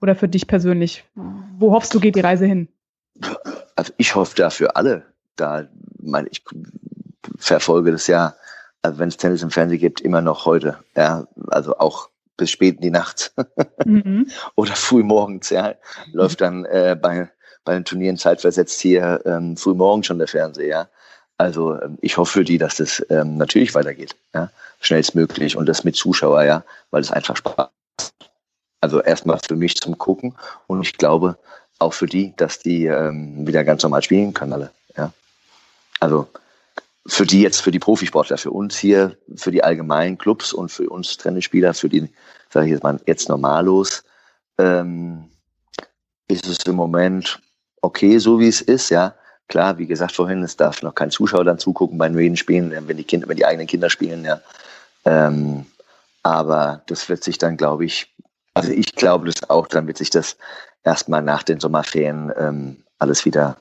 oder 0.00 0.14
für 0.14 0.28
dich 0.28 0.46
persönlich? 0.46 1.04
Wo 1.58 1.72
hoffst 1.72 1.94
du, 1.94 2.00
geht 2.00 2.16
die 2.16 2.20
Reise 2.20 2.46
hin? 2.46 2.68
also 3.76 3.92
ich 3.96 4.14
hoffe 4.14 4.36
da 4.36 4.50
für 4.50 4.76
alle, 4.76 5.04
da, 5.36 5.66
mein, 5.98 6.26
ich 6.30 6.44
verfolge 7.38 7.92
das 7.92 8.06
ja, 8.06 8.34
also 8.82 8.98
wenn 8.98 9.08
es 9.08 9.16
Tennis 9.16 9.42
im 9.42 9.50
Fernsehen 9.50 9.80
gibt, 9.80 10.00
immer 10.00 10.20
noch 10.20 10.46
heute, 10.46 10.78
ja, 10.96 11.26
also 11.48 11.76
auch 11.78 12.10
bis 12.36 12.50
spät 12.50 12.76
in 12.76 12.82
die 12.82 12.90
Nacht 12.90 13.34
mhm. 13.84 14.30
oder 14.54 14.74
früh 14.74 15.02
morgens, 15.02 15.50
ja, 15.50 15.74
läuft 16.12 16.40
dann 16.40 16.64
äh, 16.64 16.96
bei, 17.00 17.30
bei 17.64 17.74
den 17.74 17.84
Turnieren 17.84 18.16
zeitversetzt 18.16 18.80
hier 18.80 19.22
ähm, 19.24 19.56
früh 19.56 19.74
morgens 19.74 20.06
schon 20.06 20.18
der 20.18 20.28
Fernseher, 20.28 20.66
ja. 20.66 20.88
Also 21.40 21.80
ähm, 21.80 21.96
ich 22.02 22.18
hoffe 22.18 22.40
für 22.40 22.44
die, 22.44 22.58
dass 22.58 22.76
das 22.76 23.02
ähm, 23.08 23.38
natürlich 23.38 23.74
weitergeht, 23.74 24.14
ja, 24.34 24.50
schnellstmöglich 24.80 25.56
und 25.56 25.64
das 25.64 25.84
mit 25.84 25.96
Zuschauer, 25.96 26.42
ja, 26.42 26.64
weil 26.90 27.00
es 27.00 27.10
einfach 27.10 27.34
Spaß. 27.34 27.70
Also 28.82 29.00
erstmal 29.00 29.38
für 29.48 29.56
mich 29.56 29.76
zum 29.76 29.96
Gucken 29.96 30.34
und 30.66 30.82
ich 30.82 30.98
glaube 30.98 31.38
auch 31.78 31.94
für 31.94 32.04
die, 32.04 32.34
dass 32.36 32.58
die 32.58 32.84
ähm, 32.84 33.46
wieder 33.46 33.64
ganz 33.64 33.82
normal 33.82 34.02
spielen 34.02 34.34
können 34.34 34.52
alle, 34.52 34.70
ja. 34.98 35.14
Also 35.98 36.28
für 37.06 37.24
die 37.24 37.40
jetzt, 37.40 37.62
für 37.62 37.70
die 37.70 37.78
Profisportler, 37.78 38.36
für 38.36 38.50
uns 38.50 38.76
hier, 38.76 39.16
für 39.36 39.50
die 39.50 39.64
allgemeinen 39.64 40.18
Clubs 40.18 40.52
und 40.52 40.70
für 40.70 40.90
uns 40.90 41.16
Tennisspieler, 41.16 41.72
für 41.72 41.88
die, 41.88 42.10
sage 42.50 42.66
ich 42.66 42.72
jetzt 42.72 42.82
mal, 42.82 43.00
jetzt 43.06 43.30
normallos, 43.30 44.04
ähm, 44.58 45.24
ist 46.28 46.46
es 46.46 46.58
im 46.66 46.76
Moment 46.76 47.40
okay, 47.80 48.18
so 48.18 48.38
wie 48.38 48.48
es 48.48 48.60
ist, 48.60 48.90
ja. 48.90 49.14
Klar, 49.50 49.76
wie 49.76 49.86
gesagt 49.86 50.14
vorhin, 50.14 50.42
es 50.42 50.56
darf 50.56 50.82
noch 50.82 50.94
kein 50.94 51.10
Zuschauer 51.10 51.44
dann 51.44 51.58
zugucken 51.58 51.98
bei 51.98 52.08
den 52.08 52.36
Spielen, 52.36 52.72
wenn 52.88 52.96
die 52.96 53.04
Kinder, 53.04 53.28
wenn 53.28 53.36
die 53.36 53.44
eigenen 53.44 53.66
Kinder 53.66 53.90
spielen, 53.90 54.24
ja. 54.24 54.40
Ähm, 55.04 55.66
aber 56.22 56.82
das 56.86 57.08
wird 57.08 57.24
sich 57.24 57.36
dann, 57.36 57.56
glaube 57.56 57.84
ich, 57.84 58.14
also 58.54 58.70
ich 58.70 58.94
glaube 58.94 59.26
das 59.26 59.50
auch, 59.50 59.66
dann 59.66 59.86
wird 59.86 59.98
sich 59.98 60.10
das 60.10 60.36
erstmal 60.84 61.22
nach 61.22 61.42
den 61.42 61.60
Sommerferien 61.60 62.32
ähm, 62.38 62.84
alles 62.98 63.24
wieder 63.24 63.56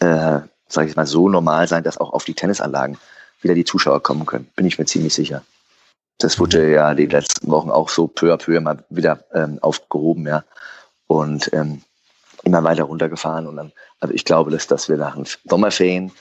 äh, 0.00 0.40
sage 0.68 0.88
ich 0.88 0.96
mal, 0.96 1.06
so 1.06 1.28
normal 1.28 1.68
sein, 1.68 1.84
dass 1.84 1.98
auch 1.98 2.12
auf 2.12 2.24
die 2.24 2.34
Tennisanlagen 2.34 2.98
wieder 3.40 3.54
die 3.54 3.64
Zuschauer 3.64 4.02
kommen 4.02 4.26
können. 4.26 4.48
Bin 4.56 4.66
ich 4.66 4.78
mir 4.78 4.86
ziemlich 4.86 5.14
sicher. 5.14 5.42
Das 6.18 6.38
wurde 6.38 6.70
ja 6.70 6.94
die 6.94 7.06
letzten 7.06 7.50
Wochen 7.50 7.70
auch 7.70 7.88
so 7.88 8.06
peu 8.06 8.32
à 8.32 8.38
peu 8.38 8.60
mal 8.60 8.82
wieder 8.88 9.20
ähm, 9.32 9.58
aufgehoben, 9.60 10.26
ja. 10.26 10.44
Und 11.06 11.52
ähm, 11.52 11.82
immer 12.46 12.62
weiter 12.62 12.84
runtergefahren. 12.84 13.46
Und 13.46 13.56
dann, 13.56 13.72
also 14.00 14.14
ich 14.14 14.24
glaube, 14.24 14.50
dass, 14.50 14.66
dass 14.68 14.88
wir 14.88 14.96
nach 14.96 15.16
den 15.16 15.26
Sommerferien, 15.44 16.12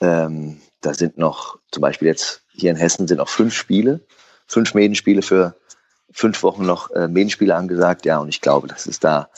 ähm, 0.00 0.60
da 0.80 0.92
sind 0.92 1.16
noch, 1.16 1.58
zum 1.70 1.80
Beispiel 1.80 2.08
jetzt 2.08 2.42
hier 2.52 2.70
in 2.70 2.76
Hessen 2.76 3.06
sind 3.06 3.18
noch 3.18 3.28
fünf 3.28 3.54
Spiele, 3.54 4.00
fünf 4.46 4.74
Medenspiele 4.74 5.22
für 5.22 5.54
fünf 6.10 6.42
Wochen 6.42 6.66
noch 6.66 6.90
äh, 6.90 7.06
Medenspiele 7.06 7.54
angesagt, 7.54 8.04
ja. 8.04 8.18
Und 8.18 8.28
ich 8.28 8.40
glaube, 8.40 8.66
dass 8.66 8.86
es 8.86 8.98
da 8.98 9.28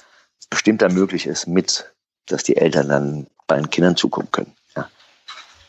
bestimmt 0.49 0.81
dann 0.81 0.95
möglich 0.95 1.27
ist, 1.27 1.47
mit, 1.47 1.93
dass 2.27 2.43
die 2.43 2.57
Eltern 2.57 2.89
dann 2.89 3.27
bei 3.47 3.57
den 3.57 3.69
Kindern 3.69 3.97
zugucken 3.97 4.31
können. 4.33 4.57
Ja. 4.75 4.89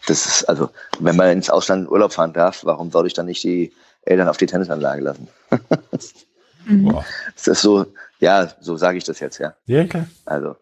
Das 0.08 0.26
ist 0.26 0.46
also, 0.46 0.70
wenn 1.00 1.18
man 1.18 1.32
ins 1.32 1.50
Ausland 1.50 1.90
Urlaub 1.90 2.14
fahren 2.14 2.32
darf, 2.32 2.64
warum 2.64 2.90
soll 2.90 3.08
ich 3.08 3.14
dann 3.14 3.26
nicht 3.26 3.44
die 3.44 3.74
Eltern 4.04 4.30
auf 4.30 4.38
die 4.38 4.46
Tennisanlage 4.46 5.02
lassen? 5.02 5.28
mhm. 6.66 7.00
Das 7.36 7.48
ist 7.48 7.62
so, 7.62 7.86
ja, 8.20 8.54
so 8.60 8.78
sage 8.78 8.98
ich 8.98 9.04
das 9.04 9.20
jetzt, 9.20 9.40
ja. 9.40 9.56
Ja, 9.66 9.86
klar. 9.86 10.08
Also. 10.26 10.56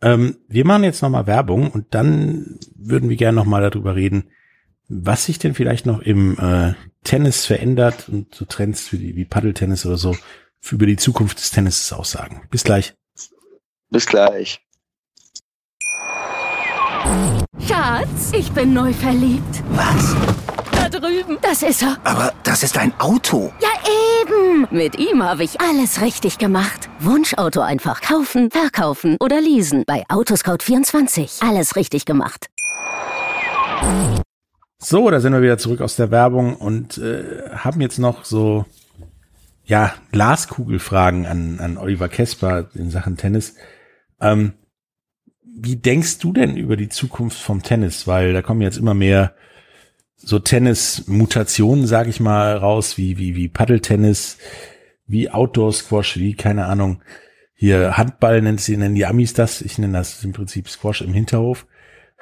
Ähm, 0.00 0.38
wir 0.48 0.64
machen 0.64 0.84
jetzt 0.84 1.02
nochmal 1.02 1.26
Werbung 1.26 1.70
und 1.70 1.94
dann 1.94 2.58
würden 2.76 3.08
wir 3.08 3.16
gerne 3.16 3.36
nochmal 3.36 3.68
darüber 3.68 3.96
reden, 3.96 4.30
was 4.88 5.24
sich 5.24 5.38
denn 5.38 5.54
vielleicht 5.54 5.86
noch 5.86 6.00
im 6.00 6.38
äh, 6.38 6.74
Tennis 7.04 7.46
verändert 7.46 8.08
und 8.08 8.34
so 8.34 8.44
Trends 8.44 8.92
wie, 8.92 9.16
wie 9.16 9.24
Paddeltennis 9.24 9.84
oder 9.86 9.96
so 9.96 10.16
für 10.60 10.76
über 10.76 10.86
die 10.86 10.96
Zukunft 10.96 11.38
des 11.38 11.50
Tennis 11.50 11.92
aussagen. 11.92 12.46
Bis 12.50 12.64
gleich. 12.64 12.94
Bis 13.90 14.06
gleich. 14.06 14.60
Schatz, 17.66 18.32
ich 18.32 18.50
bin 18.52 18.74
neu 18.74 18.92
verliebt. 18.92 19.62
Was? 19.70 20.57
Drüben. 21.00 21.38
Das 21.42 21.62
ist 21.62 21.82
er. 21.82 21.96
Aber 22.04 22.32
das 22.42 22.62
ist 22.62 22.76
ein 22.78 22.92
Auto. 22.98 23.52
Ja, 23.60 23.68
eben. 24.22 24.66
Mit 24.70 24.98
ihm 24.98 25.22
habe 25.22 25.44
ich 25.44 25.60
alles 25.60 26.00
richtig 26.00 26.38
gemacht. 26.38 26.88
Wunschauto 27.00 27.60
einfach 27.60 28.00
kaufen, 28.00 28.50
verkaufen 28.50 29.16
oder 29.20 29.40
leasen. 29.40 29.84
Bei 29.86 30.04
Autoscout24. 30.08 31.46
Alles 31.46 31.76
richtig 31.76 32.04
gemacht. 32.04 32.48
So, 34.78 35.10
da 35.10 35.20
sind 35.20 35.32
wir 35.32 35.42
wieder 35.42 35.58
zurück 35.58 35.80
aus 35.80 35.96
der 35.96 36.10
Werbung 36.10 36.56
und 36.56 36.98
äh, 36.98 37.50
haben 37.54 37.80
jetzt 37.80 37.98
noch 37.98 38.24
so 38.24 38.64
ja 39.64 39.94
Glaskugelfragen 40.12 41.26
an, 41.26 41.60
an 41.60 41.76
Oliver 41.76 42.08
Kesper 42.08 42.70
in 42.74 42.90
Sachen 42.90 43.16
Tennis. 43.16 43.54
Ähm, 44.20 44.54
wie 45.42 45.76
denkst 45.76 46.18
du 46.18 46.32
denn 46.32 46.56
über 46.56 46.76
die 46.76 46.88
Zukunft 46.88 47.38
vom 47.38 47.62
Tennis? 47.62 48.06
Weil 48.06 48.32
da 48.32 48.42
kommen 48.42 48.62
jetzt 48.62 48.78
immer 48.78 48.94
mehr 48.94 49.34
so 50.18 50.38
Tennis-Mutationen, 50.38 51.86
sag 51.86 52.08
ich 52.08 52.20
mal, 52.20 52.56
raus, 52.56 52.98
wie, 52.98 53.18
wie, 53.18 53.36
wie 53.36 53.48
Paddeltennis, 53.48 54.38
wie 55.06 55.30
Outdoor-Squash, 55.30 56.16
wie, 56.18 56.34
keine 56.34 56.66
Ahnung, 56.66 57.02
hier 57.54 57.96
Handball 57.96 58.42
nennt 58.42 58.60
sie, 58.60 58.76
nennen 58.76 58.94
die 58.94 59.06
Amis 59.06 59.32
das. 59.32 59.62
Ich 59.62 59.78
nenne 59.78 59.98
das 59.98 60.22
im 60.22 60.32
Prinzip 60.32 60.68
Squash 60.68 61.00
im 61.00 61.12
Hinterhof. 61.12 61.66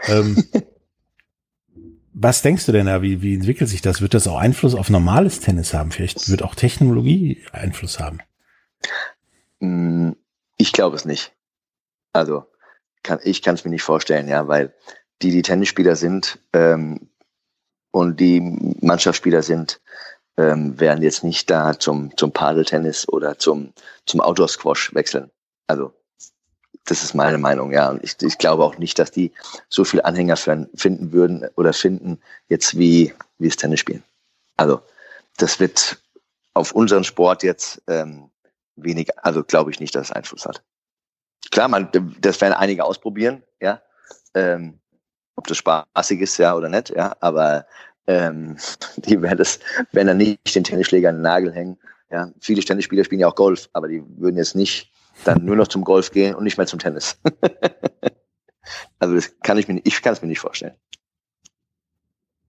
Ähm, 0.07 0.45
was 2.15 2.43
denkst 2.43 2.65
du 2.67 2.73
denn 2.73 2.87
da? 2.87 3.03
Wie, 3.03 3.21
wie 3.21 3.35
entwickelt 3.35 3.69
sich 3.69 3.83
das? 3.83 4.01
Wird 4.01 4.15
das 4.15 4.29
auch 4.29 4.39
Einfluss 4.39 4.75
auf 4.75 4.89
normales 4.89 5.41
Tennis 5.41 5.75
haben? 5.75 5.91
Vielleicht 5.91 6.31
wird 6.31 6.43
auch 6.43 6.55
Technologie 6.55 7.45
Einfluss 7.53 8.01
haben? 8.01 8.21
Mm, 9.61 10.13
ich 10.57 10.73
glaube 10.73 10.97
es 10.97 11.05
nicht. 11.05 11.33
Also 12.15 12.47
kann, 13.03 13.19
ich 13.23 13.43
kann 13.43 13.57
es 13.57 13.65
mir 13.65 13.71
nicht 13.71 13.83
vorstellen, 13.83 14.29
ja, 14.29 14.49
weil 14.49 14.75
die, 15.21 15.31
die 15.31 15.43
Tennisspieler 15.43 15.97
sind 15.97 16.39
ähm, 16.55 17.11
und 17.97 18.21
die 18.21 18.41
Mannschaftsspieler 18.81 19.43
sind, 19.43 19.81
ähm, 20.37 20.79
werden 20.79 21.03
jetzt 21.03 21.25
nicht 21.25 21.49
da 21.49 21.79
zum, 21.79 22.15
zum 22.19 22.31
Padeltennis 22.31 23.09
oder 23.09 23.39
zum, 23.39 23.73
zum 24.05 24.21
Outdoor-Squash 24.21 24.95
wechseln. 24.95 25.31
Also 25.67 25.95
das 26.85 27.03
ist 27.03 27.15
meine 27.15 27.39
Meinung, 27.39 27.73
ja. 27.73 27.89
Und 27.89 28.05
ich, 28.05 28.21
ich 28.21 28.37
glaube 28.37 28.65
auch 28.65 28.77
nicht, 28.77 28.99
dass 28.99 29.11
die 29.11 29.33
so 29.71 29.85
viel 29.85 30.03
Anhänger 30.03 30.37
finden 30.37 31.13
würden 31.13 31.49
oder 31.57 31.73
finden, 31.73 32.21
jetzt 32.49 32.79
wie, 32.79 33.15
wie 33.39 33.49
es 33.49 33.57
Tennis 33.57 33.81
spielen. 33.81 34.05
Also 34.59 34.83
das 35.39 35.59
wird 35.59 35.99
auf 36.53 36.73
unseren 36.73 37.05
Sport 37.05 37.43
jetzt 37.43 37.81
ähm, 37.87 38.29
wenig, 38.77 39.09
also 39.25 39.43
glaube 39.43 39.71
ich 39.71 39.81
nicht, 39.81 39.95
dass 39.95 40.11
es 40.11 40.13
Einfluss 40.13 40.45
hat 40.45 40.63
klar, 41.51 41.69
man, 41.69 41.89
das 42.21 42.41
werden 42.41 42.53
einige 42.53 42.85
ausprobieren, 42.85 43.43
ja. 43.61 43.81
Ähm, 44.35 44.79
ob 45.37 45.47
das 45.47 45.59
spaßig 45.59 46.21
ist, 46.21 46.39
ja, 46.39 46.57
oder 46.57 46.69
nicht, 46.69 46.91
ja, 46.91 47.17
aber 47.21 47.67
ähm, 48.07 48.57
die 48.97 49.21
werden 49.23 49.39
das, 49.39 49.61
werden 49.93 50.09
dann 50.09 50.17
nicht 50.17 50.55
den 50.55 50.65
Tennisschläger 50.65 51.11
an 51.11 51.17
den 51.17 51.23
Nagel 51.23 51.53
hängen. 51.53 51.79
Ja, 52.11 52.31
viele 52.41 52.63
Tennisspieler 52.63 53.05
spielen 53.05 53.21
ja 53.21 53.29
auch 53.29 53.35
Golf, 53.35 53.69
aber 53.73 53.89
die 53.89 54.03
würden 54.17 54.37
jetzt 54.37 54.55
nicht 54.55 54.93
dann 55.25 55.45
nur 55.45 55.57
noch 55.57 55.69
zum 55.69 55.83
Golf 55.83 56.11
gehen 56.11 56.35
und 56.35 56.45
nicht 56.45 56.57
mehr 56.57 56.67
zum 56.67 56.79
Tennis. 56.79 57.19
also 58.99 59.15
das 59.15 59.39
kann 59.41 59.59
ich 59.59 59.67
mir, 59.67 59.81
ich 59.83 60.03
kann 60.03 60.13
es 60.13 60.23
mir 60.23 60.29
nicht 60.29 60.41
vorstellen. 60.41 60.75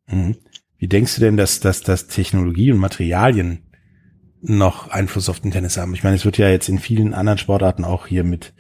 Mhm. 0.08 0.38
Wie 0.78 0.88
denkst 0.88 1.16
du 1.16 1.22
denn, 1.22 1.38
dass, 1.38 1.60
dass, 1.60 1.82
dass 1.82 2.08
Technologie 2.08 2.72
und 2.72 2.78
Materialien 2.78 3.68
noch 4.42 4.90
Einfluss 4.90 5.30
auf 5.30 5.40
den 5.40 5.52
Tennis 5.52 5.78
haben. 5.78 5.94
Ich 5.94 6.04
meine, 6.04 6.16
es 6.16 6.26
wird 6.26 6.38
ja 6.38 6.50
jetzt 6.50 6.70
in 6.70 6.80
vielen 6.80 7.14
anderen 7.14 7.40
Sportarten 7.40 7.84
auch 7.84 8.08
hier 8.08 8.24
mit, 8.24 8.54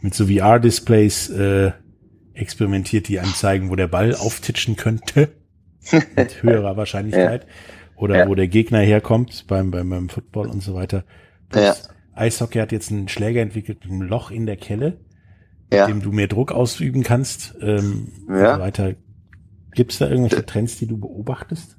mit 0.00 0.14
so 0.14 0.26
VR-Displays 0.26 1.30
äh, 1.30 1.72
experimentiert, 2.34 3.08
die 3.08 3.18
einem 3.18 3.34
zeigen, 3.34 3.70
wo 3.70 3.76
der 3.76 3.88
Ball 3.88 4.14
auftitschen 4.14 4.76
könnte. 4.76 5.30
mit 6.16 6.42
höherer 6.42 6.76
Wahrscheinlichkeit. 6.76 7.44
Ja. 7.44 7.48
Oder 7.96 8.18
ja. 8.18 8.28
wo 8.28 8.34
der 8.34 8.48
Gegner 8.48 8.80
herkommt 8.80 9.46
beim, 9.46 9.70
beim, 9.70 9.88
beim 9.88 10.08
Football 10.08 10.48
und 10.48 10.62
so 10.62 10.74
weiter. 10.74 11.04
Ja. 11.54 11.74
Eishockey 12.14 12.58
hat 12.58 12.72
jetzt 12.72 12.90
einen 12.90 13.08
Schläger 13.08 13.40
entwickelt 13.40 13.84
mit 13.84 13.92
einem 13.92 14.02
Loch 14.02 14.30
in 14.30 14.46
der 14.46 14.56
Kelle, 14.56 14.98
ja. 15.72 15.86
mit 15.86 15.96
dem 15.96 16.02
du 16.02 16.12
mehr 16.12 16.28
Druck 16.28 16.52
ausüben 16.52 17.02
kannst. 17.02 17.54
Ähm, 17.60 18.12
ja. 18.28 18.52
Und 18.52 18.56
so 18.56 18.60
weiter. 18.62 18.94
Gibt 19.72 19.92
es 19.92 19.98
da 19.98 20.08
irgendwelche 20.08 20.46
Trends, 20.46 20.78
die 20.78 20.86
du 20.86 20.98
beobachtest? 20.98 21.76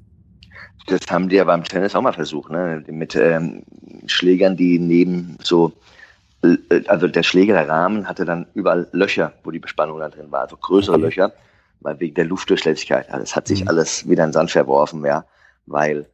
Das 0.86 1.00
haben 1.10 1.28
die 1.28 1.36
ja 1.36 1.44
beim 1.44 1.64
Tennis 1.64 1.94
auch 1.94 2.02
mal 2.02 2.12
versucht, 2.12 2.50
ne? 2.50 2.84
Mit 2.88 3.16
ähm, 3.16 3.64
Schlägern, 4.06 4.56
die 4.56 4.78
neben 4.78 5.36
so, 5.42 5.72
also 6.88 7.08
der 7.08 7.22
Schläger, 7.22 7.54
der 7.54 7.68
Rahmen 7.68 8.08
hatte 8.08 8.24
dann 8.24 8.46
überall 8.54 8.88
Löcher, 8.92 9.32
wo 9.44 9.50
die 9.50 9.58
Bespannung 9.58 9.98
da 9.98 10.08
drin 10.08 10.30
war, 10.30 10.42
also 10.42 10.56
größere 10.56 10.96
okay. 10.96 11.04
Löcher, 11.04 11.32
weil 11.80 12.00
wegen 12.00 12.14
der 12.14 12.24
Luftdurchlässigkeit. 12.24 13.10
Also 13.10 13.22
es 13.22 13.36
hat 13.36 13.48
sich 13.48 13.62
mhm. 13.62 13.68
alles 13.68 14.08
wieder 14.08 14.24
in 14.24 14.28
den 14.28 14.34
Sand 14.34 14.50
verworfen, 14.50 15.04
ja, 15.04 15.24
weil 15.66 16.06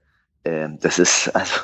ähm, 0.45 0.79
das 0.81 0.99
ist, 0.99 1.29
also 1.35 1.61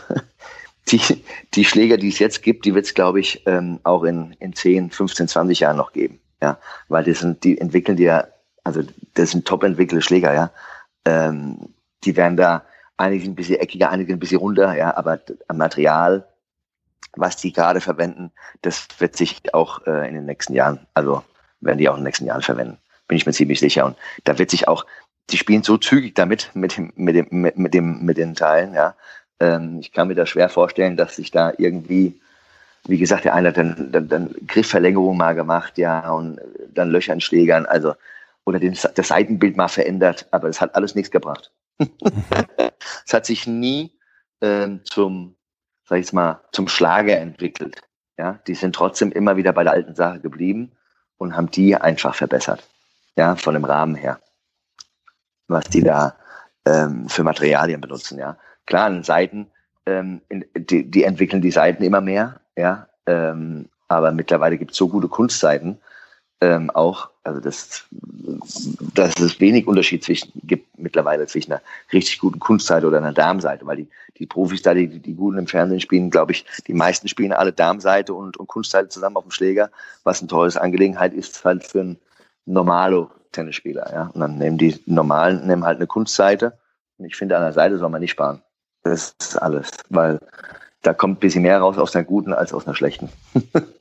die, 0.91 1.25
die 1.55 1.65
Schläger, 1.65 1.97
die 1.97 2.09
es 2.09 2.19
jetzt 2.19 2.43
gibt, 2.43 2.65
die 2.65 2.75
wird 2.75 2.87
es, 2.87 2.95
glaube 2.95 3.21
ich, 3.21 3.43
ähm, 3.47 3.81
auch 3.83 4.05
in, 4.05 4.35
in 4.41 4.55
10, 4.55 4.91
15, 4.91 5.29
20 5.29 5.61
Jahren 5.61 5.77
noch 5.77 5.93
geben. 5.93 6.21
Ja, 6.41 6.59
weil 6.89 7.03
die 7.03 7.15
sind, 7.15 7.43
die 7.43 7.61
entwickeln 7.61 7.97
die 7.97 8.05
ja, 8.05 8.29
also 8.63 8.83
das 9.15 9.33
sind 9.33 9.47
top 9.47 9.65
entwickelte 9.65 10.03
Schläger, 10.03 10.33
ja. 10.33 10.51
Ähm, 11.05 11.75
die 12.05 12.17
werden 12.17 12.37
da 12.37 12.65
Einige 12.99 13.23
sind 13.23 13.33
ein 13.33 13.37
bisschen 13.37 13.61
eckiger, 13.61 13.91
einige 13.91 14.13
ein 14.13 14.19
bisschen 14.19 14.41
runder, 14.41 14.77
ja, 14.77 14.97
aber 14.97 15.21
am 15.47 15.57
Material, 15.57 16.27
was 17.19 17.37
die 17.37 17.53
gerade 17.53 17.81
verwenden, 17.81 18.33
das 18.63 18.87
wird 18.99 19.17
sich 19.17 19.55
auch 19.55 19.87
äh, 19.87 20.09
in 20.09 20.15
den 20.15 20.27
nächsten 20.27 20.55
Jahren, 20.55 20.87
also 20.95 21.25
werden 21.61 21.79
die 21.79 21.89
auch 21.89 21.95
in 21.95 22.01
den 22.01 22.05
nächsten 22.05 22.27
Jahren 22.27 22.43
verwenden. 22.43 22.79
Bin 23.09 23.17
ich 23.17 23.27
mir 23.27 23.33
ziemlich 23.33 23.61
sicher. 23.61 23.87
Und 23.87 23.97
da 24.25 24.39
wird 24.39 24.51
sich 24.51 24.69
auch, 24.69 24.87
die 25.31 25.37
spielen 25.37 25.63
so 25.63 25.77
zügig 25.77 26.15
damit, 26.15 26.51
mit 26.55 26.77
dem, 26.77 26.93
mit 26.97 27.17
dem, 27.17 27.27
mit, 27.31 27.59
mit 27.59 27.75
dem, 27.75 28.05
mit 28.05 28.17
den 28.17 28.35
Teilen, 28.35 28.75
ja. 28.75 28.95
Ähm, 29.41 29.79
ich 29.81 29.93
kann 29.93 30.09
mir 30.09 30.15
da 30.15 30.27
schwer 30.27 30.49
vorstellen, 30.49 30.97
dass 30.97 31.17
sich 31.17 31.31
da 31.31 31.53
irgendwie, 31.59 32.21
wie 32.87 32.99
gesagt, 32.99 33.25
der 33.25 33.35
eine 33.35 33.49
hat 33.49 33.57
dann, 33.57 33.93
dann, 33.93 34.09
dann 34.09 34.35
Griffverlängerung 34.47 35.17
mal 35.17 35.35
gemacht, 35.35 35.79
ja, 35.79 36.11
und 36.11 36.41
dann 36.73 36.91
Löcher 36.91 37.13
in 37.13 37.21
Schlägern, 37.21 37.67
also, 37.67 37.95
oder 38.45 38.59
den, 38.59 38.77
das 38.95 39.09
Seitenbild 39.09 39.57
mal 39.57 39.69
verändert, 39.69 40.27
aber 40.31 40.49
es 40.49 40.61
hat 40.61 40.75
alles 40.75 40.95
nichts 40.95 41.11
gebracht. 41.11 41.53
es 43.07 43.13
hat 43.13 43.27
sich 43.27 43.47
nie 43.47 43.93
ähm, 44.41 44.81
zum, 44.85 45.37
sag 45.89 45.99
ich 46.01 46.13
mal, 46.13 46.41
zum 46.53 46.69
Schlager 46.69 47.19
entwickelt. 47.19 47.81
Ja, 48.19 48.39
die 48.47 48.55
sind 48.55 48.75
trotzdem 48.75 49.11
immer 49.13 49.37
wieder 49.37 49.53
bei 49.53 49.65
der 49.65 49.73
alten 49.73 49.95
Sache 49.95 50.21
geblieben 50.21 50.73
und 51.17 51.37
haben 51.37 51.51
die 51.51 51.77
einfach 51.77 52.15
verbessert. 52.15 52.69
Ja, 53.17 53.37
von 53.37 53.55
dem 53.55 53.65
Rahmen 53.65 53.95
her. 53.95 54.21
Was 55.49 55.65
die 55.65 55.83
da 55.83 56.15
ähm, 56.67 57.09
für 57.09 57.25
Materialien 57.25 57.81
benutzen, 57.81 58.19
ja. 58.19 58.37
Klar, 58.67 58.87
an 58.87 59.03
Seiten, 59.03 59.51
ähm, 59.87 60.21
in, 60.29 60.45
die, 60.55 60.91
die 60.91 61.05
entwickeln 61.05 61.41
die 61.41 61.51
Seiten 61.51 61.83
immer 61.83 62.01
mehr, 62.01 62.41
ja. 62.57 62.89
Ähm, 63.07 63.71
aber 63.89 64.13
mittlerweile 64.13 64.59
gibt 64.59 64.73
es 64.73 64.77
so 64.77 64.89
gute 64.89 65.09
Kunstseiten, 65.09 65.81
ähm, 66.41 66.71
auch, 66.71 67.11
also 67.25 67.41
das, 67.41 67.85
dass 68.95 69.19
es 69.19 69.41
wenig 69.41 69.67
Unterschied 69.67 70.05
zwischen, 70.05 70.31
gibt 70.45 70.79
mittlerweile 70.79 71.27
zwischen 71.27 71.53
einer 71.53 71.63
richtig 71.93 72.21
guten 72.21 72.39
Kunstseite 72.39 72.87
oder 72.87 72.99
einer 72.99 73.13
Darmseite, 73.13 73.67
weil 73.67 73.79
die, 73.79 73.89
die 74.19 74.27
Profis 74.27 74.63
da, 74.63 74.75
die, 74.75 74.89
die 74.89 75.15
Guten 75.15 75.39
im 75.39 75.47
Fernsehen 75.47 75.81
spielen, 75.81 76.11
glaube 76.11 76.33
ich, 76.33 76.45
die 76.67 76.75
meisten 76.75 77.09
spielen 77.09 77.33
alle 77.33 77.53
Darmseite 77.53 78.15
und, 78.15 78.37
und 78.37 78.47
Kunstseite 78.47 78.89
zusammen 78.89 79.17
auf 79.17 79.25
dem 79.25 79.33
Schläger, 79.33 79.71
was 80.05 80.21
eine 80.21 80.29
teure 80.29 80.61
Angelegenheit 80.61 81.13
ist 81.13 81.45
halt 81.45 81.65
für 81.65 81.81
einen 81.81 81.99
normalo 82.47 83.11
Tennisspieler, 83.33 83.93
ja. 83.93 84.11
Und 84.15 84.21
dann 84.21 84.39
nehmen 84.39 84.59
die 84.59 84.81
normalen, 84.87 85.47
nehmen 85.47 85.65
halt 85.65 85.77
eine 85.77 85.87
Kunstseite. 85.87 86.59
Und 86.97 87.05
ich 87.05 87.17
finde, 87.17 87.37
an 87.37 87.43
der 87.43 87.53
Seite 87.53 87.79
soll 87.79 87.91
man 87.91 88.01
nicht 88.01 88.13
sparen. 88.13 88.43
Das 88.85 89.15
ist 89.21 89.37
alles, 89.43 89.71
weil 89.91 90.19
da 90.83 90.95
kommt 90.95 91.19
ein 91.19 91.21
bisschen 91.21 91.43
mehr 91.43 91.59
raus 91.59 91.79
aus 91.79 91.95
einer 91.95 92.05
guten 92.05 92.33
als 92.33 92.53
aus 92.53 92.67
einer 92.67 92.75
schlechten. 92.75 93.11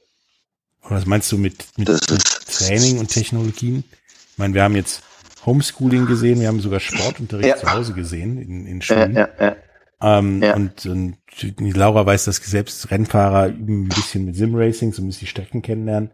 Was 0.89 1.05
meinst 1.05 1.31
du 1.31 1.38
mit, 1.38 1.65
mit, 1.77 1.89
mit 1.89 2.23
Training 2.47 2.99
und 2.99 3.09
Technologien? 3.09 3.83
Ich 4.31 4.38
meine, 4.38 4.53
wir 4.53 4.63
haben 4.63 4.75
jetzt 4.75 5.03
Homeschooling 5.45 6.05
gesehen, 6.05 6.39
wir 6.39 6.47
haben 6.47 6.59
sogar 6.59 6.79
Sportunterricht 6.79 7.49
ja. 7.49 7.57
zu 7.57 7.71
Hause 7.71 7.93
gesehen 7.93 8.41
in, 8.41 8.65
in 8.65 8.81
Schulen. 8.81 9.15
Ja, 9.15 9.29
ja, 9.39 9.55
ähm, 10.01 10.43
und, 10.55 10.85
und 10.85 11.17
Laura 11.59 12.05
weiß, 12.05 12.25
dass 12.25 12.38
selbst 12.38 12.91
Rennfahrer 12.91 13.47
üben 13.47 13.85
ein 13.85 13.89
bisschen 13.89 14.25
mit 14.25 14.35
Simracing, 14.35 14.93
so 14.93 15.01
müssen 15.01 15.21
die 15.21 15.27
Strecken 15.27 15.61
kennenlernen. 15.61 16.11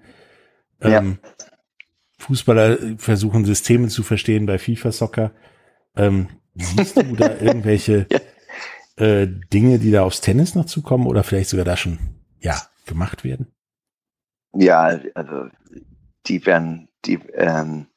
Ähm, 0.81 1.19
Fußballer 2.19 2.77
versuchen 2.97 3.45
Systeme 3.45 3.89
zu 3.89 4.03
verstehen 4.03 4.45
bei 4.45 4.57
FIFA 4.57 4.91
Soccer. 4.91 5.31
Ähm, 5.95 6.29
siehst 6.55 6.97
du 6.97 7.15
da 7.15 7.37
irgendwelche 7.41 8.07
äh, 8.95 9.27
Dinge, 9.27 9.79
die 9.79 9.91
da 9.91 10.03
aufs 10.03 10.21
Tennis 10.21 10.55
noch 10.55 10.65
zukommen 10.65 11.07
oder 11.07 11.23
vielleicht 11.23 11.49
sogar 11.49 11.65
da 11.65 11.75
schon 11.75 11.99
ja 12.39 12.61
gemacht 12.85 13.23
werden? 13.23 13.47
Ja, 14.53 14.99
also 15.15 15.47
die 16.27 16.45
werden, 16.45 16.87
die, 17.05 17.19
ähm, 17.33 17.87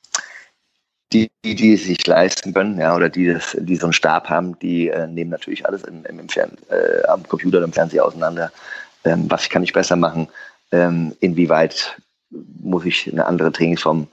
die, 1.13 1.31
die, 1.45 1.55
die 1.55 1.75
es 1.75 1.85
sich 1.85 2.05
leisten 2.07 2.55
können, 2.55 2.81
ja, 2.81 2.95
oder 2.97 3.09
die, 3.09 3.33
das, 3.33 3.57
die 3.61 3.77
so 3.77 3.87
einen 3.87 3.93
Stab 3.93 4.29
haben, 4.29 4.59
die 4.59 4.89
äh, 4.89 5.07
nehmen 5.07 5.31
natürlich 5.31 5.67
alles 5.67 5.85
im, 5.85 6.05
im, 6.07 6.19
im 6.19 6.29
Fern, 6.29 6.57
äh, 6.71 7.07
am 7.07 7.23
Computer 7.29 7.63
im 7.63 7.73
Fernseher 7.73 8.05
auseinander. 8.05 8.51
Ähm, 9.05 9.31
was 9.31 9.49
kann 9.49 9.63
ich 9.63 9.73
besser 9.73 9.97
machen? 9.97 10.29
Ähm, 10.73 11.15
inwieweit 11.21 11.97
muss 12.31 12.85
ich 12.85 13.11
eine 13.13 13.27
andere 13.27 13.53
Trainingsform 13.53 14.09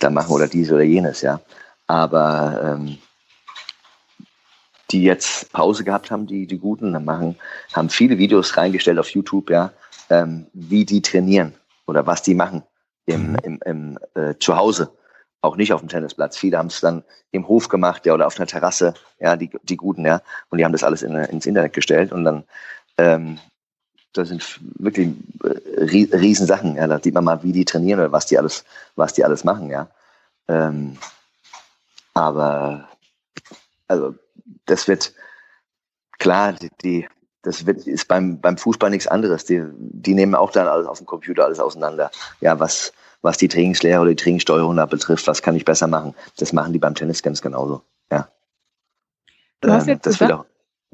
da 0.00 0.10
machen 0.10 0.32
oder 0.32 0.48
dies 0.48 0.72
oder 0.72 0.82
jenes, 0.82 1.20
ja. 1.20 1.40
Aber 1.86 2.60
ähm, 2.64 2.98
die 4.90 5.02
jetzt 5.02 5.52
Pause 5.52 5.84
gehabt 5.84 6.10
haben, 6.10 6.26
die, 6.26 6.46
die 6.46 6.58
Guten, 6.58 6.90
machen, 7.04 7.36
haben 7.72 7.88
viele 7.88 8.18
Videos 8.18 8.56
reingestellt 8.56 8.98
auf 8.98 9.10
YouTube, 9.10 9.50
ja, 9.50 9.72
ähm, 10.10 10.46
wie 10.52 10.84
die 10.84 11.02
trainieren 11.02 11.54
oder 11.86 12.06
was 12.06 12.22
die 12.22 12.34
machen 12.34 12.62
im, 13.06 13.32
mhm. 13.32 13.38
im, 13.42 13.60
im 13.64 13.98
äh, 14.14 14.34
zu 14.38 14.56
Hause, 14.56 14.92
auch 15.40 15.56
nicht 15.56 15.72
auf 15.72 15.80
dem 15.80 15.88
Tennisplatz. 15.88 16.36
Viele 16.36 16.58
haben 16.58 16.68
es 16.68 16.80
dann 16.80 17.04
im 17.32 17.48
Hof 17.48 17.68
gemacht, 17.68 18.06
ja, 18.06 18.14
oder 18.14 18.26
auf 18.26 18.38
einer 18.38 18.46
Terrasse, 18.46 18.94
ja, 19.18 19.36
die, 19.36 19.50
die 19.62 19.76
Guten, 19.76 20.06
ja, 20.06 20.22
und 20.50 20.58
die 20.58 20.64
haben 20.64 20.72
das 20.72 20.84
alles 20.84 21.02
in, 21.02 21.14
ins 21.14 21.46
Internet 21.46 21.72
gestellt 21.72 22.12
und 22.12 22.24
dann, 22.24 22.44
ähm, 22.98 23.38
das 24.12 24.28
sind 24.28 24.60
wirklich 24.78 25.14
äh, 25.42 26.16
Riesensachen, 26.16 26.76
ja, 26.76 26.86
da 26.86 27.00
sieht 27.00 27.14
man 27.14 27.24
mal, 27.24 27.42
wie 27.42 27.52
die 27.52 27.64
trainieren 27.64 28.00
oder 28.00 28.12
was 28.12 28.26
die 28.26 28.38
alles, 28.38 28.64
was 28.94 29.14
die 29.14 29.24
alles 29.24 29.44
machen, 29.44 29.70
ja. 29.70 29.88
Ähm, 30.48 30.96
aber, 32.14 32.88
also, 33.88 34.14
das 34.66 34.86
wird, 34.86 35.12
klar, 36.18 36.52
die, 36.52 36.70
die 36.82 37.08
das 37.42 37.66
wird, 37.66 37.86
ist 37.86 38.08
beim, 38.08 38.40
beim 38.40 38.56
Fußball 38.56 38.90
nichts 38.90 39.06
anderes. 39.06 39.44
Die, 39.44 39.64
die 39.76 40.14
nehmen 40.14 40.34
auch 40.34 40.52
dann 40.52 40.68
alles 40.68 40.86
auf 40.86 40.98
dem 40.98 41.06
Computer 41.06 41.44
alles 41.44 41.58
auseinander. 41.58 42.10
Ja, 42.40 42.58
was, 42.60 42.92
was 43.20 43.36
die 43.36 43.48
Trainingslehre 43.48 44.00
oder 44.00 44.10
die 44.10 44.16
Trainingssteuerung 44.16 44.76
da 44.76 44.86
betrifft, 44.86 45.26
was 45.26 45.42
kann 45.42 45.56
ich 45.56 45.64
besser 45.64 45.88
machen? 45.88 46.14
Das 46.38 46.52
machen 46.52 46.72
die 46.72 46.78
beim 46.78 46.94
Tennis 46.94 47.22
ganz 47.22 47.42
genauso. 47.42 47.82
Ja. 48.10 48.28
Du 49.60 49.70
hast 49.70 49.84
ähm, 49.84 49.94
jetzt 49.94 50.04
gesagt, 50.04 50.32
auch, 50.32 50.46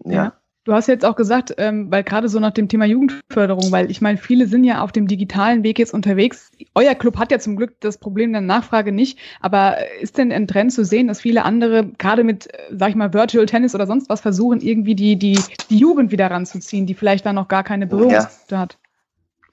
ja. 0.05 0.13
ja. 0.13 0.33
Du 0.69 0.75
hast 0.75 0.87
jetzt 0.87 1.07
auch 1.07 1.17
gesagt, 1.17 1.55
ähm, 1.57 1.91
weil 1.91 2.05
gerade 2.05 2.29
so 2.29 2.39
nach 2.41 2.51
dem 2.51 2.69
Thema 2.69 2.85
Jugendförderung, 2.85 3.73
weil 3.73 3.91
ich 3.91 4.03
meine, 4.03 4.19
viele 4.19 4.47
sind 4.47 4.65
ja 4.65 4.83
auf 4.83 4.93
dem 4.93 5.07
digitalen 5.07 5.63
Weg 5.63 5.79
jetzt 5.79 5.95
unterwegs. 5.95 6.51
Euer 6.75 6.95
Club 6.95 7.17
hat 7.17 7.33
ja 7.33 7.39
zum 7.39 7.57
Glück 7.57 7.81
das 7.81 7.97
Problem 7.97 8.33
der 8.33 8.43
Nachfrage 8.43 8.93
nicht, 8.93 9.19
aber 9.41 9.79
ist 10.03 10.19
denn 10.19 10.31
ein 10.31 10.47
Trend 10.47 10.71
zu 10.71 10.85
sehen, 10.85 11.09
dass 11.09 11.23
viele 11.23 11.47
andere 11.47 11.87
gerade 11.97 12.23
mit, 12.23 12.49
sag 12.71 12.91
ich 12.91 12.97
mal, 12.97 13.15
Virtual 13.15 13.47
Tennis 13.47 13.75
oder 13.75 13.87
sonst 13.87 14.11
was 14.11 14.21
versuchen, 14.21 14.61
irgendwie 14.61 14.95
die, 14.95 15.17
die, 15.17 15.41
die 15.71 15.79
Jugend 15.79 16.13
wieder 16.13 16.31
ranzuziehen, 16.31 16.85
die 16.85 16.93
vielleicht 16.93 17.25
da 17.25 17.33
noch 17.33 17.49
gar 17.49 17.65
keine 17.65 17.87
Berührungspunkte 17.87 18.55
ja. 18.55 18.61
hat? 18.61 18.77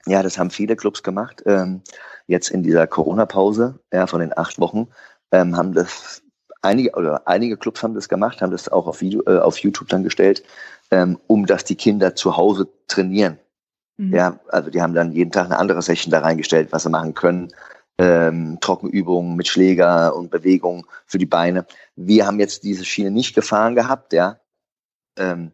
Ja, 0.04 0.22
das 0.22 0.36
haben 0.36 0.50
viele 0.50 0.76
Clubs 0.76 1.02
gemacht. 1.02 1.42
Ähm, 1.46 1.80
jetzt 2.26 2.50
in 2.50 2.62
dieser 2.62 2.86
Corona-Pause, 2.86 3.80
ja, 3.90 4.06
von 4.06 4.20
den 4.20 4.36
acht 4.36 4.60
Wochen, 4.60 4.88
ähm, 5.32 5.56
haben 5.56 5.72
das 5.72 6.22
einige 6.60 6.92
oder 6.92 7.26
einige 7.26 7.56
Clubs 7.56 7.82
haben 7.82 7.94
das 7.94 8.08
gemacht, 8.08 8.42
haben 8.42 8.50
das 8.50 8.68
auch 8.68 8.86
auf, 8.86 9.00
Video, 9.00 9.22
äh, 9.26 9.38
auf 9.38 9.56
YouTube 9.58 9.88
dann 9.88 10.02
gestellt 10.02 10.42
ähm, 10.90 11.18
um 11.26 11.46
dass 11.46 11.64
die 11.64 11.76
Kinder 11.76 12.14
zu 12.14 12.36
Hause 12.36 12.68
trainieren. 12.86 13.38
Mhm. 13.96 14.14
Ja, 14.14 14.40
also 14.48 14.70
die 14.70 14.82
haben 14.82 14.94
dann 14.94 15.12
jeden 15.12 15.30
Tag 15.30 15.46
eine 15.46 15.58
andere 15.58 15.82
Session 15.82 16.10
da 16.10 16.20
reingestellt, 16.20 16.68
was 16.72 16.84
sie 16.84 16.90
machen 16.90 17.14
können. 17.14 17.52
Ähm, 17.98 18.58
Trockenübungen 18.60 19.36
mit 19.36 19.48
Schläger 19.48 20.14
und 20.14 20.30
Bewegungen 20.30 20.84
für 21.06 21.16
die 21.16 21.26
Beine. 21.26 21.66
Wir 21.94 22.26
haben 22.26 22.38
jetzt 22.38 22.62
diese 22.62 22.84
Schiene 22.84 23.10
nicht 23.10 23.34
gefahren 23.34 23.74
gehabt, 23.74 24.12
ja. 24.12 24.38
Ähm, 25.18 25.52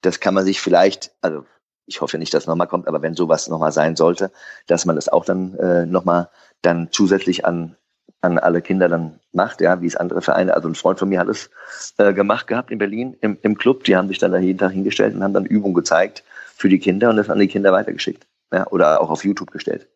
das 0.00 0.20
kann 0.20 0.34
man 0.34 0.44
sich 0.44 0.60
vielleicht, 0.60 1.12
also 1.20 1.44
ich 1.86 2.00
hoffe 2.00 2.16
nicht, 2.16 2.32
dass 2.32 2.44
es 2.44 2.46
nochmal 2.46 2.68
kommt, 2.68 2.86
aber 2.86 3.02
wenn 3.02 3.16
sowas 3.16 3.48
nochmal 3.48 3.72
sein 3.72 3.96
sollte, 3.96 4.30
dass 4.68 4.84
man 4.84 4.94
das 4.94 5.08
auch 5.08 5.24
dann 5.24 5.56
äh, 5.56 5.84
nochmal 5.84 6.30
dann 6.62 6.88
zusätzlich 6.92 7.44
an 7.44 7.76
an 8.22 8.38
alle 8.38 8.60
Kinder 8.60 8.88
dann 8.88 9.18
macht, 9.32 9.60
ja, 9.60 9.80
wie 9.80 9.86
es 9.86 9.96
andere 9.96 10.20
Vereine, 10.20 10.54
also 10.54 10.68
ein 10.68 10.74
Freund 10.74 10.98
von 10.98 11.08
mir 11.08 11.20
hat 11.20 11.28
es 11.28 11.50
äh, 11.96 12.12
gemacht 12.12 12.46
gehabt 12.46 12.70
in 12.70 12.78
Berlin 12.78 13.16
im, 13.20 13.38
im 13.42 13.56
Club, 13.56 13.84
die 13.84 13.96
haben 13.96 14.08
sich 14.08 14.18
dann 14.18 14.32
da 14.32 14.38
jeden 14.38 14.58
Tag 14.58 14.72
hingestellt 14.72 15.14
und 15.14 15.22
haben 15.22 15.34
dann 15.34 15.46
Übungen 15.46 15.74
gezeigt 15.74 16.22
für 16.54 16.68
die 16.68 16.78
Kinder 16.78 17.10
und 17.10 17.16
das 17.16 17.30
an 17.30 17.38
die 17.38 17.48
Kinder 17.48 17.72
weitergeschickt, 17.72 18.26
ja, 18.52 18.66
oder 18.68 19.00
auch 19.00 19.10
auf 19.10 19.24
YouTube 19.24 19.50
gestellt. 19.50 19.88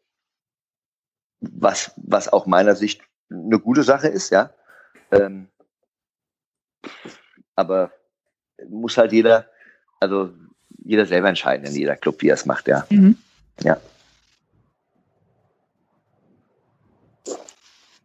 Was, 1.41 1.93
was 1.97 2.33
auch 2.33 2.47
meiner 2.47 2.75
Sicht 2.75 3.03
eine 3.31 3.59
gute 3.59 3.83
Sache 3.83 4.09
ist, 4.09 4.31
ja. 4.31 4.51
Ähm, 5.11 5.49
aber 7.57 7.93
muss 8.69 8.97
halt 8.97 9.13
jeder, 9.13 9.47
also 10.01 10.31
jeder 10.83 11.05
selber 11.05 11.29
entscheiden 11.29 11.67
in 11.67 11.75
jeder 11.75 11.97
Club, 11.97 12.23
wie 12.23 12.29
er 12.29 12.35
es 12.35 12.47
macht, 12.47 12.69
ja. 12.69 12.87
Mhm. 12.89 13.19
Ja. 13.61 13.77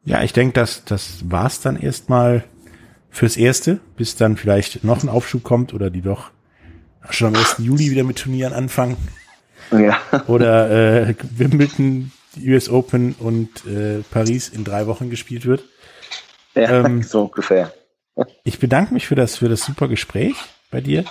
Ja, 0.06 0.24
ich 0.24 0.34
denke, 0.34 0.54
das, 0.54 0.84
das 0.86 1.30
war's 1.30 1.62
dann 1.62 1.76
erstmal 1.76 2.44
fürs 3.10 3.38
Erste, 3.38 3.80
bis 3.98 4.16
dann 4.16 4.38
vielleicht 4.38 4.84
noch 4.84 5.04
ein 5.04 5.10
Aufschub 5.10 5.44
kommt 5.44 5.74
oder 5.74 5.90
die 5.90 6.02
doch 6.02 6.32
schon 7.10 7.36
am 7.36 7.36
1. 7.36 7.56
Juli 7.60 7.92
wieder 7.92 8.04
mit 8.04 8.18
Turnieren 8.18 8.54
anfangen. 8.54 8.98
Ja. 9.72 10.00
Oder 10.28 11.08
äh, 11.08 11.16
Wimbledon, 11.36 12.12
US 12.38 12.70
Open 12.70 13.14
und 13.20 13.66
äh, 13.66 14.00
Paris 14.12 14.50
in 14.50 14.64
drei 14.64 14.88
Wochen 14.88 15.10
gespielt 15.10 15.46
wird. 15.46 15.64
Ja, 16.56 16.86
ähm, 16.86 17.04
so 17.04 17.26
ungefähr. 17.26 17.74
Ich 18.44 18.60
bedanke 18.60 18.94
mich 18.94 19.08
für 19.08 19.16
das, 19.16 19.38
für 19.38 19.50
das 19.50 19.64
super 19.64 19.88
Gespräch 19.88 20.36
bei 20.72 20.82
dir. 20.82 21.06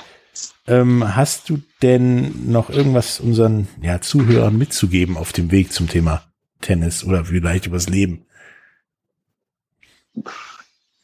Ähm, 0.67 1.17
hast 1.17 1.49
du 1.49 1.61
denn 1.83 2.51
noch 2.51 2.69
irgendwas 2.69 3.21
unseren 3.21 3.69
ja, 3.81 4.01
Zuhörern 4.01 4.57
mitzugeben 4.57 5.17
auf 5.17 5.33
dem 5.33 5.51
Weg 5.51 5.73
zum 5.73 5.89
Thema 5.89 6.25
Tennis 6.61 7.05
oder 7.05 7.25
vielleicht 7.25 7.67
übers 7.67 7.89
Leben? 7.89 8.27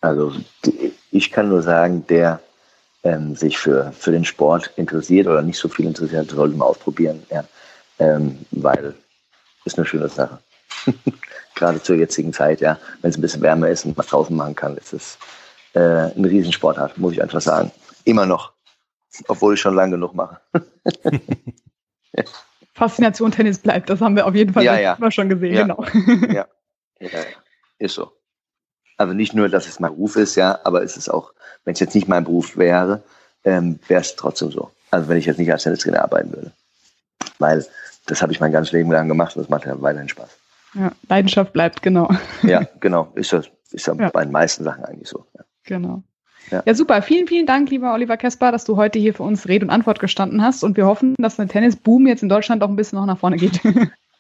Also 0.01 0.33
ich 1.11 1.31
kann 1.31 1.49
nur 1.49 1.63
sagen, 1.63 2.07
der 2.09 2.41
ähm, 3.05 3.37
sich 3.37 3.59
für, 3.59 3.93
für 3.93 4.11
den 4.11 4.25
Sport 4.25 4.71
interessiert 4.77 5.27
oder 5.27 5.43
nicht 5.43 5.59
so 5.59 5.69
viel 5.69 5.87
interessiert, 5.87 6.31
sollte 6.31 6.57
mal 6.57 6.67
ausprobieren, 6.67 7.23
ja. 7.31 7.45
Ähm, 7.99 8.45
weil 8.51 8.95
ist 9.65 9.79
eine 9.79 9.87
schöne 9.87 10.09
Sache. 10.09 10.39
Gerade 11.55 11.81
zur 11.83 11.97
jetzigen 11.97 12.33
Zeit, 12.33 12.61
ja, 12.61 12.79
wenn 13.01 13.11
es 13.11 13.17
ein 13.17 13.23
bisschen 13.23 13.43
wärmer 13.43 13.69
ist 13.69 13.85
und 13.85 13.97
man 13.97 14.07
draußen 14.07 14.35
machen 14.35 14.55
kann, 14.55 14.77
ist 14.77 14.93
es 14.93 15.19
äh, 15.75 15.79
eine 15.79 16.29
Riesensportart, 16.29 16.99
muss 16.99 17.13
ich 17.13 17.23
einfach 17.23 17.41
sagen. 17.41 17.71
Immer 18.05 18.27
noch. 18.27 18.53
Obwohl 19.29 19.55
ich 19.55 19.61
schon 19.61 19.75
lange 19.75 19.93
genug 19.93 20.15
mache. 20.15 20.41
Faszination 22.75 23.31
Tennis 23.31 23.59
bleibt, 23.59 23.89
das 23.89 24.01
haben 24.01 24.17
wir 24.17 24.27
auf 24.27 24.35
jeden 24.35 24.53
Fall 24.53 24.65
Ja, 24.65 24.79
ja. 24.79 25.11
schon 25.11 25.29
gesehen, 25.29 25.55
Ja. 25.55 25.63
genau. 25.63 25.85
Ja. 26.33 26.47
ist 27.79 27.95
so. 27.95 28.11
Also 28.97 29.13
nicht 29.15 29.35
nur, 29.35 29.49
dass 29.49 29.67
es 29.67 29.81
mein 29.81 29.93
Beruf 29.93 30.17
ist, 30.17 30.37
ja, 30.37 30.59
aber 30.65 30.83
es 30.83 30.97
ist 30.97 31.09
auch, 31.09 31.33
wenn 31.65 31.73
es 31.75 31.81
jetzt 31.81 31.95
nicht 31.95 32.09
mein 32.09 32.25
Beruf 32.25 32.57
wäre, 32.57 33.03
ähm, 33.45 33.79
wäre 33.89 34.01
es 34.01 34.15
trotzdem 34.17 34.51
so. 34.51 34.71
Also 34.91 35.09
wenn 35.09 35.17
ich 35.19 35.27
jetzt 35.27 35.39
nicht 35.39 35.51
als 35.53 35.65
Tennistrainer 35.65 36.03
arbeiten 36.03 36.33
würde. 36.33 36.53
Weil 37.39 37.65
das 38.07 38.23
habe 38.23 38.33
ich 38.33 38.41
mein 38.41 38.53
ganzes 38.53 38.73
Leben 38.73 38.93
lang 38.93 39.09
gemacht 39.09 39.37
und 39.37 39.43
das 39.43 39.51
macht 39.51 39.65
ja 39.67 39.81
weiterhin 39.83 40.09
Spaß. 40.09 40.29
Ja, 40.75 40.93
Leidenschaft 41.09 41.53
bleibt, 41.53 41.83
genau. 41.83 42.09
Ja, 42.43 42.63
genau. 42.81 43.11
Ist 43.15 43.33
das 43.33 43.47
ist 43.71 43.87
ja, 43.87 43.95
Ja. 43.95 44.11
bei 44.11 44.25
den 44.25 44.33
meisten 44.33 44.65
Sachen 44.65 44.85
eigentlich 44.85 45.09
so. 45.09 45.25
Ja. 45.37 45.45
Genau. 45.65 46.03
Ja. 46.51 46.63
Ja. 46.67 46.75
super. 46.75 47.01
Vielen, 47.03 47.27
vielen 47.27 47.47
Dank, 47.47 47.71
lieber 47.71 47.93
Oliver 47.95 48.17
Kesper, 48.17 48.53
dass 48.53 48.65
du 48.65 48.77
heute 48.77 48.99
hier 48.99 49.15
für 49.15 49.23
uns 49.23 49.49
Rede 49.49 49.65
und 49.65 49.71
Antwort 49.71 49.99
gestanden 49.99 50.43
hast. 50.43 50.63
Und 50.63 50.77
wir 50.77 50.87
hoffen, 50.87 51.15
dass 51.19 51.37
der 51.37 51.49
Tennisboom 51.49 52.07
jetzt 52.07 52.23
in 52.23 52.29
Deutschland 52.29 52.63
auch 52.63 52.69
ein 52.69 52.77
bisschen 52.77 52.99
noch 52.99 53.07
nach 53.07 53.19
vorne 53.19 53.37
geht. 53.37 53.61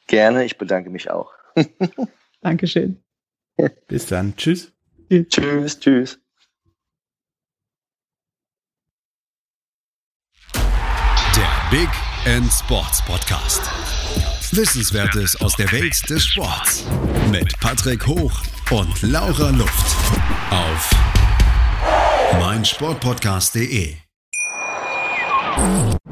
Gerne, 0.07 0.45
ich 0.45 0.59
bedanke 0.59 0.91
mich 0.91 1.11
auch. 1.11 1.33
Dankeschön. 2.41 3.04
Bis 3.89 4.07
dann. 4.07 4.37
Tschüss. 4.37 4.73
Tschüss, 5.11 5.79
tschüss. 5.79 6.19
Der 10.55 11.71
Big 11.71 11.89
End 12.25 12.51
Sports 12.53 13.05
Podcast. 13.05 13.63
Wissenswertes 14.53 15.41
aus 15.41 15.57
der 15.57 15.71
Welt 15.73 16.09
des 16.09 16.25
Sports. 16.25 16.85
Mit 17.31 17.59
Patrick 17.61 18.07
Hoch 18.07 18.33
und 18.71 19.03
Laura 19.03 19.51
Luft. 19.51 19.97
Auf 20.51 20.91
meinsportpodcast.de. 22.41 23.97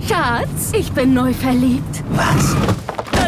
Schatz, 0.09 0.72
ich 0.72 0.93
bin 0.93 1.14
neu 1.14 1.32
verliebt. 1.32 2.03
Was? 2.11 2.82